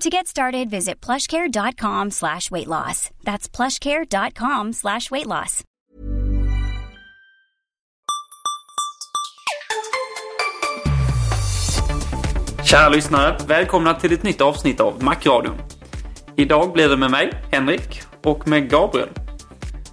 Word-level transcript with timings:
To 0.00 0.10
get 0.10 0.26
started, 0.26 0.70
visit 0.70 1.00
plushcare.com 1.00 2.10
slash 2.10 2.50
weight 2.50 2.66
loss. 2.68 3.10
That's 3.22 3.48
plushcare.com 3.48 4.72
slash 4.72 5.10
weight 5.10 5.26
loss. 5.26 5.62
Kära 12.64 12.88
lyssnare, 12.88 13.36
välkomna 13.46 13.94
till 13.94 14.12
ett 14.12 14.22
nytt 14.22 14.40
avsnitt 14.40 14.80
av 14.80 15.02
Macradion. 15.02 15.54
Idag 16.36 16.72
blir 16.72 16.88
det 16.88 16.96
med 16.96 17.10
mig, 17.10 17.32
Henrik, 17.52 18.02
och 18.24 18.48
med 18.48 18.70
Gabriel. 18.70 19.08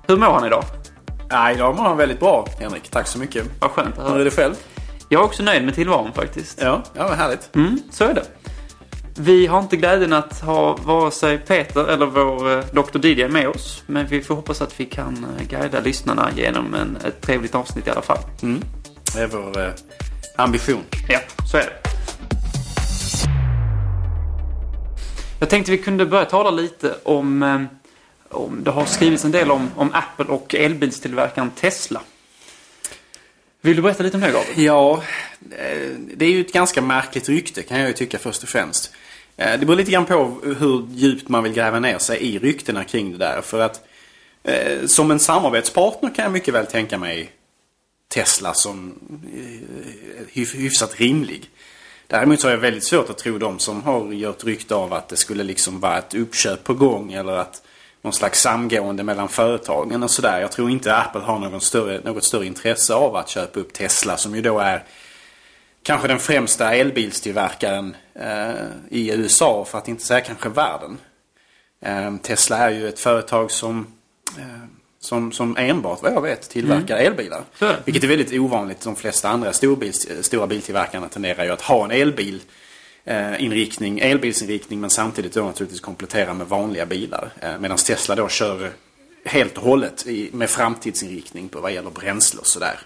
Hur 0.07 0.17
mår 0.17 0.27
han 0.33 0.45
idag? 0.45 0.63
Ja, 1.29 1.51
idag 1.51 1.75
mår 1.75 1.83
han 1.83 1.97
väldigt 1.97 2.19
bra, 2.19 2.47
Henrik. 2.59 2.89
Tack 2.89 3.07
så 3.07 3.19
mycket. 3.19 3.45
Vad 3.59 3.71
skönt 3.71 3.97
att 3.97 4.03
Hur 4.03 4.05
är 4.05 4.09
höra. 4.11 4.23
det 4.23 4.31
själv? 4.31 4.55
Jag 5.09 5.21
är 5.21 5.25
också 5.25 5.43
nöjd 5.43 5.63
med 5.65 5.75
tillvaron 5.75 6.11
faktiskt. 6.13 6.61
Ja, 6.61 6.83
ja 6.93 7.07
vad 7.07 7.17
härligt. 7.17 7.55
Mm, 7.55 7.79
så 7.91 8.03
är 8.03 8.13
det. 8.13 8.23
Vi 9.23 9.47
har 9.47 9.59
inte 9.59 9.77
glädjen 9.77 10.13
att 10.13 10.39
ha 10.39 10.75
vare 10.75 11.11
sig 11.11 11.37
Peter 11.37 11.87
eller 11.87 12.05
vår 12.05 12.51
eh, 12.51 12.65
Dr. 12.65 13.05
DJ 13.05 13.27
med 13.27 13.47
oss. 13.47 13.83
Men 13.85 14.07
vi 14.07 14.21
får 14.21 14.35
hoppas 14.35 14.61
att 14.61 14.79
vi 14.79 14.85
kan 14.85 15.25
eh, 15.39 15.47
guida 15.47 15.79
lyssnarna 15.79 16.29
genom 16.35 16.73
en, 16.73 16.97
ett 17.05 17.21
trevligt 17.21 17.55
avsnitt 17.55 17.87
i 17.87 17.89
alla 17.89 18.01
fall. 18.01 18.17
Det 19.13 19.21
är 19.21 19.27
vår 19.27 19.59
eh, 19.59 19.69
ambition. 20.35 20.83
Ja, 21.09 21.19
så 21.51 21.57
är 21.57 21.61
det. 21.61 21.73
Jag 25.39 25.49
tänkte 25.49 25.71
vi 25.71 25.77
kunde 25.77 26.05
börja 26.05 26.25
tala 26.25 26.51
lite 26.51 26.95
om, 27.03 27.43
eh, 27.43 27.61
om 28.29 28.63
det 28.63 28.71
har 28.71 28.85
skrivits 28.85 29.25
en 29.25 29.31
del 29.31 29.51
om, 29.51 29.69
om 29.75 29.93
Apple 29.93 30.25
och 30.25 30.55
elbilstillverkaren 30.55 31.51
Tesla. 31.51 32.01
Vill 33.61 33.75
du 33.75 33.81
berätta 33.81 34.03
lite 34.03 34.17
om 34.17 34.21
det 34.21 34.31
Gabriel? 34.31 34.65
Ja, 34.65 35.03
det 36.15 36.25
är 36.25 36.29
ju 36.29 36.41
ett 36.41 36.53
ganska 36.53 36.81
märkligt 36.81 37.29
rykte 37.29 37.63
kan 37.63 37.79
jag 37.79 37.87
ju 37.87 37.93
tycka 37.93 38.19
först 38.19 38.43
och 38.43 38.49
främst. 38.49 38.93
Eh, 39.41 39.59
det 39.59 39.65
beror 39.65 39.77
lite 39.77 39.91
grann 39.91 40.05
på 40.05 40.37
hur 40.59 40.87
djupt 40.91 41.29
man 41.29 41.43
vill 41.43 41.53
gräva 41.53 41.79
ner 41.79 41.97
sig 41.97 42.17
i 42.19 42.39
ryktena 42.39 42.83
kring 42.83 43.11
det 43.11 43.17
där. 43.17 43.41
För 43.41 43.59
att 43.59 43.83
eh, 44.43 44.85
som 44.85 45.11
en 45.11 45.19
samarbetspartner 45.19 46.15
kan 46.15 46.23
jag 46.23 46.31
mycket 46.31 46.53
väl 46.53 46.65
tänka 46.65 46.97
mig 46.97 47.31
Tesla 48.13 48.53
som 48.53 48.93
eh, 49.35 50.43
hyfsat 50.53 50.99
rimlig. 50.99 51.49
Däremot 52.07 52.39
så 52.39 52.47
har 52.47 52.51
jag 52.51 52.59
väldigt 52.59 52.83
svårt 52.83 53.09
att 53.09 53.17
tro 53.17 53.37
de 53.37 53.59
som 53.59 53.83
har 53.83 54.13
gjort 54.13 54.43
rykte 54.43 54.75
av 54.75 54.93
att 54.93 55.09
det 55.09 55.17
skulle 55.17 55.43
liksom 55.43 55.79
vara 55.79 55.97
ett 55.97 56.13
uppköp 56.13 56.63
på 56.63 56.73
gång 56.73 57.13
eller 57.13 57.33
att 57.33 57.61
någon 58.01 58.13
slags 58.13 58.41
samgående 58.41 59.03
mellan 59.03 59.29
företagen 59.29 60.03
och 60.03 60.11
sådär. 60.11 60.39
Jag 60.41 60.51
tror 60.51 60.69
inte 60.69 60.95
Apple 60.95 61.21
har 61.21 61.39
någon 61.39 61.61
större, 61.61 62.01
något 62.03 62.23
större 62.23 62.45
intresse 62.45 62.93
av 62.93 63.15
att 63.15 63.29
köpa 63.29 63.59
upp 63.59 63.73
Tesla 63.73 64.17
som 64.17 64.35
ju 64.35 64.41
då 64.41 64.59
är 64.59 64.83
kanske 65.83 66.07
den 66.07 66.19
främsta 66.19 66.75
elbilstillverkaren 66.75 67.95
eh, 68.13 68.51
i 68.89 69.11
USA 69.11 69.65
för 69.65 69.77
att 69.77 69.87
inte 69.87 70.03
säga 70.03 70.21
kanske 70.21 70.49
världen. 70.49 70.97
Eh, 71.81 72.15
Tesla 72.17 72.57
är 72.57 72.69
ju 72.69 72.87
ett 72.87 72.99
företag 72.99 73.51
som, 73.51 73.87
eh, 74.37 74.45
som, 74.99 75.31
som 75.31 75.57
enbart 75.57 76.03
vad 76.03 76.13
jag 76.13 76.21
vet 76.21 76.49
tillverkar 76.49 76.97
elbilar. 76.97 77.43
Så 77.59 77.65
är 77.65 77.69
det. 77.69 77.79
Vilket 77.85 78.03
är 78.03 78.07
väldigt 78.07 78.39
ovanligt. 78.39 78.81
De 78.81 78.95
flesta 78.95 79.29
andra 79.29 79.53
storbils, 79.53 80.07
stora 80.21 80.47
biltillverkarna 80.47 81.09
tenderar 81.09 81.43
ju 81.43 81.51
att 81.51 81.61
ha 81.61 81.85
en 81.85 81.91
elbil 81.91 82.41
eh, 83.05 83.43
inriktning, 83.43 83.99
elbilsinriktning 83.99 84.81
men 84.81 84.89
samtidigt 84.89 85.33
då 85.33 85.43
naturligtvis 85.43 85.81
komplettera 85.81 86.33
med 86.33 86.47
vanliga 86.47 86.85
bilar. 86.85 87.29
Eh, 87.39 87.59
Medan 87.59 87.77
Tesla 87.77 88.15
då 88.15 88.27
kör 88.27 88.71
helt 89.25 89.57
och 89.57 89.63
hållet 89.63 90.07
i, 90.07 90.29
med 90.33 90.49
framtidsinriktning 90.49 91.49
på 91.49 91.61
vad 91.61 91.71
gäller 91.71 91.89
bränsle 91.89 92.39
och 92.39 92.47
sådär. 92.47 92.79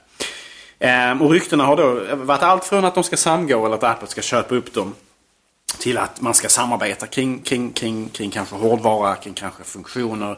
Eh, 0.80 1.22
och 1.22 1.32
ryktena 1.32 1.66
har 1.66 1.76
då 1.76 2.16
varit 2.16 2.44
allt 2.44 2.66
från 2.66 2.86
att 2.86 2.96
de 2.96 3.04
ska 3.04 3.18
samgå 3.18 3.66
eller 3.66 3.76
att 3.76 3.84
Apple 3.84 4.08
ska 4.08 4.22
köpa 4.22 4.56
upp 4.56 4.74
dem 4.74 4.96
till 5.80 5.98
att 5.98 6.22
man 6.22 6.34
ska 6.34 6.50
samarbeta 6.50 7.08
kring, 7.08 7.40
kring, 7.40 7.72
kring, 7.72 8.10
kring 8.10 8.32
kanske 8.32 8.56
hårdvara, 8.56 9.16
kring 9.16 9.34
kanske 9.34 9.64
funktioner. 9.64 10.38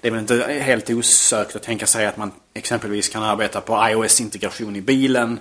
Det 0.00 0.08
är 0.08 0.12
väl 0.12 0.20
inte 0.20 0.52
helt 0.52 0.90
osökt 0.90 1.56
att 1.56 1.62
tänka 1.62 1.86
sig 1.86 2.06
att 2.06 2.16
man 2.16 2.32
exempelvis 2.54 3.08
kan 3.08 3.22
arbeta 3.22 3.60
på 3.60 3.88
iOS-integration 3.90 4.76
i 4.76 4.80
bilen. 4.80 5.40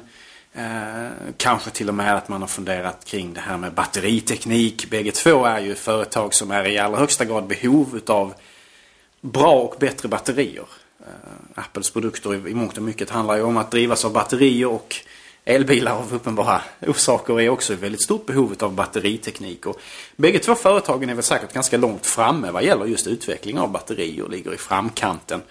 Eh, 0.53 1.07
kanske 1.37 1.69
till 1.69 1.89
och 1.89 1.95
med 1.95 2.15
att 2.15 2.29
man 2.29 2.41
har 2.41 2.47
funderat 2.47 3.05
kring 3.05 3.33
det 3.33 3.41
här 3.41 3.57
med 3.57 3.73
batteriteknik. 3.73 4.89
Bägge 4.89 5.11
två 5.11 5.45
är 5.45 5.59
ju 5.59 5.75
företag 5.75 6.33
som 6.33 6.51
är 6.51 6.67
i 6.67 6.77
allra 6.77 6.97
högsta 6.97 7.25
grad 7.25 7.47
behov 7.47 7.95
utav 7.97 8.33
bra 9.21 9.53
och 9.53 9.75
bättre 9.79 10.09
batterier. 10.09 10.65
Eh, 11.05 11.11
Apples 11.55 11.91
produkter 11.91 12.47
i, 12.47 12.53
mångt 12.53 12.77
och 12.77 12.83
mycket 12.83 13.09
handlar 13.09 13.35
ju 13.35 13.43
om 13.43 13.57
att 13.57 13.71
drivas 13.71 14.05
av 14.05 14.13
batterier 14.13 14.67
och 14.67 14.95
elbilar 15.45 15.91
av 15.91 16.13
uppenbara 16.13 16.61
orsaker 16.81 17.41
är 17.41 17.49
också 17.49 17.73
i 17.73 17.75
väldigt 17.75 18.03
stort 18.03 18.25
behov 18.25 18.55
av 18.59 18.73
batteriteknik. 18.73 19.65
Och 19.65 19.81
bägge 20.15 20.39
två 20.39 20.55
företagen 20.55 21.09
är 21.09 21.13
väl 21.13 21.23
säkert 21.23 21.53
ganska 21.53 21.77
långt 21.77 22.05
framme 22.05 22.51
vad 22.51 22.63
gäller 22.63 22.85
just 22.85 23.07
utveckling 23.07 23.59
av 23.59 23.71
batterier 23.71 24.27
ligger 24.29 24.53
i 24.53 24.57
framkanten 24.57 25.41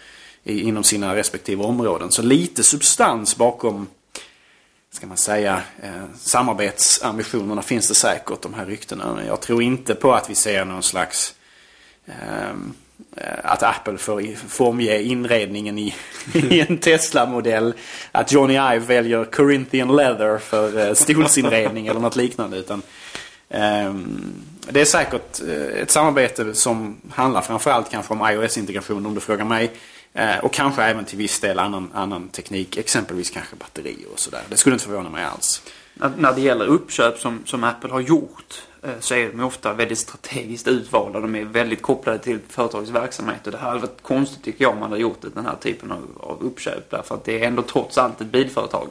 inom 0.44 0.84
sina 0.84 1.16
respektive 1.16 1.64
områden. 1.64 2.10
Så 2.10 2.22
lite 2.22 2.62
substans 2.62 3.36
bakom 3.36 3.86
ska 4.90 5.06
man 5.06 5.16
säga, 5.16 5.62
eh, 5.82 6.04
samarbetsambitionerna 6.16 7.62
finns 7.62 7.88
det 7.88 7.94
säkert, 7.94 8.42
de 8.42 8.54
här 8.54 8.66
ryktena. 8.66 9.20
Jag 9.26 9.40
tror 9.40 9.62
inte 9.62 9.94
på 9.94 10.14
att 10.14 10.30
vi 10.30 10.34
ser 10.34 10.64
någon 10.64 10.82
slags 10.82 11.34
eh, 12.06 12.54
Eh, 13.16 13.38
att 13.42 13.62
Apple 13.62 13.98
får 13.98 14.48
formge 14.48 14.98
inredningen 15.02 15.78
i, 15.78 15.94
i 16.32 16.60
en 16.60 16.78
Tesla-modell. 16.78 17.74
Att 18.12 18.32
Johnny 18.32 18.54
Ive 18.54 18.78
väljer 18.78 19.24
Corinthian 19.24 19.96
leather 19.96 20.38
för 20.38 20.88
eh, 20.88 20.94
stolsinredning 20.94 21.86
eller 21.86 22.00
något 22.00 22.16
liknande. 22.16 22.56
Utan, 22.56 22.82
um, 23.48 24.32
det 24.70 24.80
är 24.80 24.84
säkert 24.84 25.40
eh, 25.48 25.82
ett 25.82 25.90
samarbete 25.90 26.54
som 26.54 26.96
handlar 27.10 27.40
framförallt 27.40 27.90
kanske 27.90 28.14
om 28.14 28.30
iOS-integration 28.30 29.06
om 29.06 29.14
du 29.14 29.20
frågar 29.20 29.44
mig. 29.44 29.70
Uh, 30.18 30.44
Och 30.44 30.52
kanske 30.52 30.82
även 30.82 31.04
till 31.04 31.18
viss 31.18 31.40
del 31.40 31.58
annan, 31.58 31.90
annan 31.94 32.28
teknik, 32.28 32.76
exempelvis 32.76 33.30
kanske 33.30 33.56
batterier 33.56 34.06
och 34.12 34.18
sådär. 34.18 34.42
Det 34.48 34.56
skulle 34.56 34.74
inte 34.74 34.84
förvåna 34.84 35.10
mig 35.10 35.24
alls. 35.24 35.62
När, 35.94 36.32
det 36.32 36.40
gäller 36.40 36.66
uppköp 36.66 37.18
som, 37.18 37.42
som 37.46 37.64
Apple 37.64 37.90
har 37.90 38.00
gjort 38.00 38.62
så 39.00 39.14
är 39.14 39.28
de 39.32 39.40
ofta 39.44 39.72
väldigt 39.72 39.98
strategiskt 39.98 40.68
utvalda. 40.68 41.20
De 41.20 41.34
är 41.34 41.44
väldigt 41.44 41.82
kopplade 41.82 42.18
till 42.18 42.38
företagets 42.48 42.90
verksamhet. 42.90 43.46
Och 43.46 43.52
det 43.52 43.58
hade 43.58 43.78
varit 43.78 44.02
konstigt 44.02 44.44
tycker 44.44 44.64
jag 44.64 44.72
om 44.72 44.78
man 44.80 44.90
hade 44.90 45.02
gjort 45.02 45.18
den 45.34 45.46
här 45.46 45.54
typen 45.62 45.92
av, 45.92 45.98
av 46.20 46.42
uppköp. 46.42 46.90
Därför 46.90 47.14
att 47.14 47.24
det 47.24 47.40
är 47.42 47.46
ändå 47.46 47.62
trots 47.62 47.98
allt 47.98 48.20
ett 48.20 48.26
bilföretag. 48.26 48.88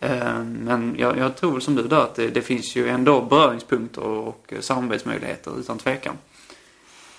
Eh, 0.00 0.38
Men 0.44 0.94
jag, 0.98 1.18
jag 1.18 1.36
tror 1.36 1.60
som 1.60 1.74
du 1.74 1.82
där 1.82 1.96
att 2.00 2.14
det, 2.14 2.28
det 2.28 2.42
finns 2.42 2.76
ju 2.76 2.88
ändå 2.88 3.20
beröringspunkter 3.20 4.02
och, 4.02 4.52
samarbetsmöjligheter 4.60 5.60
utan 5.60 5.78
tvekan. 5.78 6.18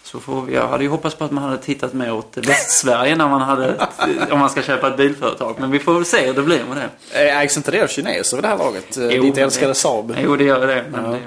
Så 0.04 0.19
får 0.19 0.42
vi, 0.42 0.54
jag 0.54 0.68
hade 0.68 0.83
ju 0.83 0.89
hoppats 0.89 1.15
på 1.15 1.24
att 1.25 1.31
man 1.31 1.44
hade 1.44 1.57
tittat 1.57 1.94
mer 1.94 2.13
åt 2.13 2.38
Västsverige 2.38 3.15
när 3.15 3.27
man 3.30 3.42
hade, 3.42 3.88
om 4.31 4.39
man 4.39 4.50
ska 4.50 4.62
köpa 4.62 4.88
ett 4.88 4.98
bilföretag. 4.98 5.56
Men 5.59 5.71
vi 5.71 5.80
får 5.80 5.94
väl 5.94 6.06
se 6.06 6.27
hur 6.27 6.33
det 6.33 6.42
blir 6.44 6.63
med 6.65 6.77
det. 7.12 7.27
Eh, 7.30 7.38
Ägs 7.42 7.57
inte 7.57 7.71
det 7.71 7.81
av 7.83 7.88
kineser 7.88 8.38
vid 8.38 8.44
det 8.44 8.48
här 8.48 8.57
laget? 8.57 8.98
Eh, 8.98 9.07
Jo, 9.07 9.24
Ditt 9.24 9.38
älskade 9.38 9.74
Saab? 9.74 10.15
Jo, 10.24 10.36
det 10.36 10.44
gör 10.44 10.68
det. 10.68 10.86
Men 10.92 11.06
Ja. 11.06 11.12
det, 11.12 11.19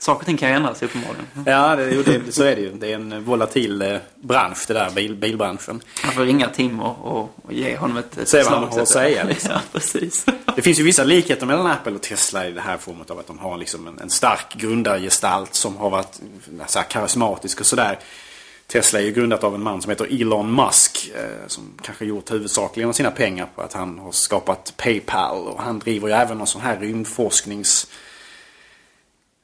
saker 0.00 0.20
och 0.20 0.26
ting 0.26 0.36
kan 0.36 0.48
ju 0.48 0.54
ändras 0.54 0.82
uppenbarligen. 0.82 1.26
Ja, 1.46 1.76
det, 1.76 1.90
jo, 1.90 2.02
det, 2.02 2.32
så 2.32 2.44
är 2.44 2.56
det 2.56 2.62
ju. 2.62 2.72
Det 2.72 2.92
är 2.92 2.94
en 2.94 3.24
volatil 3.24 3.82
eh, 3.82 3.96
bransch 4.14 4.64
det 4.68 4.74
där, 4.74 4.90
bil, 4.90 5.14
bilbranschen. 5.14 5.82
Man 6.04 6.14
får 6.14 6.24
ringa 6.24 6.48
Tim 6.48 6.80
och, 6.80 7.16
och, 7.16 7.34
och 7.42 7.52
ge 7.52 7.76
honom 7.76 7.96
ett, 7.96 8.28
Se 8.28 8.42
vad 8.42 8.52
han 8.52 8.68
har 8.68 8.80
att 8.80 8.88
säga, 8.88 9.24
liksom. 9.28 9.50
Ja, 9.52 9.60
precis. 9.72 10.26
Det 10.56 10.62
finns 10.62 10.80
ju 10.80 10.82
vissa 10.82 11.04
likheter 11.04 11.46
mellan 11.46 11.66
Apple 11.66 11.92
och 11.92 12.02
Tesla 12.02 12.46
i 12.46 12.52
det 12.52 12.60
här 12.60 12.76
formet 12.76 13.10
av 13.10 13.18
att 13.18 13.26
de 13.26 13.38
har 13.38 13.56
liksom 13.56 13.86
en, 13.86 13.98
en 13.98 14.10
stark 14.10 14.54
grundargestalt 14.54 15.54
som 15.54 15.76
har 15.76 15.90
varit 15.90 16.20
så 16.66 16.80
karismatisk 16.88 17.60
och 17.60 17.66
sådär. 17.66 17.98
Tesla 18.66 19.00
är 19.00 19.04
ju 19.04 19.12
grundat 19.12 19.44
av 19.44 19.54
en 19.54 19.62
man 19.62 19.82
som 19.82 19.90
heter 19.90 20.20
Elon 20.20 20.54
Musk. 20.54 21.10
Eh, 21.14 21.46
som 21.46 21.72
kanske 21.82 22.04
gjort 22.04 22.30
huvudsakligen 22.30 22.94
sina 22.94 23.10
pengar 23.10 23.48
på 23.54 23.62
att 23.62 23.72
han 23.72 23.98
har 23.98 24.12
skapat 24.12 24.74
Paypal. 24.76 25.48
Och 25.48 25.62
han 25.62 25.78
driver 25.78 26.08
ju 26.08 26.14
även 26.14 26.38
någon 26.38 26.46
sån 26.46 26.60
här 26.60 26.78
rymdforsknings 26.78 27.86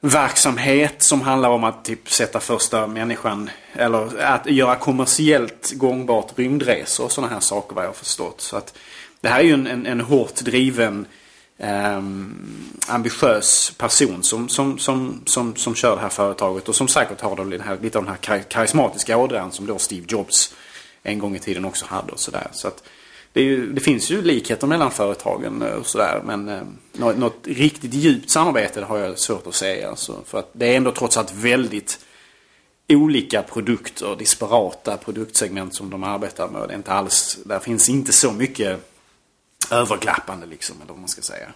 verksamhet 0.01 1.03
som 1.03 1.21
handlar 1.21 1.49
om 1.49 1.63
att 1.63 1.85
typ 1.85 2.11
sätta 2.11 2.39
första 2.39 2.87
människan 2.87 3.49
eller 3.73 4.21
att 4.21 4.45
göra 4.45 4.75
kommersiellt 4.75 5.71
gångbart 5.71 6.33
rymdresor 6.35 7.05
och 7.05 7.11
sådana 7.11 7.33
här 7.33 7.39
saker 7.39 7.75
vad 7.75 7.83
jag 7.83 7.89
har 7.89 7.93
förstått. 7.93 8.41
Så 8.41 8.57
att 8.57 8.77
det 9.21 9.29
här 9.29 9.39
är 9.39 9.43
ju 9.43 9.53
en, 9.53 9.67
en, 9.67 9.85
en 9.85 10.01
hårt 10.01 10.35
driven 10.35 11.05
ehm, 11.57 12.35
ambitiös 12.87 13.73
person 13.77 14.23
som, 14.23 14.49
som, 14.49 14.79
som, 14.79 15.21
som, 15.25 15.55
som 15.55 15.75
kör 15.75 15.95
det 15.95 16.01
här 16.01 16.09
företaget 16.09 16.69
och 16.69 16.75
som 16.75 16.87
säkert 16.87 17.21
har 17.21 17.35
den 17.35 17.61
här, 17.61 17.77
lite 17.81 17.97
av 17.97 18.03
den 18.03 18.13
här 18.13 18.21
kar- 18.21 18.49
karismatiska 18.49 19.17
ådran 19.17 19.51
som 19.51 19.65
då 19.65 19.77
Steve 19.77 20.05
Jobs 20.09 20.55
en 21.03 21.19
gång 21.19 21.35
i 21.35 21.39
tiden 21.39 21.65
också 21.65 21.85
hade 21.85 22.11
och 22.11 22.19
sådär. 22.19 22.47
Så 22.51 22.67
att 22.67 22.83
det, 23.37 23.41
är 23.41 23.45
ju, 23.45 23.73
det 23.73 23.81
finns 23.81 24.09
ju 24.09 24.21
likheter 24.21 24.67
mellan 24.67 24.91
företagen 24.91 25.61
eh, 25.61 25.73
och 25.73 25.85
sådär 25.85 26.21
men 26.25 26.49
eh, 26.49 26.61
något, 26.93 27.17
något 27.17 27.39
riktigt 27.43 27.93
djupt 27.93 28.29
samarbete 28.29 28.81
har 28.81 28.97
jag 28.97 29.19
svårt 29.19 29.47
att 29.47 29.55
säga. 29.55 29.89
Alltså, 29.89 30.21
för 30.25 30.39
att 30.39 30.49
det 30.53 30.73
är 30.73 30.77
ändå 30.77 30.91
trots 30.91 31.17
allt 31.17 31.33
väldigt 31.33 31.99
olika 32.89 33.41
produkter, 33.41 34.15
disparata 34.15 34.97
produktsegment 34.97 35.75
som 35.75 35.89
de 35.89 36.03
arbetar 36.03 36.47
med. 36.47 36.67
Det 36.67 36.73
är 36.73 36.77
inte 36.77 36.91
alls, 36.91 37.39
där 37.45 37.59
finns 37.59 37.89
inte 37.89 38.13
så 38.13 38.31
mycket 38.31 38.91
överklappande 39.71 40.45
liksom, 40.45 40.75
eller 40.81 40.93
vad 40.93 40.99
man 40.99 41.09
ska 41.09 41.21
säga. 41.21 41.47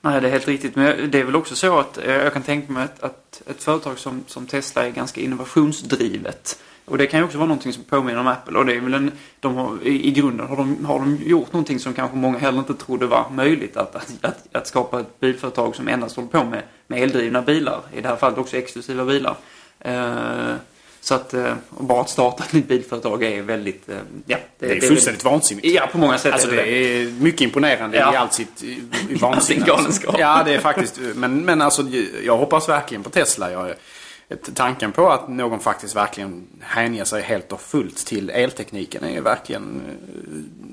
Nej, 0.00 0.20
det 0.20 0.28
är 0.28 0.32
helt 0.32 0.48
riktigt. 0.48 0.76
Men 0.76 1.10
det 1.10 1.20
är 1.20 1.24
väl 1.24 1.36
också 1.36 1.56
så 1.56 1.78
att 1.78 1.98
eh, 1.98 2.12
jag 2.12 2.32
kan 2.32 2.42
tänka 2.42 2.72
mig 2.72 2.84
att, 2.84 3.02
att 3.02 3.42
ett 3.46 3.62
företag 3.62 3.98
som, 3.98 4.24
som 4.26 4.46
Tesla 4.46 4.86
är 4.86 4.90
ganska 4.90 5.20
innovationsdrivet. 5.20 6.58
Och 6.92 6.98
det 6.98 7.06
kan 7.06 7.20
ju 7.20 7.24
också 7.24 7.38
vara 7.38 7.48
någonting 7.48 7.72
som 7.72 7.84
påminner 7.84 8.20
om 8.20 8.26
Apple. 8.26 8.58
Och 8.58 8.66
det 8.66 8.74
är 8.74 8.80
väl 8.80 8.94
en, 8.94 9.12
de 9.40 9.54
har, 9.56 9.78
i, 9.82 10.08
I 10.08 10.10
grunden 10.10 10.46
har 10.46 10.56
de, 10.56 10.84
har 10.84 10.98
de 10.98 11.18
gjort 11.26 11.52
någonting 11.52 11.78
som 11.78 11.92
kanske 11.94 12.16
många 12.16 12.38
heller 12.38 12.58
inte 12.58 12.74
trodde 12.74 13.06
var 13.06 13.30
möjligt. 13.30 13.76
Att, 13.76 13.94
att, 13.96 14.10
att, 14.20 14.56
att 14.56 14.66
skapa 14.66 15.00
ett 15.00 15.20
bilföretag 15.20 15.76
som 15.76 15.88
endast 15.88 16.16
håller 16.16 16.28
på 16.28 16.44
med, 16.44 16.62
med 16.86 17.02
eldrivna 17.02 17.42
bilar. 17.42 17.80
I 17.94 18.00
det 18.00 18.08
här 18.08 18.16
fallet 18.16 18.38
också 18.38 18.56
exklusiva 18.56 19.04
bilar. 19.04 19.36
Eh, 19.80 20.54
så 21.00 21.14
att 21.14 21.34
eh, 21.34 21.54
bara 21.68 22.00
att 22.00 22.10
starta 22.10 22.44
ett 22.44 22.52
nytt 22.52 22.68
bilföretag 22.68 23.22
är 23.24 23.42
väldigt... 23.42 23.88
Eh, 23.88 23.96
ja, 24.26 24.36
Det 24.58 24.66
är 24.76 24.80
fullständigt 24.80 25.24
vansinnigt. 25.24 25.66
Ja, 25.74 25.88
på 25.92 25.98
många 25.98 26.18
sätt 26.18 26.32
Alltså 26.32 26.48
är 26.48 26.56
det 26.56 26.62
det 26.62 26.70
det. 26.70 27.02
är 27.02 27.06
mycket 27.22 27.40
imponerande 27.40 27.96
Ja. 27.98 28.12
i 28.12 28.16
allt 28.16 28.32
sitt 28.34 28.62
i, 28.62 28.82
i 29.10 29.14
vansinne. 29.20 29.40
sin 29.60 29.64
galenskap. 29.66 30.16
Ja, 30.18 30.42
det 30.44 30.54
är 30.54 30.58
faktiskt. 30.58 31.00
Men, 31.14 31.44
men 31.44 31.62
alltså 31.62 31.82
jag 32.24 32.36
hoppas 32.36 32.68
verkligen 32.68 33.02
på 33.02 33.10
Tesla. 33.10 33.52
Jag, 33.52 33.74
tanken 34.54 34.92
på 34.92 35.10
att 35.10 35.28
någon 35.28 35.60
faktiskt 35.60 35.96
verkligen 35.96 36.46
hänger 36.60 37.04
sig 37.04 37.22
helt 37.22 37.52
och 37.52 37.60
fullt 37.60 38.06
till 38.06 38.30
eltekniken 38.30 39.04
är 39.04 39.10
ju 39.10 39.20
verkligen... 39.20 39.82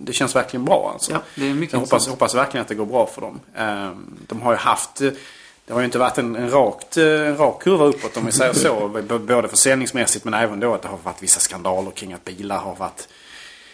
Det 0.02 0.14
känns 0.14 0.36
verkligen 0.36 0.66
bra 0.66 0.90
alltså. 0.94 1.12
Ja, 1.12 1.22
det 1.36 1.50
är 1.50 1.54
mycket 1.54 1.74
jag 1.74 1.80
hoppas, 1.80 2.08
hoppas 2.08 2.36
verkligen 2.36 2.62
att 2.62 2.68
det 2.68 2.76
går 2.76 2.86
bra 2.86 3.06
för 3.06 3.22
dem. 3.22 3.40
Ehm, 3.56 4.18
De 4.28 4.42
har 4.42 4.52
ju 4.52 4.58
haft... 4.58 4.96
Det 5.66 5.74
har 5.74 5.80
ju 5.80 5.86
inte 5.86 6.00
varit 6.00 6.18
en, 6.18 6.36
en, 6.36 6.50
rakt, 6.50 6.98
en 6.98 7.38
rak 7.38 7.62
kurva 7.62 7.86
uppåt 7.86 8.18
om 8.18 8.26
vi 8.26 8.32
säger 8.32 8.54
så. 8.54 8.88
Både 9.20 9.48
försäljningsmässigt 9.48 10.26
men 10.26 10.34
även 10.34 10.60
då 10.60 10.74
att 10.74 10.82
det 10.82 10.88
har 10.88 10.98
varit 11.04 11.24
vissa 11.24 11.40
skandaler 11.40 11.92
kring 11.92 12.14
att 12.14 12.26
bilar 12.26 12.58
har 12.58 12.76
varit... 12.76 13.08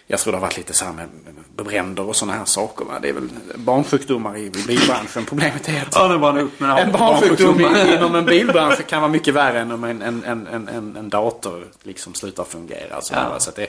Jag 0.07 0.19
tror 0.19 0.33
det 0.33 0.37
har 0.37 0.41
varit 0.41 0.57
lite 0.57 0.73
så 0.73 0.85
här 0.85 0.93
med 0.93 1.09
bränder 1.55 2.03
och 2.03 2.15
sådana 2.15 2.37
här 2.37 2.45
saker. 2.45 2.85
Va? 2.85 2.99
Det 3.01 3.09
är 3.09 3.13
väl 3.13 3.29
barnsjukdomar 3.55 4.37
i 4.37 4.49
bilbranschen. 4.49 5.25
Problemet 5.25 5.69
är 5.69 5.81
att 5.81 5.95
Ja, 5.95 6.07
nu 6.07 6.17
brann 6.17 6.37
upp 6.37 6.59
med 6.59 6.79
en 6.79 6.91
barnsjukdom 6.91 7.61
inom 7.95 8.15
en 8.15 8.25
bilbransch 8.25 8.87
kan 8.87 9.01
vara 9.01 9.11
mycket 9.11 9.33
värre 9.33 9.59
än 9.59 9.71
om 9.71 9.83
en, 9.83 10.01
en, 10.01 10.23
en, 10.23 10.47
en, 10.67 10.95
en, 10.97 11.09
dator 11.09 11.67
liksom 11.83 12.13
slutar 12.13 12.43
fungera. 12.43 13.01
Så, 13.01 13.13
Ja. 13.13 13.39
så 13.39 13.51
det, 13.55 13.67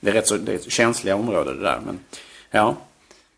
det 0.00 0.10
är 0.10 0.14
rätt 0.14 0.28
så 0.28 0.36
det 0.36 0.66
är 0.66 0.70
känsliga 0.70 1.16
område 1.16 1.54
det 1.54 1.62
där. 1.62 1.80
Men, 1.86 1.98
ja. 2.50 2.76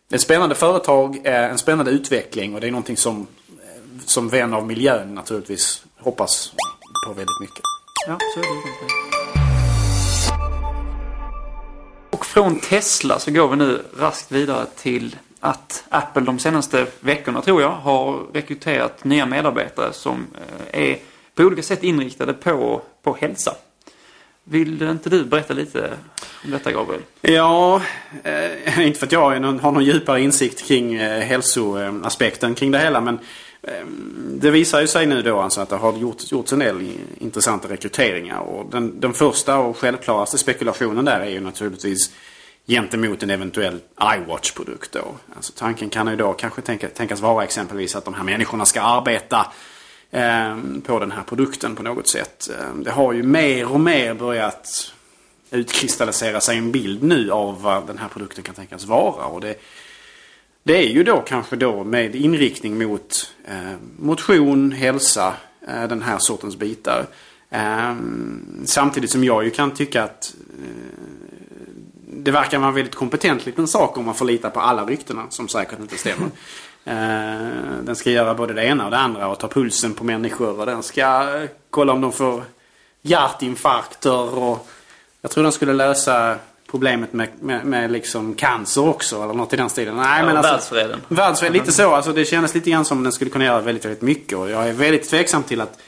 Det 0.09 0.17
ett 0.17 0.23
spännande 0.23 0.55
företag, 0.55 1.27
eh, 1.27 1.45
en 1.51 1.59
spännande 1.59 1.91
utveckling 1.91 2.55
och 2.55 2.61
det 2.61 2.67
är 2.67 2.71
någonting 2.71 2.97
som, 2.97 3.27
eh, 3.49 4.05
som 4.05 4.29
vän 4.29 4.55
av 4.55 4.67
miljön 4.67 5.15
naturligtvis 5.15 5.85
hoppas 5.99 6.53
på 7.07 7.13
väldigt 7.13 7.41
mycket. 7.41 7.63
Ja, 8.07 8.19
så 8.35 8.41
är 8.41 8.45
det. 8.45 9.10
Och 12.21 12.27
från 12.27 12.61
Tesla 12.61 13.19
så 13.19 13.31
går 13.31 13.49
vi 13.49 13.57
nu 13.57 13.83
raskt 13.99 14.33
vidare 14.33 14.67
till 14.77 15.17
att 15.41 15.85
Apple 15.89 16.23
de 16.23 16.39
senaste 16.39 16.87
veckorna 17.01 17.43
tror 17.43 17.63
jag 17.63 17.71
har 17.71 18.27
rekryterat 18.33 19.05
nya 19.05 19.27
medarbetare 19.27 19.93
som 19.93 20.27
eh, 20.73 20.81
är 20.83 20.99
på 21.35 21.43
olika 21.43 21.63
sätt 21.63 21.83
inriktade 21.83 22.33
på, 22.33 22.83
på 23.03 23.17
hälsa. 23.21 23.55
Vill 24.45 24.83
inte 24.83 25.11
du 25.11 25.25
berätta 25.25 25.55
lite 25.55 25.91
om 26.45 26.51
detta 26.51 26.73
Gabriel? 26.73 27.03
Ja, 27.21 27.83
eh, 28.23 28.81
inte 28.87 28.99
för 28.99 29.07
att 29.07 29.13
jag 29.13 29.21
har 29.21 29.39
någon, 29.39 29.61
har 29.61 29.73
någon 29.73 29.85
djupare 29.85 30.21
insikt 30.21 30.67
kring 30.67 30.95
eh, 30.95 31.21
hälsoaspekten 31.21 32.55
kring 32.55 32.71
det 32.71 32.79
hela. 32.79 33.01
Men 33.01 33.15
eh, 33.15 33.21
Ehm, 33.63 34.39
det 34.41 34.51
visar 34.51 34.81
ju 34.81 34.87
sig 34.87 35.07
nu 35.07 35.23
då 35.23 35.41
alltså 35.41 35.61
att 35.61 35.69
det 35.69 35.77
har 35.77 35.99
gjorts, 35.99 36.33
gjorts 36.33 36.53
en 36.53 36.59
del 36.59 36.93
intressanta 37.19 37.69
rekryteringar. 37.69 38.41
Och 38.41 38.71
den, 38.71 39.01
den 39.01 39.13
första 39.13 39.59
och 39.59 39.77
självklaraste 39.77 40.39
spekulationen 40.39 41.05
där 41.05 41.21
är 41.21 41.31
ju 41.31 41.41
naturligtvis 41.41 42.11
gentemot 42.67 43.23
en 43.23 43.31
eventuell 43.31 43.81
iWatch-produkt 44.17 44.93
då. 44.93 45.15
Alltså 45.37 45.53
tanken 45.57 45.91
kan 45.91 46.09
ju 46.09 46.17
då 46.17 46.33
kanske 46.33 46.63
tänka, 46.63 46.89
tänkas 46.89 47.21
vara 47.21 47.45
exempelvis 47.45 47.97
att 47.97 48.05
de 48.05 48.15
här 48.15 48.25
människorna 48.25 48.65
ska 48.65 48.81
arbeta 48.81 49.53
eh, 50.11 50.57
på 50.87 50.99
den 50.99 51.11
här 51.11 51.23
produkten 51.23 51.77
på 51.77 51.83
något 51.83 52.09
sätt. 52.09 52.51
Ehm, 52.61 52.85
det 52.85 52.91
har 52.91 53.13
ju 53.13 53.23
mer 53.23 53.73
och 53.73 53.81
mer 53.81 54.15
börjat 54.15 54.93
utkristallisera 55.51 56.41
sig 56.41 56.59
en 56.59 56.73
bild 56.73 57.03
nu 57.03 57.31
av 57.31 57.63
vad 57.63 57.87
den 57.87 57.99
här 57.99 58.09
produkten 58.09 58.45
kan 58.45 58.55
tänkas 58.55 58.85
vara. 58.85 59.25
Och 59.25 59.41
det, 59.41 59.55
det 60.63 60.77
är 60.77 60.89
ju 60.89 61.05
då 61.05 61.21
kanske 61.21 61.57
då 61.57 61.85
med 61.85 62.15
inriktning 62.15 62.79
mot 62.79 63.33
eh, 63.45 63.77
motion, 63.99 64.73
hälsa, 64.73 65.35
eh, 65.69 65.89
den 65.89 66.03
här 66.03 66.19
sortens 66.19 66.57
bitar. 66.57 67.07
Eh, 67.51 67.95
samtidigt 68.65 69.11
som 69.11 69.25
jag 69.25 69.45
ju 69.45 69.51
kan 69.51 69.71
tycka 69.71 70.03
att 70.03 70.35
eh, 70.63 71.01
det 72.13 72.31
verkar 72.31 72.59
vara 72.59 72.69
en 72.69 72.75
väldigt 72.75 72.95
kompetent 72.95 73.47
liten 73.47 73.69
sak 73.69 73.99
om 73.99 74.05
man 74.05 74.15
får 74.15 74.25
lita 74.25 74.51
på 74.51 74.61
alla 74.61 74.85
ryktena 74.85 75.27
som 75.31 75.49
säkert 75.49 75.79
inte 75.81 75.99
stämmer. 75.99 76.29
Eh, 76.85 77.83
den 77.83 77.97
ska 77.97 78.11
göra 78.11 78.35
både 78.35 78.55
det 78.55 78.65
ena 78.65 78.85
och 78.85 78.91
det 78.91 78.97
andra 78.97 79.29
och 79.29 79.39
ta 79.39 79.49
pulsen 79.49 79.95
på 79.95 80.05
människor 80.05 80.61
och 80.61 80.67
den 80.67 80.83
ska 80.83 81.39
kolla 81.71 81.93
om 81.93 82.01
de 82.01 82.13
får 82.13 82.45
hjärtinfarkter 83.03 84.39
och 84.39 84.69
jag 85.21 85.31
tror 85.31 85.43
den 85.43 85.53
skulle 85.53 85.73
lösa 85.73 86.37
problemet 86.71 87.13
med, 87.13 87.29
med, 87.41 87.65
med 87.67 87.93
liksom 87.93 88.35
cancer 88.35 88.89
också 88.89 89.23
eller 89.23 89.35
något 89.35 89.53
i 89.53 89.57
den 89.57 89.71
stilen. 89.71 89.97
Nej, 89.97 90.21
Ja, 90.21 90.27
men 90.27 90.37
alltså, 90.37 90.53
världsfreden. 90.53 91.01
Världsfred, 91.09 91.53
lite 91.53 91.73
så. 91.73 91.95
Alltså, 91.95 92.13
det 92.13 92.25
kändes 92.25 92.55
lite 92.55 92.71
grann 92.71 92.85
som 92.85 93.03
den 93.03 93.13
skulle 93.13 93.31
kunna 93.31 93.45
göra 93.45 93.61
väldigt, 93.61 93.85
väldigt 93.85 94.03
mycket. 94.03 94.39
Och 94.39 94.51
jag 94.51 94.69
är 94.69 94.73
väldigt 94.73 95.11
tveksam 95.11 95.43
till 95.43 95.61
att 95.61 95.79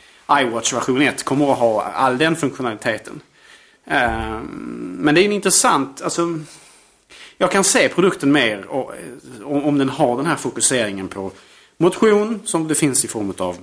iWatch 0.40 0.72
version 0.72 1.02
1 1.02 1.24
kommer 1.24 1.52
att 1.52 1.58
ha 1.58 1.82
all 1.82 2.18
den 2.18 2.36
funktionaliteten. 2.36 3.20
Ehm, 3.86 4.96
men 5.00 5.14
det 5.14 5.20
är 5.20 5.24
en 5.24 5.32
intressant, 5.32 6.02
alltså 6.02 6.38
jag 7.38 7.50
kan 7.50 7.64
se 7.64 7.88
produkten 7.88 8.32
mer 8.32 8.66
och, 8.66 8.92
om 9.44 9.64
om 9.64 9.78
den 9.78 9.88
har 9.88 10.16
den 10.16 10.26
här 10.26 10.36
fokuseringen 10.36 11.08
på 11.08 11.30
motion 11.76 12.40
som 12.44 12.68
det 12.68 12.74
finns 12.74 13.04
i 13.04 13.08
form 13.08 13.34
av 13.38 13.54
eh, 13.54 13.60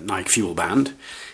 Nike 0.00 0.28
Fuel 0.28 0.54
Band. 0.54 0.90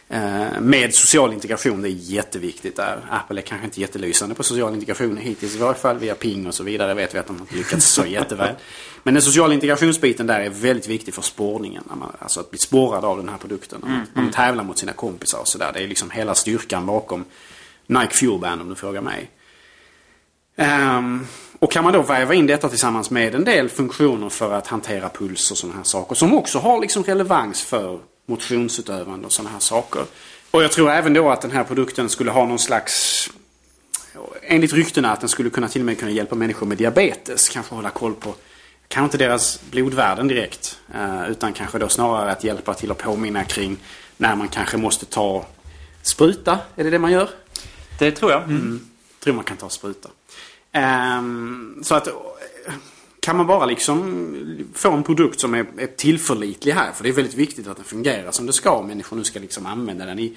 Eh, 0.08 0.60
Med 0.60 0.94
social 0.94 1.32
integration, 1.32 1.82
det 1.82 1.88
är 1.88 1.90
jätteviktigt 1.90 2.76
där. 2.76 3.00
Apple 3.10 3.40
är 3.40 3.42
kanske 3.42 3.64
inte 3.64 3.80
jättelysande 3.80 4.34
på 4.34 4.42
social 4.42 4.74
integration 4.74 5.16
hittills 5.16 5.54
i 5.54 5.58
varje 5.58 5.74
fall. 5.78 5.98
Via 5.98 6.14
ping 6.14 6.46
och 6.46 6.54
så 6.54 6.62
vidare 6.62 6.94
vet 6.94 7.14
vi 7.14 7.18
att 7.18 7.26
de 7.26 7.38
inte 7.38 7.54
lyckats 7.54 7.86
så 7.86 8.06
jätteväl. 8.06 8.54
Men 9.02 9.14
den 9.14 9.22
sociala 9.22 9.54
integrationsbiten 9.54 10.26
där 10.26 10.40
är 10.40 10.50
väldigt 10.50 10.88
viktig 10.88 11.14
för 11.14 11.22
spårningen. 11.22 11.84
Man, 11.86 12.12
alltså 12.18 12.40
att 12.40 12.50
bli 12.50 12.58
spårad 12.58 13.04
av 13.04 13.16
den 13.16 13.28
här 13.28 13.38
produkten. 13.38 13.80
När 13.82 13.90
man, 13.90 14.06
man 14.14 14.30
tävlar 14.30 14.64
mot 14.64 14.78
sina 14.78 14.92
kompisar 14.92 15.38
och 15.38 15.48
sådär. 15.48 15.70
Det 15.74 15.80
är 15.80 15.88
liksom 15.88 16.10
hela 16.10 16.34
styrkan 16.34 16.86
bakom 16.86 17.24
Nike 17.86 18.14
Fuel 18.14 18.38
Band 18.40 18.60
om 18.60 18.68
du 18.68 18.74
frågar 18.74 19.00
mig. 19.00 19.30
Ehm, 20.56 21.26
och 21.58 21.72
kan 21.72 21.84
man 21.84 21.92
då 21.92 22.02
väva 22.02 22.34
in 22.34 22.46
detta 22.46 22.68
tillsammans 22.68 23.10
med 23.10 23.34
en 23.34 23.44
del 23.44 23.68
funktioner 23.68 24.28
för 24.28 24.52
att 24.52 24.66
hantera 24.66 25.08
puls 25.08 25.50
och 25.50 25.58
sådana 25.58 25.76
här 25.76 25.84
saker. 25.84 26.14
Som 26.14 26.34
också 26.34 26.58
har 26.58 26.80
liksom 26.80 27.04
relevans 27.04 27.62
för 27.62 28.00
motionsutövande 28.26 29.26
och 29.26 29.32
sådana 29.32 29.50
här 29.50 29.60
saker. 29.60 30.02
Och 30.50 30.62
jag 30.62 30.72
tror 30.72 30.90
även 30.90 31.12
då 31.12 31.30
att 31.30 31.42
den 31.42 31.50
här 31.50 31.64
produkten 31.64 32.08
skulle 32.08 32.30
ha 32.30 32.46
någon 32.46 32.58
slags... 32.58 33.30
Enligt 34.42 34.72
ryktena 34.72 35.12
att 35.12 35.20
den 35.20 35.28
skulle 35.28 35.50
kunna 35.50 35.68
till 35.68 35.80
och 35.80 35.86
med 35.86 35.98
kunna 35.98 36.10
hjälpa 36.10 36.34
människor 36.34 36.66
med 36.66 36.78
diabetes. 36.78 37.48
Kanske 37.48 37.74
hålla 37.74 37.90
koll 37.90 38.14
på, 38.14 38.34
kanske 38.88 39.04
inte 39.04 39.24
deras 39.24 39.60
blodvärden 39.70 40.28
direkt. 40.28 40.78
Eh, 40.94 41.30
utan 41.30 41.52
kanske 41.52 41.78
då 41.78 41.88
snarare 41.88 42.32
att 42.32 42.44
hjälpa 42.44 42.74
till 42.74 42.90
att 42.90 42.98
påminna 42.98 43.44
kring 43.44 43.76
när 44.16 44.36
man 44.36 44.48
kanske 44.48 44.76
måste 44.76 45.06
ta 45.06 45.46
spruta. 46.02 46.58
Är 46.76 46.84
det 46.84 46.90
det 46.90 46.98
man 46.98 47.12
gör? 47.12 47.28
Det 47.98 48.10
tror 48.10 48.30
jag. 48.30 48.42
Mm. 48.42 48.88
Tror 49.20 49.34
man 49.34 49.44
kan 49.44 49.56
ta 49.56 49.68
spruta. 49.68 50.08
Um, 50.72 51.80
så 51.82 51.94
att 51.94 52.08
kan 53.20 53.36
man 53.36 53.46
bara 53.46 53.66
liksom 53.66 54.64
få 54.74 54.92
en 54.92 55.02
produkt 55.02 55.40
som 55.40 55.54
är, 55.54 55.66
är 55.78 55.86
tillförlitlig 55.86 56.72
här. 56.72 56.92
För 56.92 57.04
det 57.04 57.08
är 57.08 57.12
väldigt 57.12 57.34
viktigt 57.34 57.66
att 57.66 57.76
den 57.76 57.84
fungerar 57.84 58.30
som 58.30 58.46
det 58.46 58.52
ska. 58.52 58.70
Om 58.70 58.86
människor 58.86 59.16
nu 59.16 59.24
ska 59.24 59.40
liksom 59.40 59.66
använda 59.66 60.06
den 60.06 60.18
i 60.18 60.36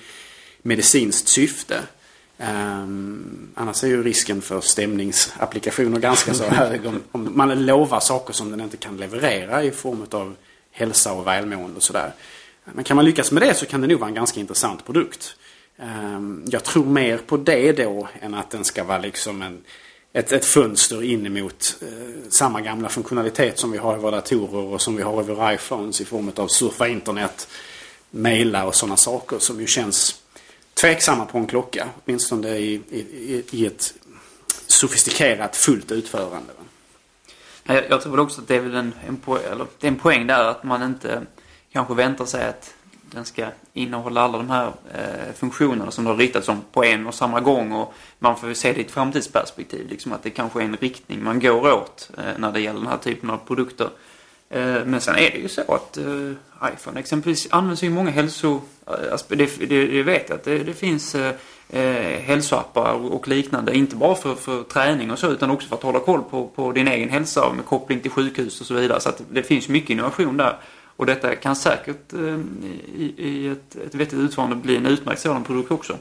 medicinskt 0.61 1.27
syfte. 1.27 1.79
Um, 2.37 3.49
annars 3.55 3.83
är 3.83 3.87
ju 3.87 4.03
risken 4.03 4.41
för 4.41 4.61
stämningsapplikationer 4.61 5.99
ganska 5.99 6.33
så 6.33 6.43
hög. 6.43 6.85
Om, 6.85 7.01
om, 7.11 7.31
man 7.37 7.65
lovar 7.65 7.99
saker 7.99 8.33
som 8.33 8.51
den 8.51 8.61
inte 8.61 8.77
kan 8.77 8.97
leverera 8.97 9.63
i 9.63 9.71
form 9.71 10.05
av 10.11 10.35
hälsa 10.71 11.13
och 11.13 11.27
välmående 11.27 11.75
och 11.75 11.83
sådär. 11.83 12.13
Men 12.63 12.83
kan 12.83 12.95
man 12.95 13.05
lyckas 13.05 13.31
med 13.31 13.41
det 13.41 13.53
så 13.53 13.65
kan 13.65 13.81
det 13.81 13.87
nog 13.87 13.99
vara 13.99 14.09
en 14.09 14.15
ganska 14.15 14.39
intressant 14.39 14.85
produkt. 14.85 15.35
Um, 15.77 16.45
jag 16.47 16.63
tror 16.63 16.85
mer 16.85 17.17
på 17.17 17.37
det 17.37 17.71
då 17.71 18.07
än 18.21 18.33
att 18.33 18.49
den 18.49 18.63
ska 18.63 18.83
vara 18.83 18.99
liksom 18.99 19.41
en 19.41 19.61
ett, 20.13 20.31
ett 20.31 20.45
fönster 20.45 21.03
in 21.03 21.25
emot 21.25 21.77
eh, 21.81 22.29
samma 22.29 22.61
gamla 22.61 22.89
funktionalitet 22.89 23.59
som 23.59 23.71
vi 23.71 23.77
har 23.77 23.95
i 23.95 23.99
våra 23.99 24.11
datorer 24.11 24.73
och 24.73 24.81
som 24.81 24.95
vi 24.95 25.03
har 25.03 25.21
i 25.21 25.25
våra 25.25 25.53
iPhones 25.53 26.01
i 26.01 26.05
form 26.05 26.31
av 26.35 26.47
surfa 26.47 26.87
internet, 26.87 27.47
mejla 28.09 28.65
och 28.65 28.75
sådana 28.75 28.97
saker 28.97 29.39
som 29.39 29.59
ju 29.61 29.67
känns 29.67 30.21
tveksamma 30.73 31.25
på 31.25 31.37
en 31.37 31.47
klocka. 31.47 31.89
Åtminstone 32.05 32.49
i, 32.49 32.73
i, 32.89 33.43
i 33.51 33.65
ett 33.65 33.93
sofistikerat 34.67 35.55
fullt 35.55 35.91
utförande. 35.91 36.53
Jag, 37.63 37.83
jag 37.89 38.01
tror 38.01 38.11
väl 38.11 38.19
också 38.19 38.41
att 38.41 38.47
det 38.47 38.55
är 38.55 38.59
väl 38.59 38.75
en, 38.75 38.93
en, 39.07 39.17
po 39.17 39.35
eller, 39.37 39.65
det 39.79 39.87
är 39.87 39.91
en 39.91 39.99
poäng 39.99 40.27
där 40.27 40.43
att 40.43 40.63
man 40.63 40.83
inte 40.83 41.21
kanske 41.71 41.93
väntar 41.93 42.25
sig 42.25 42.47
att 42.47 42.73
den 43.11 43.25
ska 43.25 43.47
innehålla 43.73 44.21
alla 44.21 44.37
de 44.37 44.49
här 44.49 44.71
eh, 44.93 45.33
funktionerna 45.35 45.91
som 45.91 46.03
det 46.03 46.09
har 46.09 46.17
riktats 46.17 46.49
om 46.49 46.61
på 46.71 46.83
en 46.83 47.07
och 47.07 47.15
samma 47.15 47.39
gång. 47.39 47.71
Och 47.71 47.93
man 48.19 48.37
får 48.37 48.53
se 48.53 48.73
det 48.73 48.79
i 48.79 48.85
ett 48.85 48.91
framtidsperspektiv. 48.91 49.89
Liksom 49.89 50.13
att 50.13 50.23
det 50.23 50.29
kanske 50.29 50.59
är 50.61 50.65
en 50.65 50.77
riktning 50.77 51.23
man 51.23 51.39
går 51.39 51.73
åt 51.73 52.09
eh, 52.17 52.23
när 52.37 52.51
det 52.51 52.59
gäller 52.59 52.79
den 52.79 52.89
här 52.89 52.97
typen 52.97 53.29
av 53.29 53.37
produkter. 53.37 53.89
Eh, 54.49 54.85
men 54.85 55.01
sen 55.01 55.15
är 55.15 55.31
det 55.31 55.37
ju 55.37 55.47
så 55.47 55.61
att 55.61 55.97
eh, 55.97 56.31
iPhone 56.73 56.99
exempelvis 56.99 57.47
används 57.51 57.83
ju 57.83 57.87
i 57.87 57.89
många 57.89 58.11
hälso... 58.11 58.61
Eh, 58.87 59.17
det, 59.27 59.59
det, 59.69 59.87
det 59.87 60.03
vet 60.03 60.29
jag 60.29 60.35
att 60.35 60.43
det, 60.43 60.63
det 60.63 60.73
finns 60.73 61.15
eh, 61.15 61.33
eh 61.69 62.19
hälsoappar 62.19 62.93
och 62.93 63.27
liknande. 63.27 63.75
Inte 63.77 63.95
bara 63.95 64.15
för, 64.15 64.35
för 64.35 64.63
träning 64.63 65.11
och 65.11 65.19
så 65.19 65.31
utan 65.31 65.51
också 65.51 65.67
för 65.67 65.75
att 65.75 65.83
hålla 65.83 65.99
koll 65.99 66.23
på, 66.23 66.47
på 66.47 66.71
din 66.71 66.87
egen 66.87 67.09
hälsa 67.09 67.53
med 67.53 67.65
koppling 67.65 67.99
till 67.99 68.11
sjukhus 68.11 68.61
och 68.61 68.67
så 68.67 68.73
vidare. 68.73 68.99
Så 68.99 69.09
att 69.09 69.21
det 69.31 69.43
finns 69.43 69.69
mycket 69.69 69.89
innovation 69.89 70.37
där. 70.37 70.57
Och 70.95 71.05
detta 71.05 71.35
kan 71.35 71.55
säkert 71.55 72.13
eh, 72.13 72.39
i, 72.95 73.13
i 73.17 73.47
ett, 73.47 73.75
ett 73.75 73.95
vettigt 73.95 74.19
utförande 74.19 74.55
bli 74.55 74.75
en 74.75 74.85
utmärkt 74.85 75.21
sådan 75.21 75.43
produkt 75.43 75.71
också. 75.71 75.97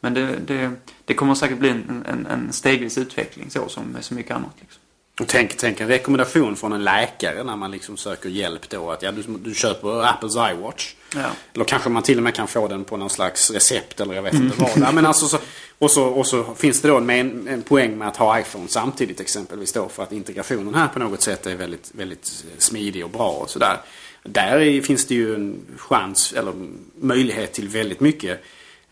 Men 0.00 0.14
det, 0.14 0.36
det, 0.46 0.70
det 1.04 1.14
kommer 1.14 1.34
säkert 1.34 1.58
bli 1.58 1.68
en, 1.68 2.04
en, 2.08 2.26
en 2.26 2.52
stegvis 2.52 2.98
utveckling 2.98 3.50
så 3.50 3.68
som 3.68 3.84
med 3.84 4.04
så 4.04 4.14
mycket 4.14 4.36
annat. 4.36 4.54
Liksom. 4.60 4.80
Och 5.20 5.26
tänk, 5.28 5.56
tänk 5.56 5.80
en 5.80 5.88
rekommendation 5.88 6.56
från 6.56 6.72
en 6.72 6.84
läkare 6.84 7.44
när 7.44 7.56
man 7.56 7.70
liksom 7.70 7.96
söker 7.96 8.28
hjälp 8.28 8.68
då. 8.68 8.90
Att 8.90 9.02
ja, 9.02 9.12
du, 9.12 9.22
du 9.22 9.54
köper 9.54 10.04
Apples 10.04 10.34
iWatch. 10.36 10.94
Ja. 11.14 11.26
Eller 11.54 11.64
kanske 11.64 11.88
man 11.88 12.02
till 12.02 12.16
och 12.16 12.22
med 12.22 12.34
kan 12.34 12.48
få 12.48 12.68
den 12.68 12.84
på 12.84 12.96
någon 12.96 13.10
slags 13.10 13.50
recept 13.50 14.00
eller 14.00 14.14
jag 14.14 14.22
vet 14.22 14.34
inte 14.34 14.56
mm. 14.56 14.80
vad. 14.80 14.94
Men 14.94 15.06
alltså 15.06 15.26
så, 15.26 15.38
och, 15.78 15.90
så, 15.90 16.04
och 16.04 16.26
så 16.26 16.54
finns 16.54 16.80
det 16.80 16.88
då 16.88 16.98
en, 16.98 17.48
en 17.48 17.62
poäng 17.62 17.98
med 17.98 18.08
att 18.08 18.16
ha 18.16 18.40
iPhone 18.40 18.68
samtidigt 18.68 19.20
exempelvis 19.20 19.72
då. 19.72 19.88
För 19.88 20.02
att 20.02 20.12
integrationen 20.12 20.74
här 20.74 20.88
på 20.88 20.98
något 20.98 21.22
sätt 21.22 21.46
är 21.46 21.56
väldigt, 21.56 21.90
väldigt 21.94 22.44
smidig 22.58 23.04
och 23.04 23.10
bra 23.10 23.30
och 23.30 23.50
sådär. 23.50 23.80
Där 24.24 24.80
finns 24.80 25.06
det 25.06 25.14
ju 25.14 25.34
en 25.34 25.60
chans 25.76 26.32
eller 26.32 26.52
möjlighet 27.00 27.52
till 27.52 27.68
väldigt 27.68 28.00
mycket 28.00 28.40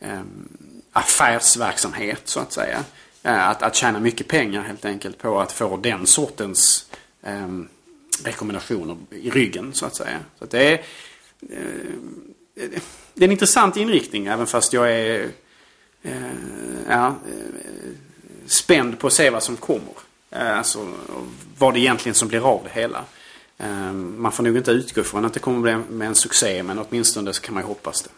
eh, 0.00 0.20
affärsverksamhet 0.92 2.22
så 2.24 2.40
att 2.40 2.52
säga. 2.52 2.84
Eh, 3.22 3.48
att, 3.48 3.62
att 3.62 3.74
tjäna 3.74 4.00
mycket 4.00 4.28
pengar 4.28 4.62
helt 4.62 4.84
enkelt 4.84 5.18
på 5.18 5.40
att 5.40 5.52
få 5.52 5.76
den 5.76 6.06
sortens 6.06 6.90
eh, 7.22 7.48
rekommendationer 8.24 8.96
i 9.10 9.30
ryggen 9.30 9.72
så 9.72 9.86
att 9.86 9.94
säga. 9.94 10.18
Så 10.38 10.44
att 10.44 10.50
det, 10.50 10.66
är, 10.66 10.82
eh, 11.50 12.80
det 13.14 13.24
är 13.24 13.24
en 13.24 13.32
intressant 13.32 13.76
inriktning 13.76 14.26
även 14.26 14.46
fast 14.46 14.72
jag 14.72 14.92
är 14.92 15.28
eh, 16.02 16.12
ja, 16.88 17.06
eh, 17.06 17.92
spänd 18.46 18.98
på 18.98 19.06
att 19.06 19.12
se 19.12 19.30
vad 19.30 19.42
som 19.42 19.56
kommer. 19.56 19.94
Eh, 20.30 20.58
alltså 20.58 20.92
vad 21.58 21.74
det 21.74 21.80
egentligen 21.80 22.14
som 22.14 22.28
blir 22.28 22.46
av 22.46 22.60
det 22.64 22.80
hela. 22.80 23.04
Ehm, 23.62 24.23
man 24.23 24.33
får 24.33 24.42
nog 24.42 24.57
inte 24.57 24.71
utgå 24.71 25.02
från 25.02 25.25
att 25.25 25.35
det 25.35 25.40
kommer 25.40 25.61
bli 25.61 25.76
med 25.97 26.09
en 26.09 26.14
succé 26.14 26.62
men 26.62 26.78
åtminstone 26.78 27.33
så 27.33 27.42
kan 27.42 27.54
man 27.54 27.62
ju 27.62 27.66
hoppas 27.66 28.02
det. 28.02 28.11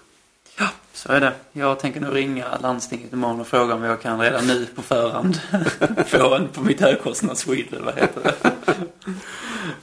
Ja, 0.59 0.69
så 0.93 1.13
är 1.13 1.21
det. 1.21 1.33
Jag 1.53 1.79
tänker 1.79 2.01
nu 2.01 2.11
ringa 2.11 2.59
landstinget 2.59 3.13
imorgon 3.13 3.41
och 3.41 3.47
fråga 3.47 3.75
om 3.75 3.83
jag 3.83 4.03
kan 4.03 4.21
redan 4.21 4.47
nu 4.47 4.67
på 4.67 4.83
förhand 4.83 5.41
få 6.07 6.35
en 6.35 6.49
på 6.49 6.61
mitt 6.61 6.81
högkostnadsskydd 6.81 7.67
eller 7.73 7.85
vad 7.85 7.95
heter 7.95 8.21
det? 8.23 8.35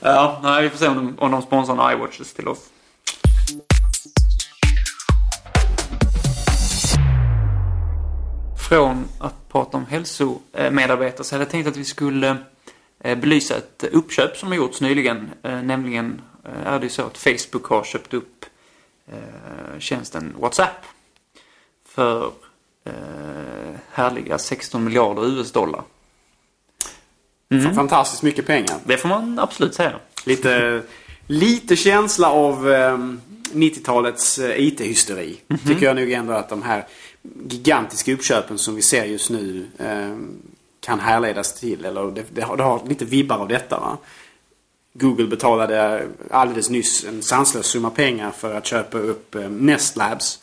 ja, 0.00 0.40
nej, 0.42 0.62
vi 0.62 0.70
får 0.70 0.78
se 0.78 0.88
om 0.88 0.96
de, 0.96 1.18
om 1.18 1.30
de 1.30 1.42
sponsrar 1.42 1.92
iWatches 1.92 2.34
till 2.34 2.48
oss. 2.48 2.58
Från 8.68 9.04
att 9.18 9.48
prata 9.48 9.76
om 9.76 9.86
hälsomedarbetare 9.86 11.24
så 11.24 11.34
hade 11.34 11.44
jag 11.44 11.50
tänkt 11.50 11.66
att 11.66 11.76
vi 11.76 11.84
skulle 11.84 12.28
Eh, 12.28 12.36
belysa 13.02 13.56
ett 13.56 13.84
uppköp 13.92 14.36
som 14.36 14.48
har 14.48 14.56
gjorts 14.56 14.80
nyligen. 14.80 15.30
Eh, 15.42 15.62
nämligen 15.62 16.20
eh, 16.44 16.72
är 16.72 16.80
det 16.80 16.88
så 16.88 17.02
att 17.02 17.18
Facebook 17.18 17.64
har 17.64 17.84
köpt 17.84 18.14
upp 18.14 18.44
tjänsten 19.78 20.34
WhatsApp 20.38 20.84
för 21.88 22.30
härliga 23.90 24.38
16 24.38 24.84
miljarder 24.84 25.26
US-dollar. 25.26 25.82
Mm. 27.50 27.74
Fantastiskt 27.74 28.22
mycket 28.22 28.46
pengar. 28.46 28.78
Det 28.84 28.96
får 28.96 29.08
man 29.08 29.38
absolut 29.38 29.74
säga. 29.74 29.92
Lite, 30.24 30.82
lite 31.26 31.76
känsla 31.76 32.30
av 32.30 32.68
90-talets 33.52 34.38
IT-hysteri. 34.38 35.40
Mm 35.48 35.60
-hmm. 35.60 35.68
Tycker 35.68 35.86
jag 35.86 35.96
nog 35.96 36.12
ändå 36.12 36.32
att 36.32 36.48
de 36.48 36.62
här 36.62 36.86
gigantiska 37.48 38.12
uppköpen 38.12 38.58
som 38.58 38.74
vi 38.74 38.82
ser 38.82 39.04
just 39.04 39.30
nu 39.30 39.66
kan 40.84 41.00
härledas 41.00 41.52
till. 41.60 41.84
Eller 41.84 42.10
det, 42.10 42.24
det, 42.32 42.42
har, 42.42 42.56
det 42.56 42.62
har 42.62 42.82
lite 42.88 43.04
vibbar 43.04 43.38
av 43.38 43.48
detta. 43.48 43.80
Va? 43.80 43.98
Google 44.92 45.26
betalade 45.26 46.06
alldeles 46.30 46.70
nyss 46.70 47.04
en 47.04 47.22
sanslös 47.22 47.66
summa 47.66 47.90
pengar 47.90 48.30
för 48.30 48.54
att 48.54 48.66
köpa 48.66 48.98
upp 48.98 49.34
eh, 49.34 49.48
Nest 49.50 49.96
Labs. 49.96 50.38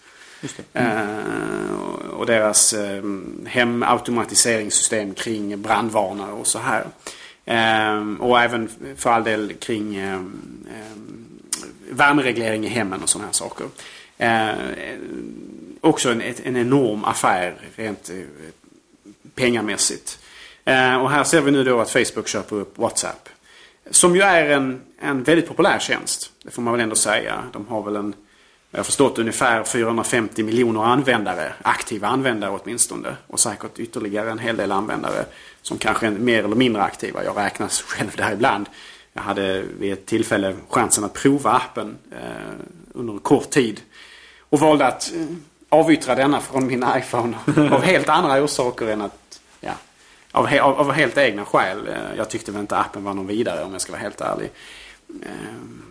Mm. 0.74 1.79
Och 2.10 2.25
deras 2.25 2.74
eh, 2.74 3.03
hemautomatiseringssystem 3.46 5.13
kring 5.13 5.62
brandvarnare 5.62 6.31
och 6.31 6.48
så 6.48 6.60
här. 6.60 6.86
Och 8.19 8.41
även 8.41 8.69
för 8.96 9.10
all 9.10 9.24
del 9.24 9.53
kring 9.53 10.01
värmereglering 11.89 12.65
i 12.65 12.69
hemmen 12.69 13.03
och 13.03 13.10
sådana 13.10 13.25
här 13.25 13.34
saker. 13.34 13.67
Också 15.81 16.12
en, 16.12 16.22
en 16.22 16.58
enorm 16.58 17.03
affär 17.03 17.55
rent 17.75 18.12
pengamässigt. 19.36 20.19
Eh, 20.70 20.96
och 21.02 21.10
här 21.10 21.24
ser 21.24 21.42
vi 21.42 21.52
nu 21.52 21.64
då 21.64 21.80
att 21.80 21.92
Facebook 21.92 22.28
köper 22.28 22.56
upp 22.56 22.78
WhatsApp. 22.78 23.30
Som 23.92 24.16
ju 24.16 24.22
är 24.22 24.50
en, 24.50 24.82
en 25.02 25.24
väldigt 25.24 25.48
populär 25.48 25.80
tjänst. 25.80 26.32
Det 26.44 26.52
får 26.52 26.62
man 26.62 26.74
väl 26.74 26.82
ändå 26.82 26.96
säga. 26.96 27.44
De 27.54 27.68
har 27.68 27.84
väl 27.84 27.96
en, 27.96 28.14
jag 28.72 28.80
har 28.80 28.84
förstått 28.84 29.20
ungefär 29.20 29.64
450 29.64 30.44
miljoner 30.44 30.84
användare. 30.84 31.54
Aktiva 31.62 32.08
användare 32.08 32.60
åtminstone. 32.64 33.16
Och 33.28 33.40
säkert 33.40 33.80
ytterligare 33.80 34.32
en 34.32 34.40
hel 34.40 34.58
del 34.58 34.72
användare 34.72 35.26
som 35.62 35.78
kanske 35.78 36.08
är 36.08 36.12
mer 36.12 36.44
eller 36.44 36.56
mindre 36.56 36.84
aktiva. 36.84 37.24
Jag 37.24 37.38
räknas 37.38 37.82
själv 37.88 38.12
där 38.16 38.34
ibland. 38.34 38.70
Jag 39.14 39.22
hade 39.22 39.62
vid 39.80 39.94
ett 39.94 40.06
tillfälle 40.06 40.56
chansen 40.70 41.04
att 41.04 41.14
prova 41.14 41.52
appen 41.52 41.98
eh, 42.12 42.54
under 42.94 43.14
en 43.14 43.20
kort 43.20 43.50
tid. 43.50 43.82
Och 44.50 44.60
valde 44.60 44.88
att 44.88 45.12
eh, 45.16 45.26
avyttra 45.70 46.16
denna 46.16 46.42
från 46.42 46.68
min 46.68 46.86
iPhone 46.98 47.38
av 47.72 47.82
helt 47.82 48.10
andra 48.10 48.44
orsaker 48.44 48.88
än 48.88 49.02
att 49.02 49.29
av, 50.32 50.46
av, 50.62 50.80
av, 50.80 50.92
helt 50.92 51.18
egna 51.18 51.46
skäl. 51.46 51.88
Eh, 51.88 52.18
jag 52.18 52.30
tyckte 52.30 52.52
väl 52.52 52.62
inte 52.62 52.78
appen 52.78 53.04
var 53.04 53.14
någon 53.14 53.28
vidare 53.28 53.64
om 53.64 53.72
jag 53.72 53.82
ska 53.82 53.92
vara 53.92 54.02
helt 54.02 54.22
ärlig. 54.22 54.52
Eh, 55.24 55.30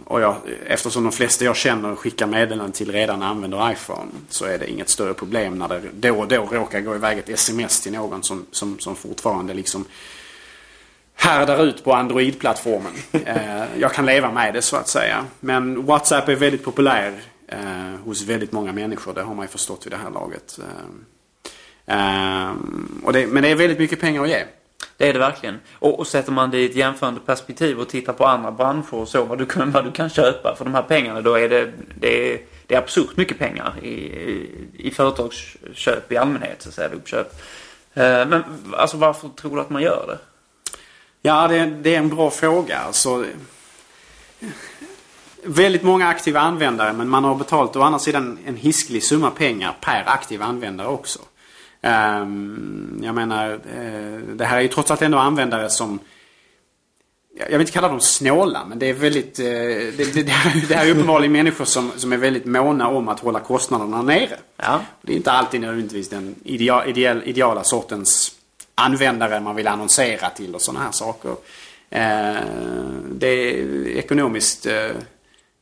och 0.05 0.21
jag, 0.21 0.37
eftersom 0.67 1.05
de 1.05 1.13
flesta 1.13 1.45
jag 1.45 1.57
känner 1.57 1.97
skickar 1.97 2.27
meddelanden 2.27 2.73
till 2.73 2.93
redan 2.93 3.23
använder 3.23 3.73
iPhone 3.73 4.11
så 4.29 4.45
är 4.45 4.59
det 4.59 4.71
inget 4.71 4.89
större 4.89 5.15
problem 5.15 5.59
när 5.59 5.69
det 5.69 5.81
då 5.93 6.19
och 6.19 6.29
då 6.29 6.47
råkar 6.51 6.81
gå 6.81 6.95
iväg 6.95 7.19
ett 7.19 7.29
sms 7.29 7.81
till 7.81 7.93
någon 7.93 8.23
som, 8.23 8.47
som, 8.51 8.79
som 8.79 8.97
fortfarande 8.97 9.55
liksom 9.55 9.85
härdar 11.15 11.65
ut 11.65 11.85
på 11.85 11.93
Android-plattformen. 11.93 12.93
Eh, 13.13 13.65
jag 13.79 13.93
kan 13.93 14.07
leva 14.07 14.33
med 14.33 14.55
det 14.55 14.63
så 14.63 14.77
att 14.77 14.89
säga. 14.89 15.25
Men 15.41 15.87
WhatsApp 15.87 16.29
är 16.29 16.35
väldigt 16.35 16.65
populär 16.65 17.21
hos 18.05 18.23
väldigt 18.23 18.53
många 18.53 18.73
människor. 18.73 19.15
Det 19.15 19.23
har 19.23 19.35
man 19.35 19.45
ju 19.45 19.49
förstått 19.49 19.87
vid 19.87 19.93
det 19.93 19.97
här 19.97 20.11
laget. 20.11 20.59
Eh, 21.89 22.53
och 23.05 23.13
det, 23.13 23.27
men 23.27 23.43
det 23.43 23.49
är 23.49 23.55
väldigt 23.55 23.79
mycket 23.79 24.01
pengar 24.01 24.23
att 24.23 24.29
ge. 24.29 24.45
Det 24.97 25.09
är 25.09 25.13
det 25.13 25.19
verkligen. 25.19 25.61
Och, 25.73 25.99
och 25.99 26.07
sätter 26.07 26.33
man 26.33 26.51
det 26.51 26.59
i 26.59 26.65
ett 26.65 26.77
jämförande 26.77 27.21
perspektiv 27.21 27.81
och 27.81 27.89
tittar 27.89 28.13
på 28.13 28.27
andra 28.27 28.53
branscher 28.53 28.95
och 28.95 29.09
så 29.09 29.25
vad 29.25 29.39
du 29.39 29.47
kan, 29.47 29.71
vad 29.71 29.85
du 29.85 29.93
kan 29.93 30.11
köpa 30.11 30.55
för 30.57 30.65
de 30.65 30.75
här 30.75 30.83
pengarna 30.83 31.21
då 31.21 31.35
är 31.35 31.49
det, 31.49 31.73
det 32.01 32.33
är, 32.33 32.41
det 32.67 32.75
är 32.75 32.79
absurt 32.79 33.17
mycket 33.17 33.39
pengar 33.39 33.75
i, 33.83 33.89
i, 33.89 34.69
i 34.79 34.91
företagsköp 34.91 36.13
i 36.13 36.17
allmänhet, 36.17 36.63
så 36.63 36.69
att 36.69 36.75
säga, 36.75 36.89
uppköp. 36.89 37.41
Eh, 37.95 38.27
men 38.27 38.43
alltså 38.73 38.97
varför 38.97 39.29
tror 39.29 39.57
du 39.57 39.61
att 39.61 39.71
man 39.71 39.83
gör 39.83 40.05
det? 40.07 40.19
Ja, 41.23 41.49
det, 41.49 41.67
det 41.67 41.95
är 41.95 41.99
en 41.99 42.09
bra 42.09 42.31
fråga. 42.31 42.79
Alltså, 42.79 43.25
väldigt 45.43 45.83
många 45.83 46.09
aktiva 46.09 46.41
användare 46.41 46.93
men 46.93 47.09
man 47.09 47.25
har 47.25 47.35
betalat 47.35 47.77
å 47.77 47.83
andra 47.83 47.99
sidan 47.99 48.39
en 48.47 48.57
hisklig 48.57 49.03
summa 49.03 49.31
pengar 49.31 49.77
per 49.81 50.05
aktiv 50.07 50.43
användare 50.43 50.89
också. 50.89 51.19
Um, 51.83 53.01
jag 53.05 53.15
menar, 53.15 53.53
uh, 53.53 54.19
det 54.19 54.45
här 54.45 54.57
är 54.57 54.61
ju 54.61 54.69
trots 54.69 54.91
allt 54.91 55.03
ändå 55.03 55.19
användare 55.19 55.71
som 55.71 55.99
jag 57.39 57.51
vill 57.51 57.61
inte 57.61 57.73
kalla 57.73 57.89
dem 57.89 58.01
snåla, 58.01 58.65
men 58.65 58.79
det 58.79 58.87
är 58.87 58.95
väldigt... 58.95 59.41
Uh, 59.41 59.45
det, 59.45 60.15
det, 60.15 60.23
det, 60.23 60.75
här 60.75 60.87
är 60.87 60.91
uppenbarligen 60.91 61.33
människor 61.33 61.65
som, 61.65 61.93
som 61.97 62.13
är 62.13 62.17
väldigt 62.17 62.45
måna 62.45 62.89
om 62.89 63.09
att 63.09 63.21
hålla 63.21 63.41
kostnaderna 63.41 64.03
nere. 64.03 64.37
Ja. 64.57 64.81
Det 65.03 65.13
är 65.13 65.17
inte 65.17 65.33
alltid 65.33 65.61
nödvändigtvis 65.61 66.09
den 66.09 66.35
ideal, 66.45 66.89
ideal, 66.89 67.23
ideala 67.25 67.65
sortens 67.65 68.33
användare 68.75 69.41
man 69.41 69.57
vill 69.57 69.69
annonsera 69.69 70.31
till 70.31 70.55
och 70.55 70.63
sådana 70.63 70.85
här 70.85 70.93
saker. 70.93 71.31
Uh, 71.31 71.37
det 73.11 73.29
är 73.29 73.87
ekonomiskt 73.89 74.67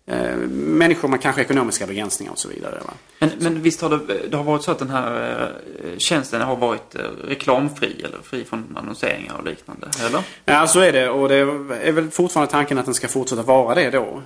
eh, 0.07 0.37
människor 0.51 1.09
med 1.09 1.23
kanske 1.23 1.43
ekonomiska 1.43 1.87
begränsningar 1.87 2.33
och 2.33 2.39
så 2.39 2.49
vidare. 2.49 2.81
Va? 2.87 2.93
Men, 3.19 3.31
men 3.39 3.63
visst 3.63 3.81
har 3.81 3.91
det, 3.91 4.29
det 4.29 4.37
har 4.37 4.45
varit 4.45 4.63
så 4.63 4.71
att 4.71 4.79
den 4.79 4.91
här 4.91 5.53
eh, 5.85 5.99
tjänsten 5.99 6.41
har 6.41 6.57
varit 6.57 6.95
eh, 6.95 7.01
reklamfri 7.29 8.03
eller 8.05 8.19
fri 8.23 8.45
från 8.45 8.77
annonseringar 8.77 9.35
och 9.39 9.45
liknande, 9.45 9.89
eller? 10.07 10.23
Ja, 10.45 10.67
så 10.67 10.81
är 10.81 10.93
det 10.93 11.09
och 11.09 11.29
det 11.29 11.35
är 11.83 11.93
väl 11.93 12.11
fortfarande 12.11 12.53
tanken 12.53 12.79
att 12.79 12.85
den 12.85 12.95
ska 12.95 13.09
fortsätta 13.09 13.43
vara 13.43 13.75
det 13.75 13.91
då. 13.91 14.23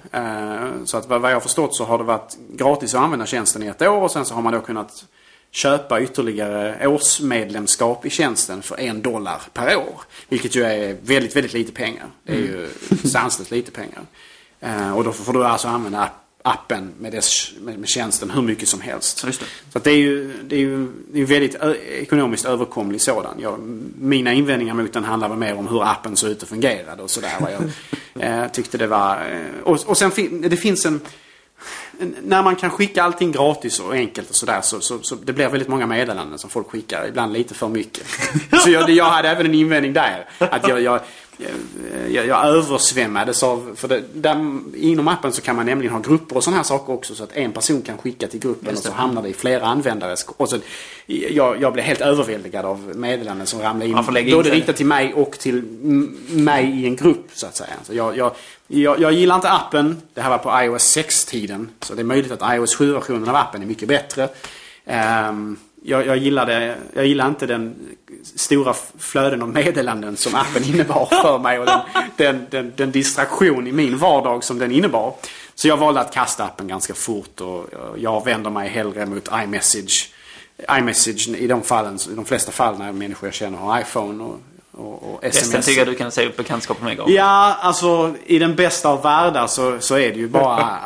Så 0.84 0.96
att 0.96 1.08
vad 1.08 1.30
jag 1.30 1.36
har 1.36 1.40
förstått 1.40 1.74
så 1.74 1.84
har 1.84 1.98
det 1.98 2.04
varit 2.04 2.36
gratis 2.48 2.94
att 2.94 3.00
använda 3.00 3.26
tjänsten 3.26 3.62
i 3.62 3.66
ett 3.66 3.82
år 3.82 4.02
och 4.02 4.10
sen 4.10 4.24
så 4.24 4.34
har 4.34 4.42
man 4.42 4.52
då 4.52 4.60
kunnat 4.60 5.04
köpa 5.50 6.00
ytterligare 6.00 6.86
årsmedlemskap 6.86 8.06
i 8.06 8.10
tjänsten 8.10 8.62
för 8.62 8.80
en 8.80 9.02
dollar 9.02 9.42
per 9.52 9.76
år. 9.76 10.00
Vilket 10.28 10.56
ju 10.56 10.64
är 10.64 10.96
väldigt, 11.02 11.36
väldigt 11.36 11.52
lite 11.52 11.72
pengar. 11.72 12.06
Det 12.24 12.32
är 12.32 12.36
ju 12.36 12.68
sanslöst 13.04 13.50
lite 13.50 13.70
pengar. 13.70 14.02
Eh, 14.60 14.96
och 14.96 15.04
då 15.04 15.12
får 15.12 15.32
du 15.32 15.44
alltså 15.44 15.68
använda 15.68 16.10
appen 16.42 16.92
med, 16.98 17.12
dess, 17.12 17.52
med, 17.60 17.78
med 17.78 17.88
tjänsten 17.88 18.30
hur 18.30 18.42
mycket 18.42 18.68
som 18.68 18.80
helst. 18.80 19.24
Det. 19.26 19.32
Så 19.72 19.78
det 19.78 19.90
är 19.90 19.96
ju, 19.96 20.32
det 20.42 20.56
är 20.56 20.60
ju 20.60 20.88
det 21.12 21.20
är 21.20 21.24
väldigt 21.24 21.56
ekonomiskt 21.88 22.44
överkomlig 22.44 23.00
sådan. 23.00 23.34
Jag, 23.40 23.58
mina 23.98 24.32
invändningar 24.32 24.74
mot 24.74 24.92
den 24.92 25.04
handlar 25.04 25.28
väl 25.28 25.38
mer 25.38 25.58
om 25.58 25.68
hur 25.68 25.82
appen 25.82 26.16
såg 26.16 26.30
ut 26.30 26.42
och 26.42 26.48
fungerade 26.48 27.02
och 27.02 27.10
sådär. 27.10 27.60
Jag 28.14 28.42
eh, 28.44 28.50
tyckte 28.50 28.78
det 28.78 28.86
var... 28.86 29.16
Eh, 29.16 29.62
och, 29.62 29.78
och 29.86 29.98
sen 29.98 30.10
fin, 30.10 30.40
det 30.40 30.56
finns 30.56 30.86
en... 30.86 31.00
När 32.22 32.42
man 32.42 32.56
kan 32.56 32.70
skicka 32.70 33.02
allting 33.02 33.32
gratis 33.32 33.80
och 33.80 33.92
enkelt 33.92 34.30
och 34.30 34.36
sådär 34.36 34.60
så, 34.62 34.80
så, 34.80 34.98
så 35.02 35.14
det 35.14 35.32
blir 35.32 35.48
väldigt 35.48 35.68
många 35.68 35.86
meddelanden 35.86 36.38
som 36.38 36.50
folk 36.50 36.70
skickar. 36.70 37.08
Ibland 37.08 37.32
lite 37.32 37.54
för 37.54 37.68
mycket. 37.68 38.06
så 38.64 38.70
jag, 38.70 38.90
jag 38.90 39.04
hade 39.04 39.28
även 39.28 39.46
en 39.46 39.54
invändning 39.54 39.92
där. 39.92 40.28
Att 40.38 40.68
jag, 40.68 40.80
jag 40.80 41.00
jag, 42.08 42.26
jag 42.26 42.46
översvämmades 42.46 43.42
av, 43.42 43.72
för 43.76 43.88
det, 43.88 44.02
där, 44.12 44.58
inom 44.76 45.08
appen 45.08 45.32
så 45.32 45.42
kan 45.42 45.56
man 45.56 45.66
nämligen 45.66 45.92
ha 45.92 46.00
grupper 46.00 46.36
och 46.36 46.44
sådana 46.44 46.56
här 46.56 46.64
saker 46.64 46.92
också 46.92 47.14
så 47.14 47.24
att 47.24 47.32
en 47.32 47.52
person 47.52 47.82
kan 47.82 47.98
skicka 47.98 48.26
till 48.26 48.40
gruppen 48.40 48.76
och 48.76 48.82
så 48.82 48.92
hamnar 48.92 49.22
det 49.22 49.28
i 49.28 49.32
flera 49.32 49.66
användare. 49.66 50.16
Och 50.36 50.48
så, 50.48 50.58
jag, 51.06 51.60
jag 51.62 51.72
blev 51.72 51.84
helt 51.84 52.00
överväldigad 52.00 52.64
av 52.64 52.92
meddelanden 52.96 53.46
som 53.46 53.60
ramlade 53.60 53.90
in. 53.90 54.26
in 54.26 54.36
både 54.36 54.50
riktat 54.50 54.76
till 54.76 54.86
mig 54.86 55.14
och 55.14 55.38
till 55.38 55.62
mig 56.28 56.82
i 56.82 56.86
en 56.86 56.96
grupp 56.96 57.26
så 57.32 57.46
att 57.46 57.56
säga. 57.56 57.74
Så 57.82 57.94
jag, 57.94 58.16
jag, 58.16 58.32
jag, 58.66 59.00
jag 59.00 59.12
gillar 59.12 59.34
inte 59.34 59.50
appen. 59.50 60.02
Det 60.14 60.20
här 60.20 60.30
var 60.30 60.38
på 60.38 60.64
iOS 60.64 60.96
6-tiden. 60.96 61.68
Så 61.80 61.94
det 61.94 62.02
är 62.02 62.04
möjligt 62.04 62.32
att 62.32 62.54
iOS 62.54 62.78
7-versionen 62.78 63.28
av 63.28 63.36
appen 63.36 63.62
är 63.62 63.66
mycket 63.66 63.88
bättre. 63.88 64.28
Um, 64.84 65.56
jag, 65.82 66.06
jag, 66.06 66.16
gillade, 66.16 66.76
jag 66.94 67.06
gillar 67.06 67.28
inte 67.28 67.46
den 67.46 67.74
stora 68.22 68.74
flöden 68.98 69.42
av 69.42 69.48
meddelanden 69.48 70.16
som 70.16 70.34
appen 70.34 70.64
innebar 70.64 71.06
för 71.06 71.38
mig 71.38 71.58
och 71.58 71.66
den, 71.66 71.80
den, 72.16 72.46
den, 72.50 72.72
den, 72.76 72.90
distraktion 72.90 73.66
i 73.66 73.72
min 73.72 73.98
vardag 73.98 74.44
som 74.44 74.58
den 74.58 74.72
innebar. 74.72 75.14
Så 75.54 75.68
jag 75.68 75.76
valde 75.76 76.00
att 76.00 76.14
kasta 76.14 76.44
appen 76.44 76.68
ganska 76.68 76.94
fort 76.94 77.40
och 77.40 77.66
jag 77.96 78.24
vänder 78.24 78.50
mig 78.50 78.68
hellre 78.68 79.06
mot 79.06 79.28
iMessage. 79.44 80.12
iMessage 80.78 81.28
i 81.28 81.46
de, 81.46 81.62
fallen, 81.62 81.98
i 82.12 82.14
de 82.14 82.24
flesta 82.24 82.52
fall 82.52 82.78
när 82.78 82.92
människor 82.92 83.26
jag 83.26 83.34
känner 83.34 83.58
har 83.58 83.80
iPhone 83.80 84.24
och 84.24 84.38
och, 84.80 85.14
och 85.14 85.24
sms. 85.24 85.42
Resten 85.42 85.62
tycker 85.62 85.80
jag 85.80 85.88
du 85.88 85.94
kan 85.94 86.10
säga 86.10 86.28
upp 86.28 86.36
bekantskap 86.36 86.82
med 86.82 86.96
gång. 86.96 87.10
Ja, 87.10 87.56
alltså 87.60 88.14
i 88.26 88.38
den 88.38 88.56
bästa 88.56 88.88
av 88.88 89.02
världar 89.02 89.46
så, 89.46 89.80
så 89.80 89.94
är 89.94 90.12
det 90.12 90.18
ju 90.18 90.28
bara 90.28 90.78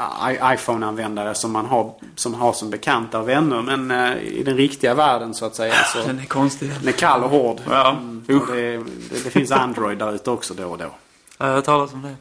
iPhone-användare 0.54 1.34
som 1.34 1.52
man 1.52 1.66
har 1.66 1.94
som, 2.14 2.34
har 2.34 2.52
som 2.52 2.70
bekanta 2.70 3.20
och 3.20 3.28
vänner. 3.28 3.62
Men 3.62 3.90
uh, 3.90 4.22
i 4.22 4.42
den 4.42 4.56
riktiga 4.56 4.94
världen 4.94 5.34
så 5.34 5.44
att 5.44 5.54
säga 5.54 5.74
så... 5.92 5.98
Den 6.06 6.18
är 6.18 6.24
konstig. 6.24 6.70
Den 6.80 6.88
är 6.88 6.92
kall 6.92 7.24
och 7.24 7.30
hård. 7.30 7.60
Ja. 7.70 7.90
Mm, 7.90 8.24
och 8.40 8.56
det, 8.56 8.76
det, 8.76 8.84
det, 9.24 9.30
finns 9.30 9.50
Android 9.50 9.98
där 9.98 10.14
ute 10.14 10.30
också 10.30 10.54
då 10.54 10.66
och 10.66 10.78
då. 10.78 10.94
Jag 11.38 11.46
har 11.46 11.54
hört 11.54 11.64
talas 11.64 11.92
om 11.92 12.02
det. 12.02 12.14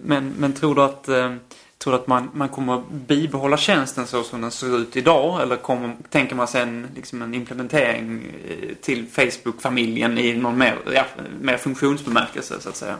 Men, 0.00 0.34
men 0.36 0.52
tror 0.52 0.74
du 0.74 0.82
att... 0.82 1.08
Uh 1.08 1.34
Tror 1.78 1.92
du 1.92 1.98
att 1.98 2.06
man, 2.06 2.30
man 2.32 2.48
kommer 2.48 2.82
bibehålla 2.90 3.56
tjänsten 3.56 4.06
så 4.06 4.22
som 4.22 4.40
den 4.40 4.50
ser 4.50 4.78
ut 4.78 4.96
idag? 4.96 5.42
Eller 5.42 5.56
kommer, 5.56 5.96
tänker 6.10 6.34
man 6.34 6.48
sig 6.48 6.62
en, 6.62 6.86
liksom 6.94 7.22
en 7.22 7.34
implementering 7.34 8.22
eh, 8.48 8.74
till 8.74 9.06
Facebook-familjen 9.06 10.18
i 10.18 10.36
någon 10.36 10.58
mer, 10.58 10.78
ja, 10.94 11.04
mer 11.40 11.56
funktionsbemärkelse 11.56 12.60
så 12.60 12.68
att 12.68 12.76
säga? 12.76 12.96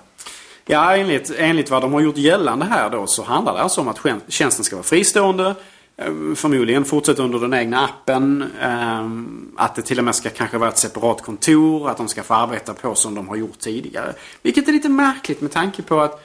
Ja, 0.67 0.97
enligt, 0.97 1.31
enligt 1.39 1.71
vad 1.71 1.83
de 1.83 1.93
har 1.93 2.01
gjort 2.01 2.17
gällande 2.17 2.65
här 2.65 2.91
då 2.91 3.07
så 3.07 3.23
handlar 3.23 3.55
det 3.55 3.61
alltså 3.61 3.81
om 3.81 3.89
att 3.89 4.07
tjänsten 4.29 4.65
ska 4.65 4.77
vara 4.77 4.85
fristående. 4.85 5.55
Eh, 5.97 6.13
förmodligen 6.35 6.85
fortsätta 6.85 7.23
under 7.23 7.39
den 7.39 7.55
egna 7.55 7.85
appen. 7.85 8.45
Eh, 8.61 9.11
att 9.57 9.75
det 9.75 9.83
till 9.83 9.99
och 9.99 10.05
med 10.05 10.15
ska 10.15 10.31
kanske 10.31 10.59
vara 10.59 10.69
ett 10.69 10.79
separat 10.79 11.23
kontor. 11.23 11.91
Att 11.91 11.97
de 11.97 12.09
ska 12.09 12.23
få 12.23 12.35
arbeta 12.35 12.75
på 12.75 12.95
som 12.95 13.15
de 13.15 13.29
har 13.29 13.37
gjort 13.37 13.59
tidigare. 13.59 14.15
Vilket 14.43 14.69
är 14.69 14.73
lite 14.73 14.89
märkligt 14.89 15.41
med 15.41 15.53
tanke 15.53 15.83
på 15.83 16.01
att 16.01 16.25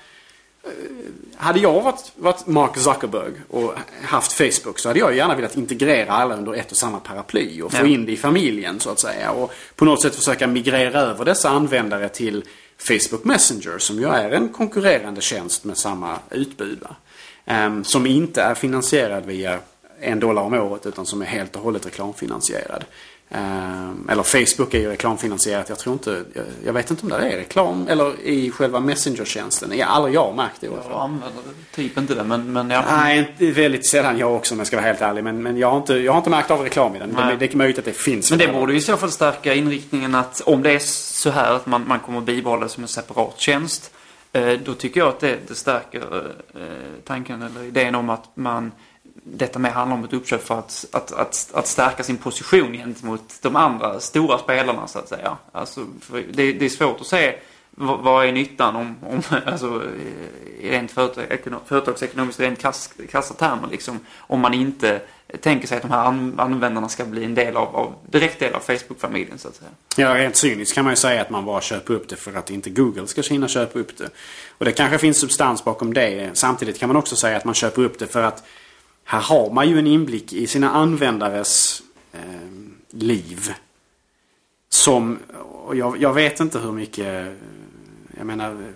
hade 1.36 1.60
jag 1.60 1.82
varit, 1.82 2.12
varit 2.16 2.48
Mark 2.48 2.78
Zuckerberg 2.78 3.34
och 3.50 3.74
haft 4.04 4.34
Facebook 4.34 4.80
så 4.80 4.90
hade 4.90 5.00
jag 5.00 5.16
gärna 5.16 5.36
velat 5.36 5.58
integrera 5.58 6.12
alla 6.12 6.36
under 6.36 6.54
ett 6.54 6.72
och 6.72 6.78
samma 6.78 7.00
paraply 7.00 7.62
och 7.62 7.72
få 7.72 7.84
ja. 7.84 7.88
in 7.88 8.06
det 8.06 8.12
i 8.12 8.18
familjen 8.18 8.80
så 8.80 8.90
att 8.90 9.00
säga. 9.00 9.32
Och 9.32 9.54
på 9.76 9.86
något 9.86 10.02
sätt 10.02 10.16
försöka 10.16 10.48
migrera 10.48 11.00
över 11.00 11.26
dessa 11.26 11.50
användare 11.50 12.10
till 12.10 12.44
Facebook 12.78 13.24
Messenger 13.24 13.78
som 13.78 14.00
ju 14.00 14.08
är 14.08 14.32
en 14.32 14.50
konkurrerande 14.50 15.22
tjänst 15.22 15.64
med 15.64 15.78
samma 15.78 16.20
utbud. 16.30 16.84
Um, 17.46 17.84
som 17.84 18.06
inte 18.06 18.42
är 18.42 18.56
finansierad 18.56 19.26
via 19.26 19.60
en 20.04 20.20
dollar 20.20 20.42
om 20.42 20.54
året 20.54 20.86
utan 20.86 21.06
som 21.06 21.22
är 21.22 21.26
helt 21.26 21.56
och 21.56 21.62
hållet 21.62 21.86
reklamfinansierad. 21.86 22.86
Ehm, 23.36 24.10
eller 24.10 24.24
Facebook 24.24 24.74
är 24.74 24.80
ju 24.80 24.90
reklamfinansierat. 24.90 25.70
Jag 25.70 25.80
tror 25.80 25.94
inte, 25.94 26.24
jag, 26.34 26.46
jag, 26.66 26.74
vet 26.74 26.92
inte 26.92 27.04
om 27.04 27.10
det 27.10 27.16
är 27.16 27.38
reklam 27.38 27.88
eller 27.88 28.22
i 28.22 28.52
själva 28.52 28.80
Messenger-tjänsten. 28.80 29.78
Ja, 29.78 29.86
aldrig 29.86 30.16
jag 30.16 30.36
märkt 30.36 30.62
det 30.62 30.68
i 30.68 30.70
alla 30.70 30.82
fall. 30.82 30.92
Jag 30.92 31.02
använder 31.02 31.44
typ 31.76 31.98
inte 31.98 32.16
det 32.16 32.24
men, 32.24 32.54
men 32.54 32.70
jag... 32.70 32.84
Nej, 32.88 33.36
väldigt 33.40 33.88
sällan 33.88 34.18
jag 34.18 34.36
också 34.36 34.54
om 34.54 34.60
jag 34.60 34.68
ska 34.68 34.76
vara 34.76 34.86
helt 34.86 35.02
ärlig. 35.02 35.24
Men, 35.24 35.44
men 35.44 35.58
jag, 35.58 35.70
har 35.70 35.78
inte, 35.78 35.94
jag 35.94 36.12
har 36.12 36.18
inte 36.18 36.30
märkt 36.30 36.52
av 36.52 36.62
reklam 36.62 36.96
i 36.96 37.00
den. 37.00 37.14
Det, 37.14 37.36
det 37.40 37.54
är 37.54 37.58
möjligt 37.58 37.80
att 37.80 37.86
det 37.86 37.98
finns. 37.98 38.30
Men 38.30 38.40
det 38.40 38.48
borde 38.48 38.74
ju 38.74 38.80
i 38.80 38.82
så 38.82 38.98
fall 38.98 39.12
stärka 39.12 39.54
inriktningen 39.54 40.16
att 40.16 40.42
om 40.46 40.64
det 40.64 40.72
är 40.72 40.80
så 40.80 41.30
här 41.30 41.54
att 41.54 41.66
man, 41.66 41.88
man 41.88 42.00
kommer 42.00 42.20
att 42.20 42.26
bibehålla 42.26 42.64
det 42.64 42.70
som 42.70 42.84
en 42.84 42.88
separat 42.88 43.40
tjänst. 43.40 43.92
Eh, 44.34 44.60
då 44.66 44.74
tycker 44.74 45.00
jag 45.00 45.10
att 45.10 45.20
det, 45.20 45.38
det 45.48 45.56
stärker 45.56 46.32
eh, 46.56 46.62
tanken 47.04 47.42
eller 47.42 47.64
idén 47.64 47.96
om 47.96 48.10
att 48.10 48.30
man 48.36 48.72
detta 49.24 49.60
mer 49.60 49.70
handlar 49.70 49.98
om 49.98 50.04
ett 50.04 50.14
uppköp 50.14 50.44
för 50.44 50.60
att, 50.60 50.86
att, 50.92 51.12
att, 51.12 51.50
att 51.54 51.68
stärka 51.68 52.04
sin 52.04 52.18
position 52.18 52.74
gentemot 52.74 53.34
de 53.42 53.56
andra 53.56 54.00
stora 54.00 54.38
spelarna 54.38 54.88
så 54.88 55.00
att 55.00 55.10
säga. 55.10 55.38
Alltså, 55.52 55.86
det, 56.34 56.54
det 56.54 56.66
är 56.66 56.70
svårt 56.70 57.02
att 57.02 57.08
se 57.08 57.36
vad, 57.72 58.00
vad 58.00 58.26
är 58.26 58.32
nyttan 58.32 58.76
om, 58.76 58.96
om 59.02 59.22
alltså, 59.46 59.84
i 60.60 60.70
rent 60.72 60.92
företagsekonomiskt, 61.66 62.40
rent 62.40 62.60
krassa 63.10 63.34
termer 63.34 63.68
liksom, 63.72 64.00
om 64.18 64.40
man 64.40 64.54
inte 64.54 65.02
tänker 65.42 65.68
sig 65.68 65.78
att 65.78 65.82
de 65.82 65.92
här 65.92 66.06
användarna 66.38 66.90
ska 66.90 67.06
bli 67.06 67.24
en 67.24 67.36
del 67.36 67.58
av, 67.58 67.76
av 67.76 67.96
direkt 68.10 68.40
del 68.40 68.54
av 68.54 68.60
Facebook-familjen 68.60 69.38
så 69.38 69.48
att 69.48 69.56
säga. 69.56 69.70
Ja, 69.98 70.18
rent 70.18 70.36
cyniskt 70.36 70.76
kan 70.76 70.84
man 70.84 70.92
ju 70.92 70.98
säga 70.98 71.22
att 71.22 71.30
man 71.30 71.46
bara 71.46 71.62
köper 71.62 71.94
upp 71.94 72.10
det 72.10 72.16
för 72.16 72.34
att 72.34 72.50
inte 72.50 72.70
Google 72.70 73.08
ska 73.08 73.22
hinna 73.22 73.48
köpa 73.48 73.80
upp 73.80 73.98
det. 73.98 74.10
Och 74.58 74.66
det 74.66 74.72
kanske 74.72 74.98
finns 74.98 75.18
substans 75.18 75.64
bakom 75.64 75.94
det. 75.94 76.30
Samtidigt 76.34 76.80
kan 76.80 76.90
man 76.90 76.96
också 76.96 77.16
säga 77.16 77.38
att 77.38 77.46
man 77.46 77.54
köper 77.54 77.82
upp 77.82 78.00
det 78.00 78.08
för 78.08 78.24
att 78.24 78.44
här 79.04 79.22
har 79.22 79.54
man 79.54 79.70
ju 79.70 79.80
en 79.80 79.88
inblick 79.88 80.34
i 80.34 80.48
sina 80.48 80.70
användares 80.70 81.84
eh, 82.14 82.20
liv. 82.90 83.54
Som, 84.70 85.20
jag, 85.74 86.02
jag, 86.02 86.14
vet 86.14 86.40
inte 86.40 86.60
hur 86.60 86.72
mycket, 86.72 87.38
jag 88.18 88.26
menar, 88.26 88.74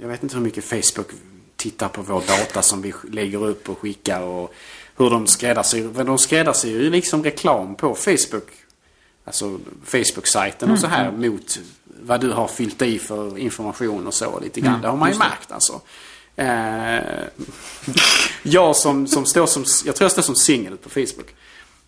jag 0.00 0.08
vet 0.08 0.22
inte 0.22 0.36
hur 0.36 0.42
mycket 0.42 0.64
Facebook 0.64 1.08
tittar 1.56 1.88
på 1.88 2.02
vår 2.02 2.20
data 2.20 2.62
som 2.62 2.82
vi 2.82 2.94
lägger 3.10 3.44
upp 3.46 3.68
och 3.68 3.78
skickar 3.78 4.22
och 4.22 4.54
hur 4.96 5.10
de 5.10 5.26
skräddarsyr. 5.26 6.04
De 6.04 6.18
skräddarsyr 6.18 6.80
ju 6.80 6.90
liksom 6.90 7.24
reklam 7.24 7.74
på 7.74 7.94
Facebook. 7.94 8.48
Alltså 9.24 9.58
Facebook-sajten 9.84 10.72
och 10.72 10.78
så 10.78 10.86
här 10.86 11.08
Mm. 11.08 11.30
mot 11.30 11.58
vad 12.02 12.20
du 12.20 12.30
har 12.30 12.48
fyllt 12.48 12.82
i 12.82 12.98
för 12.98 13.38
information 13.38 14.06
och 14.06 14.14
så 14.14 14.40
lite 14.40 14.60
grann. 14.60 14.68
Mm, 14.68 14.82
det 14.82 14.88
har 14.88 14.96
man 14.96 15.12
ju 15.12 15.18
märkt 15.18 15.52
alltså. 15.52 15.80
Eh, 16.36 17.02
jag 18.42 18.76
som, 18.76 19.06
som 19.06 19.26
står 19.26 19.46
som, 19.46 19.64
jag 19.84 19.96
tror 19.96 20.04
jag 20.04 20.12
står 20.12 20.22
som 20.22 20.34
singel 20.34 20.76
på 20.76 20.90
Facebook. 20.90 21.34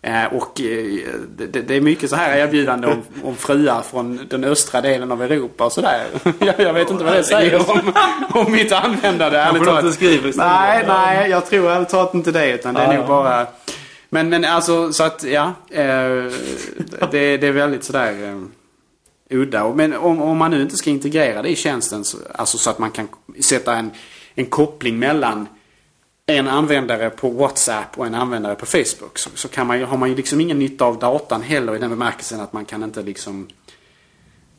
Eh, 0.05 0.25
och 0.25 0.61
eh, 0.61 1.09
det, 1.37 1.61
det 1.61 1.75
är 1.75 1.81
mycket 1.81 2.09
så 2.09 2.15
här 2.15 2.37
erbjudande 2.37 2.87
om, 2.87 3.03
om 3.23 3.35
fruar 3.35 3.81
från 3.81 4.27
den 4.29 4.43
östra 4.43 4.81
delen 4.81 5.11
av 5.11 5.23
Europa 5.23 5.65
och 5.65 5.71
sådär. 5.71 6.05
jag, 6.39 6.59
jag 6.59 6.73
vet 6.73 6.89
inte 6.89 7.03
vad 7.03 7.13
det 7.13 7.23
säger 7.23 7.71
om, 7.71 7.93
om 8.29 8.51
mitt 8.51 8.71
användande 8.71 9.37
ärligt 9.37 9.63
talat. 9.63 9.85
inte 9.85 10.05
istället. 10.05 10.35
Nej, 10.35 10.83
nej, 10.87 11.29
jag 11.29 11.45
tror 11.45 11.71
ärligt 11.71 11.89
talat 11.89 12.13
inte 12.13 12.31
det. 12.31 12.51
Utan 12.51 12.73
det 12.73 12.81
är 12.81 12.97
nog 12.97 13.07
bara... 13.07 13.47
Men, 14.09 14.29
men 14.29 14.45
alltså 14.45 14.93
så 14.93 15.03
att 15.03 15.23
ja. 15.23 15.53
Eh, 15.69 16.31
det, 17.11 17.37
det 17.37 17.47
är 17.47 17.51
väldigt 17.51 17.83
sådär 17.83 18.23
eh, 19.29 19.37
udda. 19.37 19.73
Men 19.73 19.93
om, 19.93 20.21
om 20.21 20.37
man 20.37 20.51
nu 20.51 20.61
inte 20.61 20.77
ska 20.77 20.89
integrera 20.89 21.41
det 21.41 21.49
i 21.49 21.55
tjänsten, 21.55 22.03
så, 22.03 22.17
alltså 22.35 22.57
så 22.57 22.69
att 22.69 22.79
man 22.79 22.91
kan 22.91 23.07
sätta 23.43 23.75
en, 23.75 23.91
en 24.35 24.45
koppling 24.45 24.99
mellan 24.99 25.47
en 26.25 26.47
användare 26.47 27.09
på 27.09 27.29
WhatsApp 27.29 27.97
och 27.97 28.05
en 28.05 28.15
användare 28.15 28.55
på 28.55 28.65
Facebook. 28.65 29.17
Så, 29.17 29.29
så 29.35 29.47
kan 29.47 29.67
man, 29.67 29.83
har 29.83 29.97
man 29.97 30.09
ju 30.09 30.15
liksom 30.15 30.41
ingen 30.41 30.59
nytta 30.59 30.85
av 30.85 30.99
datan 30.99 31.41
heller 31.41 31.75
i 31.75 31.79
den 31.79 31.89
bemärkelsen 31.89 32.39
att 32.39 32.53
man 32.53 32.65
kan 32.65 32.83
inte 32.83 33.01
liksom 33.01 33.47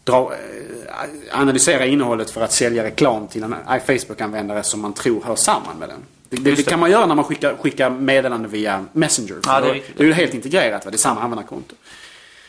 dra, 0.04 0.32
eh, 0.32 1.40
analysera 1.40 1.86
innehållet 1.86 2.30
för 2.30 2.40
att 2.40 2.52
sälja 2.52 2.84
reklam 2.84 3.28
till 3.28 3.42
en 3.42 3.54
Facebook-användare 3.86 4.62
som 4.62 4.80
man 4.80 4.92
tror 4.92 5.22
hör 5.22 5.36
samman 5.36 5.78
med 5.78 5.88
den. 5.88 5.98
Det, 6.28 6.36
det, 6.36 6.54
det 6.54 6.62
kan 6.62 6.80
man 6.80 6.90
göra 6.90 7.06
när 7.06 7.14
man 7.14 7.24
skickar, 7.24 7.56
skickar 7.56 7.90
meddelande 7.90 8.48
via 8.48 8.84
Messenger. 8.92 9.36
Ja, 9.46 9.60
det 9.60 9.68
är 9.68 9.82
det 9.96 10.02
är 10.02 10.06
ju 10.06 10.12
helt 10.12 10.34
integrerat, 10.34 10.84
va? 10.84 10.90
det 10.90 10.96
är 10.96 10.98
samma 10.98 11.20
användarkonto. 11.20 11.74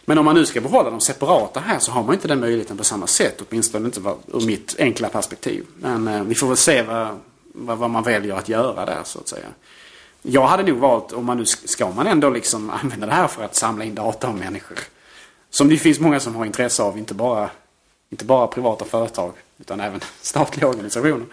Men 0.10 0.18
om 0.18 0.26
man 0.26 0.36
nu 0.36 0.46
ska 0.46 0.62
behålla 0.62 0.90
dem 0.90 1.02
separata 1.02 1.60
här 1.60 1.80
så 1.80 1.92
har 1.92 2.04
man 2.04 2.14
inte 2.14 2.28
den 2.28 2.40
möjligheten 2.40 2.78
på 2.78 2.84
samma 2.84 3.08
sätt. 3.08 3.42
Åtminstone 3.50 3.86
inte 3.86 4.00
ur 4.34 4.46
mitt 4.46 4.76
enkla 4.80 5.10
perspektiv. 5.10 5.66
Men 5.80 6.08
eh, 6.08 6.24
vi 6.24 6.36
får 6.36 6.48
väl 6.48 6.58
se 6.58 6.82
vad, 6.82 7.20
vad, 7.54 7.78
vad 7.78 7.90
man 7.90 8.04
väljer 8.04 8.36
att 8.36 8.50
göra 8.50 8.86
där 8.86 9.00
så 9.04 9.20
att 9.20 9.28
säga. 9.28 9.46
Jag 10.22 10.48
hade 10.48 10.64
nog 10.64 10.78
valt, 10.78 11.14
om 11.14 11.26
man 11.26 11.38
nu 11.38 11.46
ska 11.46 11.92
man 11.92 12.08
ändå 12.08 12.30
liksom 12.30 12.70
använda 12.84 13.08
det 13.08 13.14
här 13.14 13.28
för 13.28 13.44
att 13.44 13.56
samla 13.56 13.84
in 13.84 13.96
data 13.96 14.28
om 14.28 14.36
människor. 14.36 14.78
Som 15.50 15.70
det 15.70 15.78
finns 15.78 16.00
många 16.00 16.20
som 16.20 16.36
har 16.36 16.46
intresse 16.46 16.84
av, 16.84 16.98
inte 16.98 17.14
bara, 17.14 17.50
inte 18.10 18.26
bara 18.26 18.48
privata 18.48 18.86
företag 18.86 19.34
utan 19.58 19.80
även 19.80 20.00
statliga 20.22 20.68
organisationer. 20.68 21.26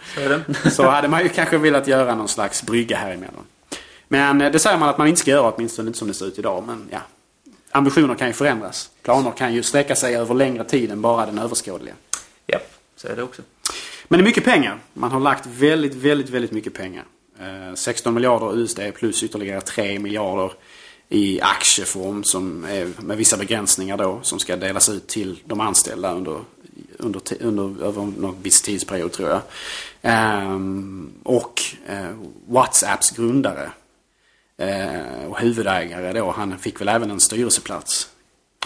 Så. 0.65 0.71
Så 0.71 0.89
hade 0.89 1.09
man 1.09 1.23
ju 1.23 1.29
kanske 1.29 1.59
velat 1.59 1.87
göra 1.87 2.15
någon 2.15 2.29
slags 2.29 2.63
brygga 2.63 2.97
här 2.97 3.11
emellan. 3.11 3.45
Men 4.09 4.41
eh, 4.41 4.53
det 4.53 4.59
säger 4.59 4.79
man 4.79 4.89
att 4.89 4.99
man 4.99 5.09
inte 5.09 5.21
ska 5.21 5.31
göra, 5.31 5.53
åtminstone 5.53 5.87
inte 5.87 5.99
som 5.99 6.09
det 6.09 6.15
ser 6.15 6.27
ut 6.27 6.39
idag. 6.39 6.65
Men 6.67 6.89
ja, 6.91 7.01
ambitioner 7.75 8.15
kan 8.15 8.27
ju 8.27 8.33
förändras. 8.33 8.91
Planer 9.03 9.31
kan 9.31 9.55
ju 9.55 9.63
sträcka 9.63 9.97
sig 9.97 10.17
över 10.17 10.35
längre 10.35 10.65
tid 10.65 10.91
än 10.91 11.01
bara 11.01 11.27
den 11.27 11.39
överskådliga. 11.39 11.95
Ja, 12.47 12.59
så 12.97 13.09
är 13.09 13.17
det 13.17 13.23
också. 13.23 13.43
Men 14.09 14.19
det 14.19 14.23
är 14.23 14.25
mycket 14.25 14.45
pengar. 14.45 14.79
Man 14.93 15.11
har 15.11 15.21
lagt 15.21 15.47
väldigt, 15.47 15.95
väldigt, 15.95 16.31
väldigt 16.31 16.53
mycket 16.53 16.75
pengar. 16.75 17.05
Eh, 17.41 17.75
16 17.75 18.15
miljarder 18.15 18.59
USD 18.59 18.81
plus 18.95 19.23
ytterligare 19.23 19.61
3 19.61 19.99
miljarder 19.99 20.53
i 21.09 21.41
aktieform 21.41 22.25
som 22.25 22.65
är 22.65 22.89
med 23.03 23.17
vissa 23.17 23.37
begränsningar 23.37 23.97
då 23.97 24.21
som 24.23 24.39
ska 24.39 24.57
delas 24.57 24.89
ut 24.89 25.07
till 25.07 25.41
de 25.45 25.61
anställda 25.61 26.13
under, 26.13 26.41
under, 26.99 27.23
under 27.41 27.85
över 27.85 28.03
någon 28.03 28.43
viss 28.43 28.63
tidsperiod 28.63 29.13
tror 29.13 29.29
jag. 29.29 29.41
Ehm, 30.03 31.13
och 31.23 31.63
eh, 31.87 32.11
WhatsApps 32.47 33.11
grundare 33.11 33.71
eh, 34.59 35.25
och 35.29 35.39
huvudägare 35.39 36.13
då, 36.13 36.31
han 36.31 36.59
fick 36.59 36.81
väl 36.81 36.89
även 36.89 37.11
en 37.11 37.21
styrelseplats 37.21 38.09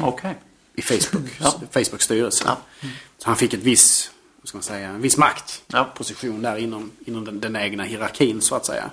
Okej. 0.01 0.35
i 0.75 0.83
Facebook, 0.83 1.31
Ja. 1.41 1.61
Facebooks 1.71 2.05
styrelse. 2.05 2.45
Ja. 2.47 2.57
Så 3.19 3.27
han 3.27 3.37
fick 3.37 3.55
ett 3.55 3.61
viss, 3.61 4.11
vad 4.41 4.49
ska 4.49 4.57
man 4.59 4.63
säga, 4.63 4.89
en 4.89 5.01
viss 5.01 5.17
makt. 5.17 5.63
Ja. 5.67 5.85
Position 5.95 6.43
där 6.43 6.57
inom, 6.57 6.91
inom 7.05 7.25
den, 7.25 7.41
den 7.41 7.57
egna 7.57 7.83
hierarkin 7.85 8.41
så 8.41 8.55
att 8.55 8.67
säga. 8.67 8.91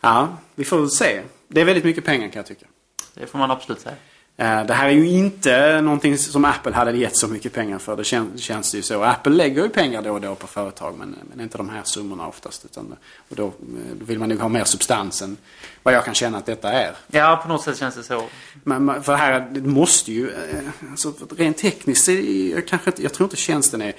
Ja, 0.00 0.36
vi 0.54 0.64
får 0.64 0.78
väl 0.78 0.90
se. 0.90 1.22
Det 1.48 1.60
är 1.60 1.64
väldigt 1.64 1.84
mycket 1.84 2.04
pengar 2.04 2.28
kan 2.28 2.36
jag 2.36 2.46
tycka. 2.46 2.66
Det 3.14 3.26
får 3.26 3.38
man 3.38 3.50
absolut 3.50 3.80
säga. 3.80 3.96
Eh, 4.36 4.64
Det 4.66 4.74
här 4.74 4.86
är 4.88 4.90
ju 4.92 5.08
inte 5.08 5.80
någonting 5.80 6.18
som 6.18 6.44
Apple 6.44 6.72
hade 6.72 6.96
gett 6.96 7.16
så 7.16 7.28
mycket 7.28 7.52
pengar 7.52 7.78
för. 7.78 7.96
Det 7.96 8.04
känns, 8.04 8.40
känns 8.40 8.70
det 8.70 8.76
ju 8.76 8.82
så. 8.82 9.02
Apple 9.02 9.32
lägger 9.32 9.62
ju 9.62 9.68
pengar 9.68 10.02
då 10.02 10.12
och 10.12 10.20
då 10.20 10.34
på 10.34 10.46
företag 10.46 10.94
men, 10.98 11.16
men 11.30 11.40
inte 11.40 11.58
de 11.58 11.68
här 11.68 11.82
summorna 11.84 12.26
oftast. 12.26 12.64
Utan, 12.64 12.96
och 13.28 13.36
då, 13.36 13.46
eh, 13.46 13.52
då 13.94 14.04
vill 14.04 14.18
man 14.18 14.28
nog 14.28 14.38
ha 14.38 14.48
mer 14.48 14.64
substans 14.64 15.22
än 15.22 15.36
vad 15.82 15.94
jag 15.94 16.04
kan 16.04 16.14
känna 16.14 16.38
att 16.38 16.46
detta 16.46 16.72
är. 16.72 16.94
Ja, 17.06 17.40
på 17.42 17.48
något 17.48 17.62
sätt 17.64 17.78
känns 17.78 17.94
det 17.94 18.02
så. 18.02 18.24
Men 18.64 19.02
för 19.02 19.14
här, 19.14 19.40
det 19.50 19.60
måste 19.60 20.12
ju, 20.12 20.30
eh, 20.30 20.90
alltså 20.90 21.12
rent 21.36 21.58
tekniskt, 21.58 22.08
jag, 22.08 22.66
kanske, 22.68 22.92
jag 22.96 23.12
tror 23.12 23.26
inte 23.26 23.36
tjänsten 23.36 23.82
är, 23.82 23.92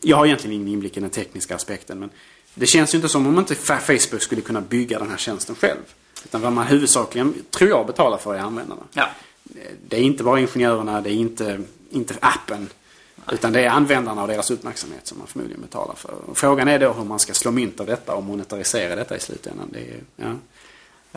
jag 0.00 0.16
har 0.16 0.26
egentligen 0.26 0.54
ingen 0.56 0.68
inblick 0.68 0.96
i 0.96 1.00
den 1.00 1.10
tekniska 1.10 1.54
aspekten 1.54 1.98
men 1.98 2.10
det 2.54 2.66
känns 2.66 2.94
ju 2.94 2.98
inte 2.98 3.08
som 3.08 3.26
om 3.26 3.38
inte 3.38 3.54
Fa- 3.54 3.78
Facebook 3.98 4.22
skulle 4.22 4.40
kunna 4.40 4.60
bygga 4.60 4.98
den 4.98 5.10
här 5.10 5.16
tjänsten 5.16 5.54
själv. 5.56 5.80
Utan 6.24 6.40
vad 6.40 6.52
man 6.52 6.66
huvudsakligen, 6.66 7.34
tror 7.50 7.70
jag, 7.70 7.86
betalar 7.86 8.18
för 8.18 8.34
är 8.34 8.38
användarna. 8.38 8.82
Ja. 8.92 9.08
Det 9.88 9.96
är 9.96 10.00
inte 10.00 10.24
bara 10.24 10.40
ingenjörerna, 10.40 11.00
det 11.00 11.10
är 11.10 11.14
inte, 11.14 11.60
inte 11.90 12.14
appen. 12.20 12.68
Utan 13.32 13.52
det 13.52 13.60
är 13.60 13.70
användarna 13.70 14.22
och 14.22 14.28
deras 14.28 14.50
uppmärksamhet 14.50 15.06
som 15.06 15.18
man 15.18 15.26
förmodligen 15.26 15.62
betalar 15.62 15.94
för. 15.94 16.14
Frågan 16.34 16.68
är 16.68 16.78
då 16.78 16.92
hur 16.92 17.04
man 17.04 17.18
ska 17.18 17.34
slå 17.34 17.50
mynt 17.50 17.80
av 17.80 17.86
detta 17.86 18.14
och 18.14 18.22
monetarisera 18.22 18.96
detta 18.96 19.16
i 19.16 19.20
slutändan. 19.20 19.68
Det, 19.72 19.78
är, 19.78 20.00
ja. 20.16 20.32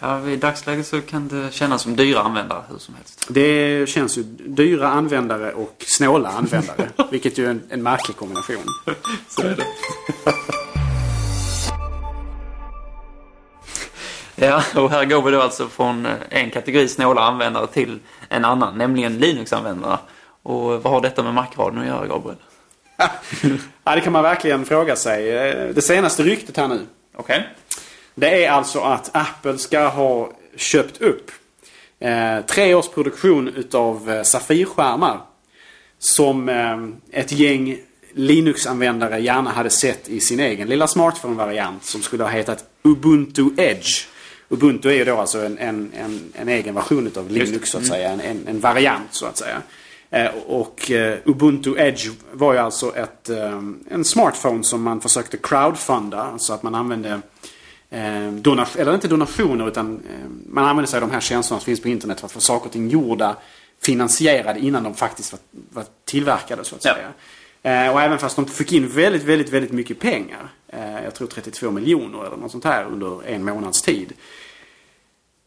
Ja, 0.02 0.30
i 0.30 0.36
dagsläget 0.36 0.88
så 0.88 1.02
kan 1.02 1.28
det 1.28 1.54
kännas 1.54 1.82
som 1.82 1.96
dyra 1.96 2.20
användare 2.20 2.63
hur 2.70 2.78
som 2.78 2.96
helst. 2.96 3.26
Det 3.30 3.90
känns 3.90 4.18
ju 4.18 4.24
dyra 4.24 4.90
användare 4.90 5.54
och 5.54 5.86
snåla 5.88 6.30
användare. 6.30 6.90
vilket 7.12 7.38
ju 7.38 7.46
är 7.46 7.50
en, 7.50 7.62
en 7.70 7.84
märklig 7.84 8.18
kombination. 8.18 8.66
Så 9.30 9.42
är 9.42 9.56
det. 9.56 9.66
Ja, 14.39 14.63
och 14.76 14.89
här 14.91 15.06
går 15.06 15.21
vi 15.21 15.32
då 15.32 15.41
alltså 15.41 15.67
från 15.67 16.06
eh, 16.06 16.13
en 16.30 16.52
kategori 16.52 16.88
snåla 16.88 17.21
användare 17.21 17.67
till 17.67 18.00
en 18.30 18.45
annan, 18.45 18.78
nämligen 18.78 19.17
Linux-användare. 19.17 19.97
Och 20.43 20.84
vad 20.84 20.93
har 20.93 21.02
detta 21.02 21.23
med 21.23 21.34
Mac-radion 21.34 21.82
att 21.82 21.88
göra, 21.88 22.08
Gabriel? 22.08 22.38
Ja, 23.84 23.95
det 23.95 24.02
kan 24.02 24.13
man 24.13 24.23
verkligen 24.23 24.65
fråga 24.65 24.95
sig. 24.95 25.30
Eh, 25.38 25.67
Det 25.76 25.82
senaste 25.82 26.23
ryktet 26.23 26.58
här 26.58 26.67
nu. 26.67 26.86
Okej. 27.15 27.47
Det 28.15 28.45
är 28.45 28.52
alltså 28.52 28.80
att 28.80 29.10
Apple 29.13 29.58
ska 29.58 29.88
ha 29.88 30.32
köpt 30.56 31.02
upp 31.02 31.32
eh, 32.00 32.45
tre 32.47 32.73
års 32.73 32.88
produktion 32.88 33.47
utav 33.47 34.10
eh, 34.12 34.23
Safirskärmar. 34.23 35.19
Som 36.00 36.50
eh, 36.50 36.78
ett 37.21 37.32
gäng 37.32 37.78
Linux-användare 38.13 39.19
gärna 39.19 39.50
hade 39.52 39.69
sett 39.69 40.10
i 40.10 40.19
sin 40.19 40.39
egen 40.39 40.67
lilla 40.67 40.88
smartphone-variant 40.88 41.86
som 41.86 42.02
skulle 42.02 42.23
ha 42.23 42.30
hetat 42.30 42.63
Ubuntu 42.84 43.50
Edge. 43.58 44.06
Ubuntu 44.50 44.90
är 44.90 44.94
ju 44.94 45.06
då 45.06 45.18
alltså 45.18 45.46
en, 45.46 45.58
en, 45.58 45.92
en, 45.96 46.22
en 46.34 46.50
egen 46.50 46.76
version 46.76 47.08
utav 47.08 47.32
Linux 47.32 47.70
så 47.70 47.78
att 47.78 47.86
säga. 47.86 48.10
En, 48.10 48.22
en, 48.22 48.48
en 48.48 48.60
variant 48.60 49.08
så 49.14 49.26
att 49.26 49.38
säga. 49.38 49.62
Eh, 50.10 50.28
och 50.48 50.92
eh, 50.92 51.18
Ubuntu 51.26 51.76
Edge 51.78 52.08
var 52.32 52.54
ju 52.54 52.60
alltså 52.60 52.96
ett, 52.96 53.30
eh, 53.30 53.62
en 53.90 54.04
smartphone 54.04 54.64
som 54.64 54.84
man 54.84 55.02
försökte 55.02 55.38
crowdfunda. 55.38 56.22
Alltså 56.24 56.54
att 56.54 56.64
man 56.64 56.76
använde 56.76 57.22
eh, 57.90 58.32
donat- 58.32 58.76
eller 58.80 58.94
inte 58.94 59.08
donationer 59.08 59.68
utan 59.68 60.00
man 60.50 60.66
använder 60.66 60.88
sig 60.90 60.98
av 60.98 61.08
de 61.08 61.14
här 61.14 61.20
tjänsterna 61.22 61.60
som 61.60 61.66
finns 61.66 61.82
på 61.82 61.88
internet 61.90 62.20
för 62.20 62.26
att 62.26 62.32
få 62.32 62.40
saker 62.40 62.66
och 62.66 62.72
ting 62.72 62.90
gjorda 62.90 63.36
finansierade 63.82 64.60
innan 64.60 64.84
de 64.84 64.94
faktiskt 64.96 65.32
var, 65.32 65.40
var 65.74 65.86
tillverkade 66.06 66.64
så 66.64 66.76
att 66.76 66.86
Ja. 66.86 66.94
säga. 66.96 67.86
Eh, 67.88 67.94
och 67.94 68.02
även 68.02 68.18
fast 68.20 68.36
de 68.36 68.46
fick 68.46 68.72
in 68.74 68.88
väldigt, 68.88 69.24
väldigt, 69.24 69.50
väldigt 69.50 69.72
mycket 69.72 70.00
pengar. 70.00 70.50
Eh, 70.67 71.03
jag 71.03 71.15
tror 71.15 71.27
32 71.27 71.71
miljoner 71.71 72.25
eller 72.25 72.38
något 72.38 72.51
sånt 72.51 72.63
här 72.63 72.86
under 72.86 73.27
en 73.27 73.45
månads 73.45 73.82
tid. 73.82 74.13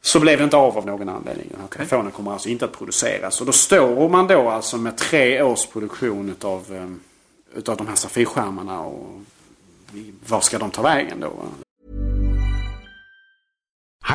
Så 0.02 0.20
blev 0.20 0.38
det 0.38 0.44
inte 0.44 0.56
av 0.56 0.78
av 0.78 0.86
någon 0.86 1.08
anledning. 1.08 1.46
Den 1.50 1.60
här 1.60 1.68
telefonen 1.68 2.12
kommer 2.12 2.32
alltså 2.32 2.48
inte 2.48 2.64
att 2.64 2.78
produceras. 2.78 3.40
Och 3.40 3.46
då 3.46 3.52
står 3.52 4.08
man 4.08 4.26
då 4.26 4.48
alltså 4.48 4.76
med 4.76 4.96
tre 4.96 5.42
års 5.42 5.66
produktion 5.66 6.30
utav, 6.30 6.74
eh, 6.74 7.58
utav 7.58 7.76
de 7.76 7.86
här 7.86 7.96
Safirskärmarna. 7.96 8.80
Och 8.80 9.20
var 10.28 10.40
ska 10.40 10.58
de 10.58 10.70
ta 10.70 10.82
vägen 10.82 11.20
då? 11.20 11.32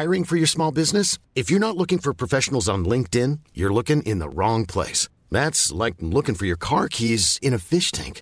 Hiring 0.02 0.26
for 0.26 0.38
your 0.38 0.48
small 0.48 0.74
business? 0.74 1.20
If 1.36 1.52
you're 1.52 1.60
not 1.60 1.78
looking 1.78 2.00
for 2.00 2.14
professionals 2.14 2.68
on 2.68 2.86
LinkedIn, 2.86 3.40
you're 3.54 3.74
looking 3.74 4.02
in 4.02 4.20
the 4.20 4.30
wrong 4.30 4.66
place. 4.66 5.10
That's 5.32 5.72
like 5.86 5.96
looking 6.02 6.36
for 6.36 6.46
your 6.46 6.58
car 6.58 6.88
keys 6.88 7.40
in 7.42 7.54
a 7.54 7.60
fish 7.60 7.92
tank. 7.92 8.22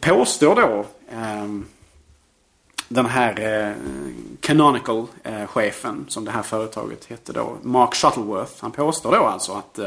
påstår 0.00 0.54
då 0.54 0.86
eh, 1.12 1.46
den 2.88 3.06
här 3.06 3.40
eh, 3.40 3.74
Canonical-chefen, 4.40 6.04
som 6.08 6.24
det 6.24 6.30
här 6.30 6.42
företaget 6.42 7.04
hette 7.04 7.32
då, 7.32 7.56
Mark 7.62 7.94
Shuttleworth. 7.94 8.52
Han 8.60 8.70
påstår 8.70 9.12
då 9.12 9.24
alltså 9.24 9.52
att, 9.52 9.78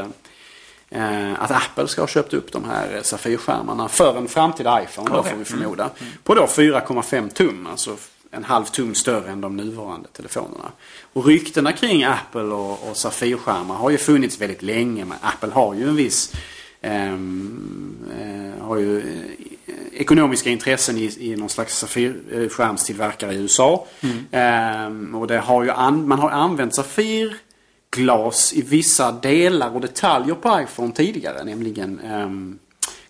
eh, 0.90 1.42
att 1.42 1.50
Apple 1.50 1.88
ska 1.88 2.02
ha 2.02 2.08
köpt 2.08 2.34
upp 2.34 2.52
de 2.52 2.64
här 2.64 3.00
Safirskärmarna 3.02 3.88
för 3.88 4.18
en 4.18 4.28
framtida 4.28 4.82
iPhone, 4.82 5.10
då, 5.10 5.22
får 5.22 5.36
vi 5.36 5.44
förmoda. 5.44 5.90
Mm. 6.00 6.12
På 6.24 6.34
då 6.34 6.46
4,5 6.46 7.28
tum, 7.28 7.66
alltså 7.66 7.96
en 8.30 8.44
halv 8.44 8.64
tum 8.64 8.94
större 8.94 9.30
än 9.30 9.40
de 9.40 9.56
nuvarande 9.56 10.08
telefonerna. 10.08 10.72
Och 11.12 11.26
ryktena 11.26 11.72
kring 11.72 12.04
Apple 12.04 12.42
och, 12.42 12.90
och 12.90 12.96
Safirskärmar 12.96 13.74
har 13.74 13.90
ju 13.90 13.98
funnits 13.98 14.40
väldigt 14.40 14.62
länge. 14.62 15.04
Men 15.04 15.18
Apple 15.20 15.50
har 15.50 15.74
ju 15.74 15.88
en 15.88 15.96
viss 15.96 16.32
ehm, 16.80 17.96
eh, 18.20 18.66
har 18.66 18.76
ju 18.76 18.98
eh, 18.98 19.59
ekonomiska 19.92 20.50
intressen 20.50 20.98
i, 20.98 21.16
i 21.18 21.36
någon 21.36 21.48
slags 21.48 21.78
Safirskärmstillverkare 21.78 23.34
i 23.34 23.36
USA. 23.36 23.86
Mm. 24.00 24.26
Ehm, 24.30 25.14
och 25.14 25.26
det 25.26 25.38
har 25.38 25.64
ju 25.64 25.70
an, 25.70 26.08
man 26.08 26.18
har 26.18 26.30
använt 26.30 26.74
Safirglas 26.74 28.52
i 28.52 28.62
vissa 28.62 29.12
delar 29.12 29.74
och 29.74 29.80
detaljer 29.80 30.34
på 30.34 30.60
iPhone 30.60 30.92
tidigare. 30.92 31.44
Nämligen 31.44 32.00
ehm, 32.00 32.58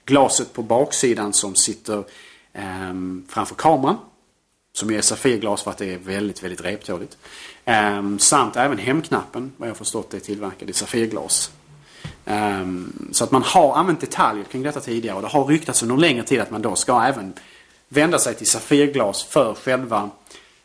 glaset 0.05 0.53
på 0.53 0.63
baksidan 0.63 1.33
som 1.33 1.55
sitter 1.55 2.05
ehm, 2.53 3.25
framför 3.29 3.55
kameran. 3.55 3.97
Som 4.73 4.91
är 4.91 5.01
Safirglas 5.01 5.63
för 5.63 5.71
att 5.71 5.79
det 5.79 5.95
är 5.95 5.99
väldigt, 5.99 6.43
väldigt 6.43 6.65
reptåligt. 6.65 7.19
Um, 7.67 8.19
samt 8.19 8.57
även 8.57 8.79
hemknappen, 8.79 9.53
vad 9.57 9.69
jag 9.69 9.77
förstått, 9.77 10.15
är 10.15 10.21
tillverkad 10.21 10.71
i 10.71 10.73
Safirglas. 10.73 11.51
Um, 12.25 13.09
så 13.13 13.25
att 13.25 13.31
man 13.31 13.43
har 13.43 13.75
använt 13.75 14.01
detaljer 14.01 14.45
kring 14.45 14.63
detta 14.63 14.81
tidigare 14.81 15.17
och 15.17 15.23
det 15.23 15.29
har 15.29 15.45
ryktats 15.45 15.83
under 15.83 15.97
längre 15.97 16.23
tid 16.23 16.41
att 16.41 16.51
man 16.51 16.63
då 16.63 16.75
ska 16.75 17.03
även 17.03 17.33
vända 17.89 18.19
sig 18.19 18.35
till 18.35 18.47
Safirglas 18.47 19.25
för 19.25 19.55
själva 19.55 20.11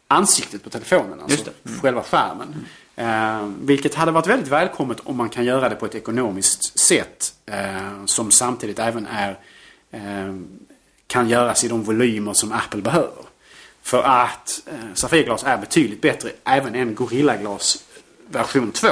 ansiktet 0.07 0.63
på 0.63 0.69
telefonen. 0.69 1.19
Alltså 1.21 1.49
mm. 1.65 1.81
själva 1.81 2.03
skärmen. 2.03 2.65
Mm. 2.95 3.41
Uh, 3.41 3.53
vilket 3.61 3.95
hade 3.95 4.11
varit 4.11 4.27
väldigt 4.27 4.47
välkommet 4.47 4.97
om 5.03 5.17
man 5.17 5.29
kan 5.29 5.45
göra 5.45 5.69
det 5.69 5.75
på 5.75 5.85
ett 5.85 5.95
ekonomiskt 5.95 6.79
sätt. 6.79 7.33
Uh, 7.51 8.05
som 8.05 8.31
samtidigt 8.31 8.79
även 8.79 9.07
är 9.07 9.39
uh, 9.93 10.35
kan 11.07 11.29
göras 11.29 11.63
i 11.63 11.67
de 11.67 11.83
volymer 11.83 12.33
som 12.33 12.51
Apple 12.51 12.81
behöver. 12.81 13.25
För 13.85 14.03
att 14.03 14.61
eh, 14.65 14.93
Safirglas 14.93 15.43
är 15.43 15.57
betydligt 15.57 16.01
bättre 16.01 16.31
även 16.43 16.75
än 16.75 16.95
Gorilla 16.95 17.37
Glas 17.37 17.83
version 18.27 18.71
2. 18.71 18.87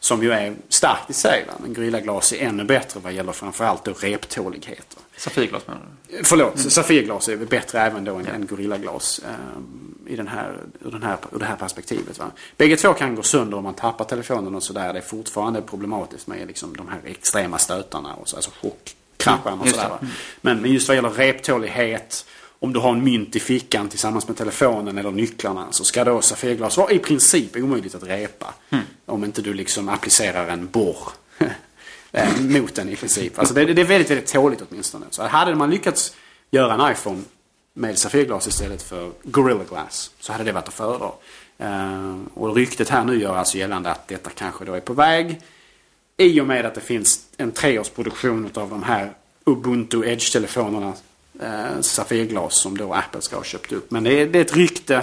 Som 0.00 0.22
ju 0.22 0.32
är 0.32 0.54
starkt 0.68 1.10
i 1.10 1.12
sig. 1.12 1.44
Va? 1.46 1.52
Men 1.58 1.74
Gorilla 1.74 2.00
Glas 2.00 2.32
är 2.32 2.46
ännu 2.46 2.64
bättre 2.64 3.00
vad 3.00 3.12
gäller 3.12 3.32
framförallt 3.32 3.84
då 3.84 3.92
reptålighet. 3.92 4.96
Safirglas 5.16 5.66
menar 5.66 5.80
du? 6.08 6.24
Förlåt, 6.24 6.56
mm. 6.56 6.70
Safirglas 6.70 7.28
är 7.28 7.36
bättre 7.36 7.80
även 7.80 8.04
då 8.04 8.14
än, 8.14 8.24
ja. 8.24 8.32
än 8.32 8.46
Gorilla 8.46 8.78
Glas. 8.78 9.20
Eh, 9.24 10.12
i 10.12 10.16
den 10.16 10.28
här, 10.28 10.56
ur, 10.80 10.90
den 10.90 11.02
här, 11.02 11.18
ur 11.32 11.38
det 11.38 11.44
här 11.44 11.56
perspektivet. 11.56 12.18
Va? 12.18 12.30
Bägge 12.56 12.76
två 12.76 12.92
kan 12.92 13.14
gå 13.14 13.22
sönder 13.22 13.56
om 13.56 13.64
man 13.64 13.74
tappar 13.74 14.04
telefonen 14.04 14.54
och 14.54 14.62
sådär. 14.62 14.92
Det 14.92 14.98
är 14.98 15.02
fortfarande 15.02 15.62
problematiskt 15.62 16.26
med 16.26 16.46
liksom, 16.46 16.76
de 16.76 16.88
här 16.88 17.00
extrema 17.04 17.58
stötarna. 17.58 18.14
Och 18.14 18.28
så, 18.28 18.36
alltså 18.36 18.50
chockkrascharna 18.62 19.62
och 19.62 19.68
sådär. 19.68 19.86
Mm. 19.86 20.12
Men, 20.40 20.62
men 20.62 20.72
just 20.72 20.88
vad 20.88 20.96
gäller 20.96 21.10
reptålighet 21.10 22.26
om 22.60 22.72
du 22.72 22.80
har 22.80 22.92
en 22.92 23.04
mynt 23.04 23.36
i 23.36 23.40
fickan 23.40 23.88
tillsammans 23.88 24.28
med 24.28 24.36
telefonen 24.36 24.98
eller 24.98 25.10
nycklarna 25.10 25.66
så 25.70 25.84
ska 25.84 26.04
då 26.04 26.20
Safirglas 26.20 26.76
vara 26.76 26.90
i 26.90 26.98
princip 26.98 27.56
omöjligt 27.56 27.94
att 27.94 28.02
repa. 28.02 28.54
Mm. 28.70 28.84
Om 29.06 29.24
inte 29.24 29.42
du 29.42 29.54
liksom 29.54 29.88
applicerar 29.88 30.48
en 30.48 30.68
borr 30.68 31.12
eh, 32.12 32.40
mot 32.40 32.74
den 32.74 32.88
i 32.88 32.96
princip. 32.96 33.38
Alltså 33.38 33.54
det, 33.54 33.64
det, 33.64 33.82
är 33.82 33.86
väldigt, 33.86 34.10
väldigt 34.10 34.32
tåligt 34.32 34.62
åtminstone. 34.70 35.06
Så 35.10 35.22
hade 35.22 35.54
man 35.54 35.70
lyckats 35.70 36.16
göra 36.50 36.74
en 36.74 36.92
iPhone 36.92 37.22
med 37.74 37.98
Safirglas 37.98 38.46
istället 38.46 38.82
för 38.82 39.10
Gorilla 39.22 39.64
Glass 39.64 40.10
så 40.20 40.32
hade 40.32 40.44
det 40.44 40.52
varit 40.52 40.68
att 40.68 40.74
föredra. 40.74 41.10
Uh, 41.62 42.18
och 42.34 42.56
ryktet 42.56 42.88
här 42.88 43.04
nu 43.04 43.20
gör 43.20 43.36
alltså 43.36 43.58
gällande 43.58 43.90
att 43.90 44.08
detta 44.08 44.30
kanske 44.30 44.64
då 44.64 44.74
är 44.74 44.80
på 44.80 44.92
väg. 44.92 45.40
I 46.16 46.40
och 46.40 46.46
med 46.46 46.66
att 46.66 46.74
det 46.74 46.80
finns 46.80 47.26
en 47.36 47.52
treårsproduktion 47.52 48.50
av 48.54 48.70
de 48.70 48.82
här 48.82 49.12
Ubuntu 49.44 50.04
Edge-telefonerna 50.04 50.92
eh, 51.42 51.80
Safirglas 51.80 52.60
som 52.60 52.78
då 52.78 52.94
Apple 52.94 53.22
ska 53.22 53.36
ha 53.36 53.44
köpt 53.44 53.72
upp. 53.72 53.90
Men 53.90 54.04
det 54.04 54.12
är, 54.12 54.26
det 54.26 54.38
är 54.38 54.42
ett 54.42 54.56
rykte, 54.56 54.96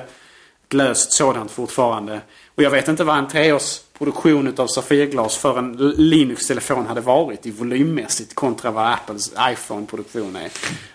ett 0.67 0.73
löst 0.73 1.11
sådant 1.11 1.51
fortfarande. 1.51 2.21
Och 2.55 2.63
jag 2.63 2.71
vet 2.71 2.87
inte 2.87 3.03
vad 3.03 3.17
en 3.17 3.27
treårsproduktion 3.27 4.53
av 4.57 4.67
Safirglas 4.67 5.37
för 5.37 5.57
en 5.57 5.77
Linux-telefon 5.97 6.85
hade 6.85 7.01
varit 7.01 7.45
i 7.45 7.51
volymmässigt 7.51 8.35
kontra 8.35 8.71
vad 8.71 8.93
Apples 8.93 9.33
iPhone-produktion 9.39 10.35
är. 10.35 10.51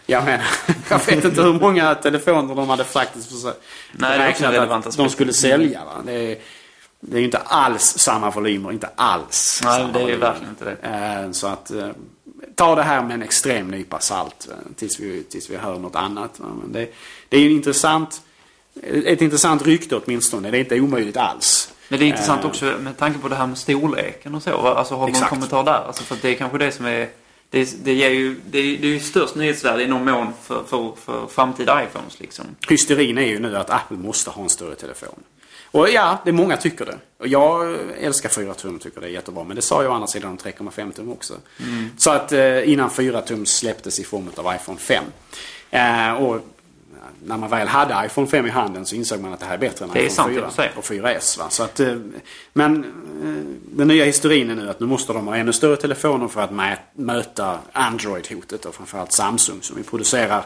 Jag 0.07 0.25
menar, 0.25 0.47
jag 0.91 1.07
vet 1.07 1.25
inte 1.25 1.43
hur 1.43 1.61
många 1.61 1.95
telefoner 1.95 2.55
de 2.55 2.69
hade 2.69 2.85
faktiskt 2.85 3.33
försökt 3.33 3.61
Nej, 3.93 4.19
räknat 4.19 4.87
att 4.87 4.97
de 4.97 5.09
skulle 5.09 5.33
sälja. 5.33 5.85
Va? 5.85 6.03
Det 6.05 6.13
är, 6.13 6.39
det 7.01 7.17
är 7.17 7.19
ju 7.19 7.25
inte 7.25 7.39
alls 7.39 7.99
samma 7.99 8.31
volymer, 8.31 8.73
inte 8.73 8.89
alls. 8.95 9.61
Nej, 9.65 9.89
det 9.93 10.01
är 10.01 10.09
ju 10.09 10.17
verkligen 10.17 10.51
inte 10.51 10.65
det. 10.65 10.77
Eh, 10.89 11.31
så 11.31 11.47
att 11.47 11.71
eh, 11.71 11.89
ta 12.55 12.75
det 12.75 12.83
här 12.83 13.03
med 13.03 13.15
en 13.15 13.23
extrem 13.23 13.69
nypa 13.69 14.01
salt 14.01 14.49
eh, 14.51 14.73
tills 14.77 15.01
vi, 15.01 15.23
tills 15.23 15.51
vi 15.51 15.57
hör 15.57 15.79
något 15.79 15.97
annat. 15.97 16.39
Men 16.39 16.73
det, 16.73 16.95
det 17.29 17.37
är 17.37 17.47
en 17.47 17.53
intressant, 17.53 18.23
ett 18.83 19.23
intressant 19.23 19.63
rykte 19.63 19.97
åtminstone. 19.97 20.51
Det 20.51 20.59
är 20.59 20.61
inte 20.61 20.81
omöjligt 20.81 21.17
alls. 21.17 21.73
Men 21.89 21.99
det 21.99 22.05
är 22.05 22.09
intressant 22.09 22.45
också 22.45 22.65
med 22.81 22.99
tanke 22.99 23.19
på 23.19 23.29
det 23.29 23.35
här 23.35 23.47
med 23.47 23.59
storleken 23.59 24.35
och 24.35 24.43
så. 24.43 24.51
Alltså 24.51 24.95
har 24.95 25.07
du 25.07 25.13
någon 25.13 25.29
kommentar 25.29 25.65
där? 25.65 25.85
Alltså 25.87 26.05
för 26.05 26.17
det 26.23 26.29
är 26.29 26.35
kanske 26.35 26.59
det 26.59 26.73
som 26.73 26.87
är 26.87 27.09
det, 27.51 27.85
det, 27.85 27.95
ger 27.95 28.11
ju, 28.11 28.35
det, 28.35 28.63
det 28.77 28.87
är 28.87 28.93
ju 28.93 29.01
störst 29.01 29.35
nyhetsvärde 29.35 29.83
i 29.83 29.87
någon 29.87 30.05
mån 30.05 30.33
för, 30.43 30.65
för, 30.65 30.93
för 31.05 31.27
framtida 31.27 31.85
iPhones 31.85 32.21
liksom. 32.21 32.45
Hysterin 32.69 33.19
är 33.19 33.27
ju 33.27 33.39
nu 33.39 33.57
att 33.57 33.71
Apple 33.71 33.97
måste 33.97 34.31
ha 34.31 34.43
en 34.43 34.49
större 34.49 34.75
telefon. 34.75 35.23
Och 35.71 35.89
ja, 35.91 36.19
det 36.25 36.31
är 36.31 36.35
många 36.35 36.57
tycker 36.57 36.87
det. 36.87 36.99
Och 37.19 37.29
jag 37.29 37.79
älskar 38.01 38.29
4 38.29 38.55
tum 38.55 38.79
tycker 38.79 39.01
det 39.01 39.07
är 39.07 39.11
jättebra. 39.11 39.45
Men 39.45 39.57
det 39.57 39.63
sa 39.63 39.83
jag 39.83 39.93
å 39.93 39.95
andra 39.95 40.07
sidan 40.07 40.31
om 40.31 40.39
3,5 40.39 40.93
tum 40.93 41.13
också. 41.13 41.35
Mm. 41.61 41.91
Så 41.97 42.11
att 42.11 42.33
eh, 42.33 42.73
innan 42.73 42.91
4 42.91 43.23
tum 43.23 43.47
släpptes 43.47 44.01
i 44.01 44.05
form 44.05 44.31
av 44.37 44.55
iPhone 44.55 44.79
5. 44.79 45.05
Eh, 45.71 46.13
och 46.13 46.41
när 47.25 47.37
man 47.37 47.51
väl 47.51 47.69
hade 47.69 48.07
iPhone 48.07 48.27
5 48.27 48.47
i 48.47 48.51
handen 48.51 48.87
så 48.87 48.97
insåg 48.97 49.21
man 49.21 49.33
att 49.33 49.41
det 49.41 49.47
här 49.47 49.55
är 49.55 49.59
bättre 49.59 49.85
än 49.85 49.91
det 49.95 50.03
iPhone 50.03 50.51
4 50.57 50.69
och 50.77 50.85
4S. 50.85 51.39
Va? 51.39 51.51
Så 51.51 51.63
att, 51.63 51.81
eh, 51.81 51.97
men 52.53 52.93
den 53.63 53.89
nya 53.89 54.05
historien 54.05 54.51
är 54.51 54.55
nu 54.55 54.71
att 54.71 54.81
nu 54.81 54.87
måste 54.87 55.13
de 55.13 55.27
ha 55.27 55.37
ännu 55.37 55.53
större 55.53 55.77
telefoner 55.77 56.29
för 56.29 56.41
att 56.41 56.51
mä 56.51 56.77
möta 56.95 57.59
Android-hotet 57.73 58.67
och 58.67 58.75
framförallt 58.75 59.13
Samsung 59.13 59.63
som 59.63 59.79
ju 59.79 59.83
producerar 59.83 60.45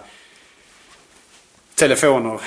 telefoner 1.75 2.41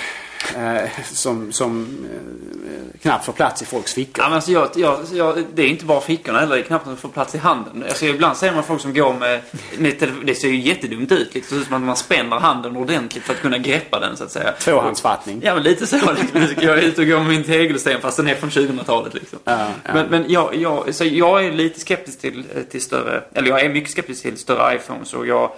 som, 1.04 1.52
som 1.52 1.88
eh, 2.14 3.00
knappt 3.02 3.26
får 3.26 3.34
plats 3.34 3.62
i 3.62 3.66
folks 3.66 3.94
fickor. 3.94 4.24
Ja, 4.24 4.30
men 4.30 4.36
alltså 4.36 4.52
jag, 4.52 4.70
jag, 4.76 5.00
jag, 5.14 5.44
det 5.54 5.62
är 5.62 5.68
inte 5.68 5.86
bara 5.86 6.02
fickorna 6.02 6.40
heller, 6.40 6.56
det 6.56 6.62
är 6.62 6.66
knappt 6.66 6.88
att 6.88 6.94
de 6.96 7.02
får 7.02 7.10
plats 7.10 7.36
i 7.36 7.38
handen. 7.38 7.84
Alltså 7.84 8.06
ibland 8.06 8.38
ser 8.38 8.52
man 8.52 8.64
folk 8.64 8.82
som 8.82 8.94
går 8.94 9.14
med, 9.14 9.42
med 9.78 10.12
det 10.26 10.36
ser 10.36 10.48
ju 10.48 10.60
jättedumt 10.60 11.12
ut. 11.12 11.34
Liksom. 11.34 11.42
Det 11.42 11.48
ser 11.50 11.62
ut 11.62 11.68
som 11.68 11.76
att 11.76 11.82
man 11.82 11.96
spänner 11.96 12.40
handen 12.40 12.78
ordentligt 12.78 13.24
för 13.24 13.34
att 13.34 13.42
kunna 13.42 13.58
greppa 13.58 14.00
den 14.00 14.18
så 14.18 14.24
att 14.24 14.32
säga. 14.32 14.52
Tvåhandsfattning. 14.52 15.42
Ja 15.44 15.54
men 15.54 15.64
lite 15.64 15.88
så. 15.88 16.14
Liksom. 16.14 16.64
Jag 16.64 16.78
är 16.78 16.82
ute 16.82 17.02
och 17.02 17.08
går 17.08 17.18
med 17.18 17.28
min 17.28 17.44
tegelsten 17.44 18.02
fast 18.02 18.18
den 18.18 18.28
är 18.28 18.36
från 18.36 18.50
2000-talet 18.50 19.14
liksom. 19.14 19.40
Ja, 19.44 19.68
ja. 19.84 19.94
Men, 19.94 20.08
men 20.08 20.26
jag, 20.28 20.56
jag, 20.56 20.96
så 20.96 21.06
jag 21.06 21.46
är 21.46 21.52
lite 21.52 21.80
skeptisk 21.80 22.20
till, 22.20 22.44
till 22.70 22.82
större, 22.82 23.24
eller 23.34 23.50
jag 23.50 23.62
är 23.62 23.70
mycket 23.70 23.92
skeptisk 23.92 24.22
till 24.22 24.38
större 24.38 24.76
iPhones 24.76 25.14
och 25.14 25.28
jag, 25.28 25.52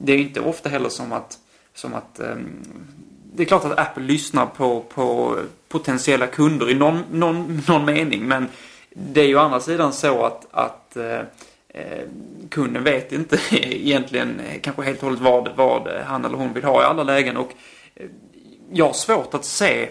det 0.00 0.12
är 0.12 0.18
inte 0.18 0.40
ofta 0.40 0.68
heller 0.68 0.88
som 0.88 1.12
att, 1.12 1.38
som 1.74 1.94
att 1.94 2.20
um, 2.20 2.62
det 3.34 3.42
är 3.42 3.46
klart 3.46 3.64
att 3.64 3.78
Apple 3.78 4.02
lyssnar 4.02 4.46
på, 4.46 4.80
på 4.80 5.36
potentiella 5.68 6.26
kunder 6.26 6.70
i 6.70 6.74
någon, 6.74 7.02
någon, 7.10 7.62
någon 7.68 7.84
mening. 7.84 8.28
Men 8.28 8.48
det 8.90 9.20
är 9.20 9.26
ju 9.26 9.36
å 9.36 9.40
andra 9.40 9.60
sidan 9.60 9.92
så 9.92 10.24
att, 10.24 10.46
att 10.50 10.96
eh, 10.96 11.18
eh 11.68 12.04
kunden 12.50 12.84
vet 12.84 13.12
inte 13.12 13.38
egentligen 13.50 14.40
eh, 14.40 14.60
kanske 14.60 14.82
helt 14.82 15.02
och 15.02 15.08
hållet 15.08 15.20
vad, 15.22 15.48
vad 15.56 15.88
han 16.06 16.24
eller 16.24 16.36
hon 16.36 16.52
vill 16.52 16.64
ha 16.64 16.82
i 16.82 16.84
alla 16.84 17.02
lägen. 17.02 17.36
Och 17.36 17.52
eh, 17.94 18.06
jag 18.72 18.86
har 18.86 18.92
svårt 18.92 19.34
att 19.34 19.44
se 19.44 19.88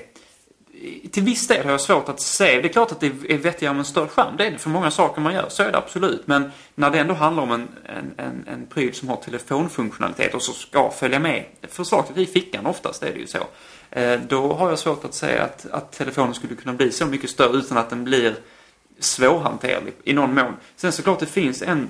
till 1.11 1.23
viss 1.23 1.47
del 1.47 1.65
har 1.65 1.71
jag 1.71 1.81
svårt 1.81 2.09
att 2.09 2.21
se. 2.21 2.61
Det 2.61 2.67
är 2.67 2.73
klart 2.73 2.91
att 2.91 2.99
det 2.99 3.07
är 3.07 3.37
vettigare 3.37 3.73
med 3.73 3.79
en 3.79 3.85
större 3.85 4.07
skärm. 4.07 4.37
Det 4.37 4.47
är 4.47 4.51
det 4.51 4.57
för 4.57 4.69
många 4.69 4.91
saker 4.91 5.21
man 5.21 5.33
gör. 5.33 5.49
Så 5.49 5.63
är 5.63 5.71
det 5.71 5.77
absolut. 5.77 6.27
Men 6.27 6.51
när 6.75 6.89
det 6.89 6.99
ändå 6.99 7.13
handlar 7.13 7.43
om 7.43 7.51
en, 7.51 7.67
en, 7.85 8.13
en, 8.17 8.45
en 8.47 8.65
pryl 8.65 8.93
som 8.93 9.09
har 9.09 9.15
telefonfunktionalitet 9.15 10.33
och 10.33 10.41
så 10.41 10.53
ska 10.53 10.91
följa 10.91 11.19
med 11.19 11.45
förslaget 11.67 12.17
i 12.17 12.25
fickan 12.25 12.65
oftast 12.65 13.03
är 13.03 13.13
det 13.13 13.19
ju 13.19 13.27
så. 13.27 13.47
Eh, 13.91 14.19
då 14.27 14.53
har 14.53 14.69
jag 14.69 14.79
svårt 14.79 15.05
att 15.05 15.13
säga 15.13 15.43
att, 15.43 15.65
att 15.71 15.91
telefonen 15.91 16.33
skulle 16.33 16.55
kunna 16.55 16.73
bli 16.73 16.91
så 16.91 17.05
mycket 17.05 17.29
större 17.29 17.57
utan 17.57 17.77
att 17.77 17.89
den 17.89 18.03
blir 18.03 18.35
svårhanterlig 18.99 19.93
i 20.03 20.13
någon 20.13 20.35
mån. 20.35 20.53
Sen 20.75 20.91
såklart 20.91 21.19
det 21.19 21.25
finns 21.25 21.61
en 21.61 21.89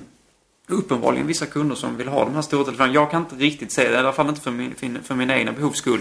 uppenbarligen 0.66 1.26
vissa 1.26 1.46
kunder 1.46 1.76
som 1.76 1.96
vill 1.96 2.08
ha 2.08 2.24
de 2.24 2.34
här 2.34 2.42
stora 2.42 2.64
telefonerna. 2.64 2.94
Jag 2.94 3.10
kan 3.10 3.22
inte 3.22 3.34
riktigt 3.34 3.72
se 3.72 3.88
det, 3.88 3.94
i 3.94 3.96
alla 3.96 4.12
fall 4.12 4.28
inte 4.28 4.40
för 4.40 4.50
min, 4.50 4.98
för 5.02 5.14
mina 5.14 5.38
egna 5.38 5.52
behovs 5.52 5.78
skull. 5.78 6.00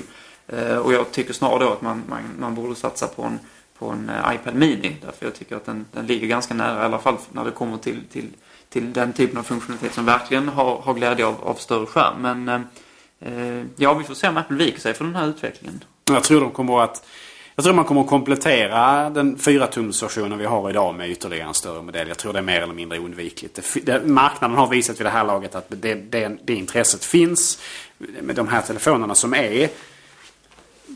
Eh, 0.50 0.78
och 0.78 0.94
jag 0.94 1.12
tycker 1.12 1.34
snarare 1.34 1.64
då 1.64 1.70
att 1.74 1.82
man, 1.82 2.04
man, 2.08 2.22
man 2.40 2.56
borde 2.56 2.76
satsa 2.76 3.08
på 3.08 3.24
en, 3.24 3.40
på 3.80 3.90
en 3.90 4.10
eh, 4.10 4.36
iPad 4.36 4.56
Mini. 4.56 4.96
Därför 5.06 5.26
jag 5.26 5.36
tycker 5.36 5.56
att 5.56 5.66
den, 5.66 5.86
den 5.92 6.08
ligger 6.08 6.28
ganska 6.28 6.54
nära, 6.54 6.82
i 6.82 6.86
alla 6.86 7.00
fall 7.00 7.18
när 7.32 7.46
det 7.46 7.52
kommer 7.52 7.78
till, 7.78 8.04
till, 8.12 8.28
till 8.70 8.94
den 8.94 9.14
typen 9.14 9.38
av 9.38 9.44
funktionalitet 9.44 9.94
som 9.94 10.06
verkligen 10.06 10.48
har, 10.48 10.78
har 10.82 10.94
glädje 10.94 11.26
av, 11.26 11.36
av 11.44 11.54
större 11.54 11.86
skärm. 11.86 12.22
Men 12.22 12.50
eh, 13.20 13.66
ja, 13.76 13.94
vi 13.94 14.04
får 14.04 14.14
se 14.14 14.28
om 14.28 14.38
Apple 14.38 14.58
viker 14.58 14.80
sig 14.80 14.94
för 14.94 15.06
den 15.06 15.16
här 15.16 15.28
utvecklingen. 15.28 15.84
Jag 16.12 16.24
tror 16.24 16.42
de 16.42 16.52
kommer 16.52 16.82
att 16.84 17.06
jag 17.60 17.64
tror 17.64 17.74
man 17.74 17.86
kommer 17.86 18.02
att 18.02 18.08
komplettera 18.08 19.10
den 19.10 19.38
4-tumsversionen 19.38 20.38
vi 20.38 20.46
har 20.46 20.70
idag 20.70 20.96
med 20.96 21.10
ytterligare 21.10 21.48
en 21.48 21.54
större 21.54 21.82
modell. 21.82 22.08
Jag 22.08 22.18
tror 22.18 22.34
det 22.34 22.40
är 22.40 22.44
mer 22.44 22.62
eller 22.62 22.74
mindre 22.74 22.98
undvikligt. 22.98 23.56
Det, 23.74 23.86
det, 23.86 24.06
marknaden 24.06 24.58
har 24.58 24.68
visat 24.68 25.00
vid 25.00 25.06
det 25.06 25.10
här 25.10 25.24
laget 25.24 25.56
att 25.56 25.66
det, 25.68 25.96
det, 25.96 26.38
det 26.44 26.54
intresset 26.54 27.06
finns. 27.06 27.62
Med 27.98 28.36
de 28.36 28.48
här 28.48 28.62
telefonerna 28.62 29.16
som 29.16 29.34
är 29.34 29.70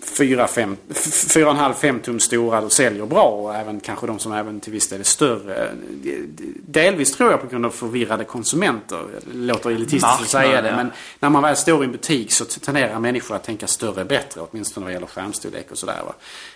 4,5-5 0.05 2.01
tum 2.01 2.19
stora 2.19 2.59
och 2.59 2.71
säljer 2.71 3.05
bra. 3.05 3.23
Och 3.23 3.55
även 3.55 3.79
kanske 3.79 4.07
de 4.07 4.19
som 4.19 4.33
även 4.33 4.59
till 4.59 4.73
viss 4.73 4.89
del 4.89 4.99
är 4.99 5.03
större. 5.03 5.71
Delvis 6.67 7.11
tror 7.11 7.31
jag 7.31 7.41
på 7.41 7.47
grund 7.47 7.65
av 7.65 7.69
förvirrade 7.69 8.23
konsumenter. 8.23 9.03
Det 9.25 9.33
låter 9.33 9.69
elitistiskt 9.69 10.21
att 10.21 10.27
säga 10.29 10.61
det. 10.61 10.71
Men 10.75 10.91
när 11.19 11.29
man 11.29 11.43
väl 11.43 11.55
står 11.55 11.83
i 11.83 11.85
en 11.85 11.91
butik 11.91 12.31
så 12.31 12.45
tenderar 12.45 12.99
människor 12.99 13.35
att 13.35 13.43
tänka 13.43 13.67
större 13.67 14.05
bättre. 14.05 14.41
Åtminstone 14.41 14.83
vad 14.83 14.93
gäller 14.93 15.07
skärmstorlek 15.07 15.71
och 15.71 15.77
sådär. 15.77 16.01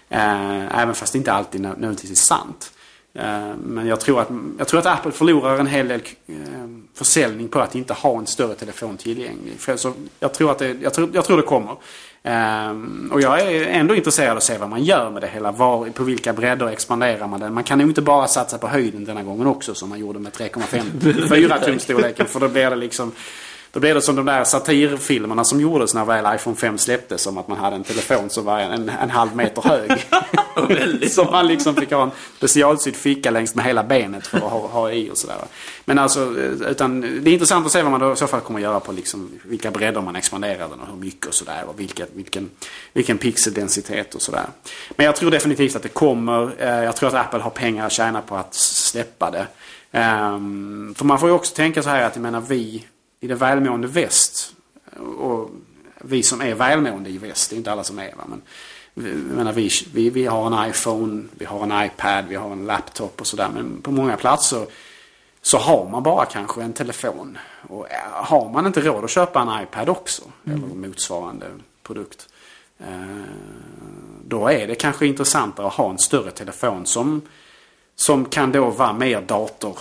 Eh, 0.10 0.82
även 0.82 0.96
fast 0.96 1.14
det 1.14 1.18
inte 1.18 1.32
alltid 1.32 1.62
nödvändigtvis 1.62 2.12
är 2.12 2.16
sant. 2.16 2.72
Eh, 3.18 3.56
men 3.64 3.88
jag 3.88 4.00
tror, 4.00 4.22
att, 4.22 4.30
jag 4.58 4.68
tror 4.68 4.80
att 4.80 4.86
Apple 4.86 5.12
förlorar 5.12 5.60
en 5.60 5.68
hel 5.68 5.88
del 5.88 6.02
eh, 6.28 6.36
försäljning 6.94 7.48
på 7.48 7.60
att 7.60 7.76
inte 7.76 7.94
ha 7.94 8.18
en 8.18 8.28
större 8.28 8.56
telefon 8.56 8.98
tillgänglig. 8.98 9.54
Så 9.76 9.94
jag, 10.20 10.34
tror 10.34 10.52
att 10.52 10.60
det, 10.60 10.78
jag, 10.82 10.94
tror, 10.94 11.10
jag 11.14 11.26
tror 11.26 11.38
det 11.38 11.44
kommer. 11.44 11.76
Um, 12.28 13.10
och 13.14 13.22
jag 13.22 13.42
är 13.42 13.68
ändå 13.68 13.96
intresserad 13.96 14.32
av 14.32 14.38
att 14.38 14.44
se 14.44 14.58
vad 14.58 14.70
man 14.70 14.84
gör 14.84 15.10
med 15.10 15.22
det 15.22 15.28
hela. 15.28 15.52
Var, 15.52 15.90
på 15.90 16.04
vilka 16.04 16.34
bredder 16.34 16.68
expanderar 16.68 17.28
man 17.28 17.40
den? 17.40 17.54
Man 17.54 17.64
kan 17.64 17.78
nog 17.78 17.90
inte 17.90 18.02
bara 18.02 18.28
satsa 18.28 18.58
på 18.58 18.68
höjden 18.68 19.06
denna 19.06 19.24
gången 19.24 19.48
också 19.48 19.76
som 19.76 19.90
man 19.90 20.00
gjorde 20.00 20.20
med 20.20 20.32
3,5 20.32 21.30
4 21.30 21.60
tumstorleken. 21.66 22.26
För 22.26 22.40
då 22.40 22.48
blir 22.48 22.70
det 22.70 22.76
liksom 22.76 23.12
då 23.78 23.82
blir 23.82 23.94
det 23.94 24.02
som 24.02 24.16
de 24.16 24.26
där 24.26 24.44
satirfilmerna 24.44 25.44
som 25.44 25.62
gjordes 25.62 25.94
när 25.94 26.06
väl 26.06 26.36
iPhone 26.36 26.56
5 26.56 26.78
släpptes. 26.78 27.22
Som 27.22 27.38
att 27.38 27.48
man 27.48 27.58
hade 27.58 27.76
en 27.76 27.84
telefon 27.84 28.30
som 28.30 28.46
var 28.46 28.60
en, 28.60 28.90
en 28.90 29.10
halv 29.10 29.36
meter 29.36 29.62
hög. 29.62 30.06
som 31.12 31.26
man 31.32 31.48
liksom 31.48 31.76
fick 31.76 31.92
ha 31.92 32.04
en 32.04 32.12
specialsydd 32.38 32.96
ficka 32.96 33.32
längs 33.32 33.56
med 33.56 33.66
hela 33.66 33.84
benet 33.84 34.28
för 34.28 34.38
att 34.38 34.44
ha, 34.44 34.68
ha 34.68 34.92
i 34.92 35.10
och 35.10 35.18
sådär. 35.18 35.36
Men 35.86 36.00
alltså, 36.00 36.20
eh, 36.20 36.72
utan 36.72 37.02
det 37.02 37.30
är 37.30 37.34
intressant 37.34 37.66
att 37.66 37.72
se 37.72 37.82
vad 37.82 37.92
man 37.92 38.00
då 38.00 38.14
i 38.14 38.16
så 38.16 38.28
fall 38.28 38.42
kommer 38.42 38.60
göra 38.60 38.80
på 38.80 38.92
liksom 38.92 39.32
vilka 39.44 39.72
bredder 39.72 40.02
man 40.02 40.16
expanderar 40.16 40.70
den 40.70 40.80
och 40.80 40.88
hur 40.88 40.96
mycket 40.96 41.26
och 41.26 41.34
sådär. 41.34 41.64
Och 41.68 41.80
vilka, 41.80 42.06
vilken, 42.14 42.50
vilken 42.94 43.18
pixeldensitet 43.18 44.16
och 44.16 44.22
sådär. 44.22 44.46
Men 44.96 45.06
jag 45.06 45.16
tror 45.16 45.32
definitivt 45.32 45.76
att 45.76 45.84
det 45.84 45.90
kommer. 45.90 46.52
Eh, 46.58 46.84
jag 46.84 46.96
tror 46.96 47.10
att 47.10 47.26
Apple 47.26 47.40
har 47.40 47.52
pengar 47.52 47.86
att 47.86 47.92
tjäna 47.92 48.22
på 48.22 48.36
att 48.36 48.54
släppa 48.54 49.32
det. 49.32 49.48
Um, 49.92 50.96
för 50.98 51.06
man 51.06 51.20
får 51.20 51.30
ju 51.30 51.36
också 51.36 51.56
tänka 51.56 51.84
så 51.84 51.90
här 51.90 52.04
att 52.04 52.16
jag 52.16 52.22
menar 52.22 52.42
vi 52.42 52.86
i 53.20 53.28
det 53.28 53.36
välmående 53.36 53.88
väst. 53.88 54.54
Och 55.20 55.50
vi 56.02 56.24
som 56.24 56.42
är 56.42 56.56
välmående 56.56 57.10
i 57.10 57.18
väst, 57.18 57.50
det 57.50 57.56
är 57.56 57.58
inte 57.58 57.72
alla 57.72 57.84
som 57.84 58.00
är 58.00 58.16
va? 58.16 58.24
men 58.28 58.42
menar, 59.04 59.54
vi, 59.54 59.70
vi, 59.94 60.10
vi 60.10 60.26
har 60.26 60.48
en 60.48 60.70
iPhone, 60.70 61.24
vi 61.32 61.46
har 61.46 61.64
en 61.64 61.86
iPad, 61.86 62.26
vi 62.30 62.36
har 62.36 62.52
en 62.52 62.66
laptop 62.66 63.22
och 63.22 63.28
sådär. 63.28 63.50
Men 63.54 63.82
på 63.82 63.92
många 63.92 64.18
platser 64.18 64.66
så 65.42 65.58
har 65.58 65.90
man 65.90 66.04
bara 66.04 66.26
kanske 66.26 66.62
en 66.62 66.74
telefon. 66.74 67.38
Och 67.70 67.88
har 68.12 68.50
man 68.50 68.66
inte 68.66 68.82
råd 68.82 69.04
att 69.04 69.10
köpa 69.10 69.42
en 69.42 69.64
iPad 69.64 69.90
också, 69.90 70.22
mm. 70.46 70.64
eller 70.64 70.76
motsvarande 70.76 71.46
produkt. 71.84 72.30
Eh, 72.80 73.24
då 74.26 74.48
är 74.48 74.68
det 74.68 74.76
kanske 74.76 75.08
intressantare 75.08 75.68
att 75.68 75.74
ha 75.74 75.90
en 75.90 75.98
större 75.98 76.32
telefon 76.32 76.86
som, 76.86 77.22
som 77.96 78.26
kan 78.26 78.52
då 78.52 78.70
vara 78.70 78.94
mer 78.94 79.22
dator 79.22 79.80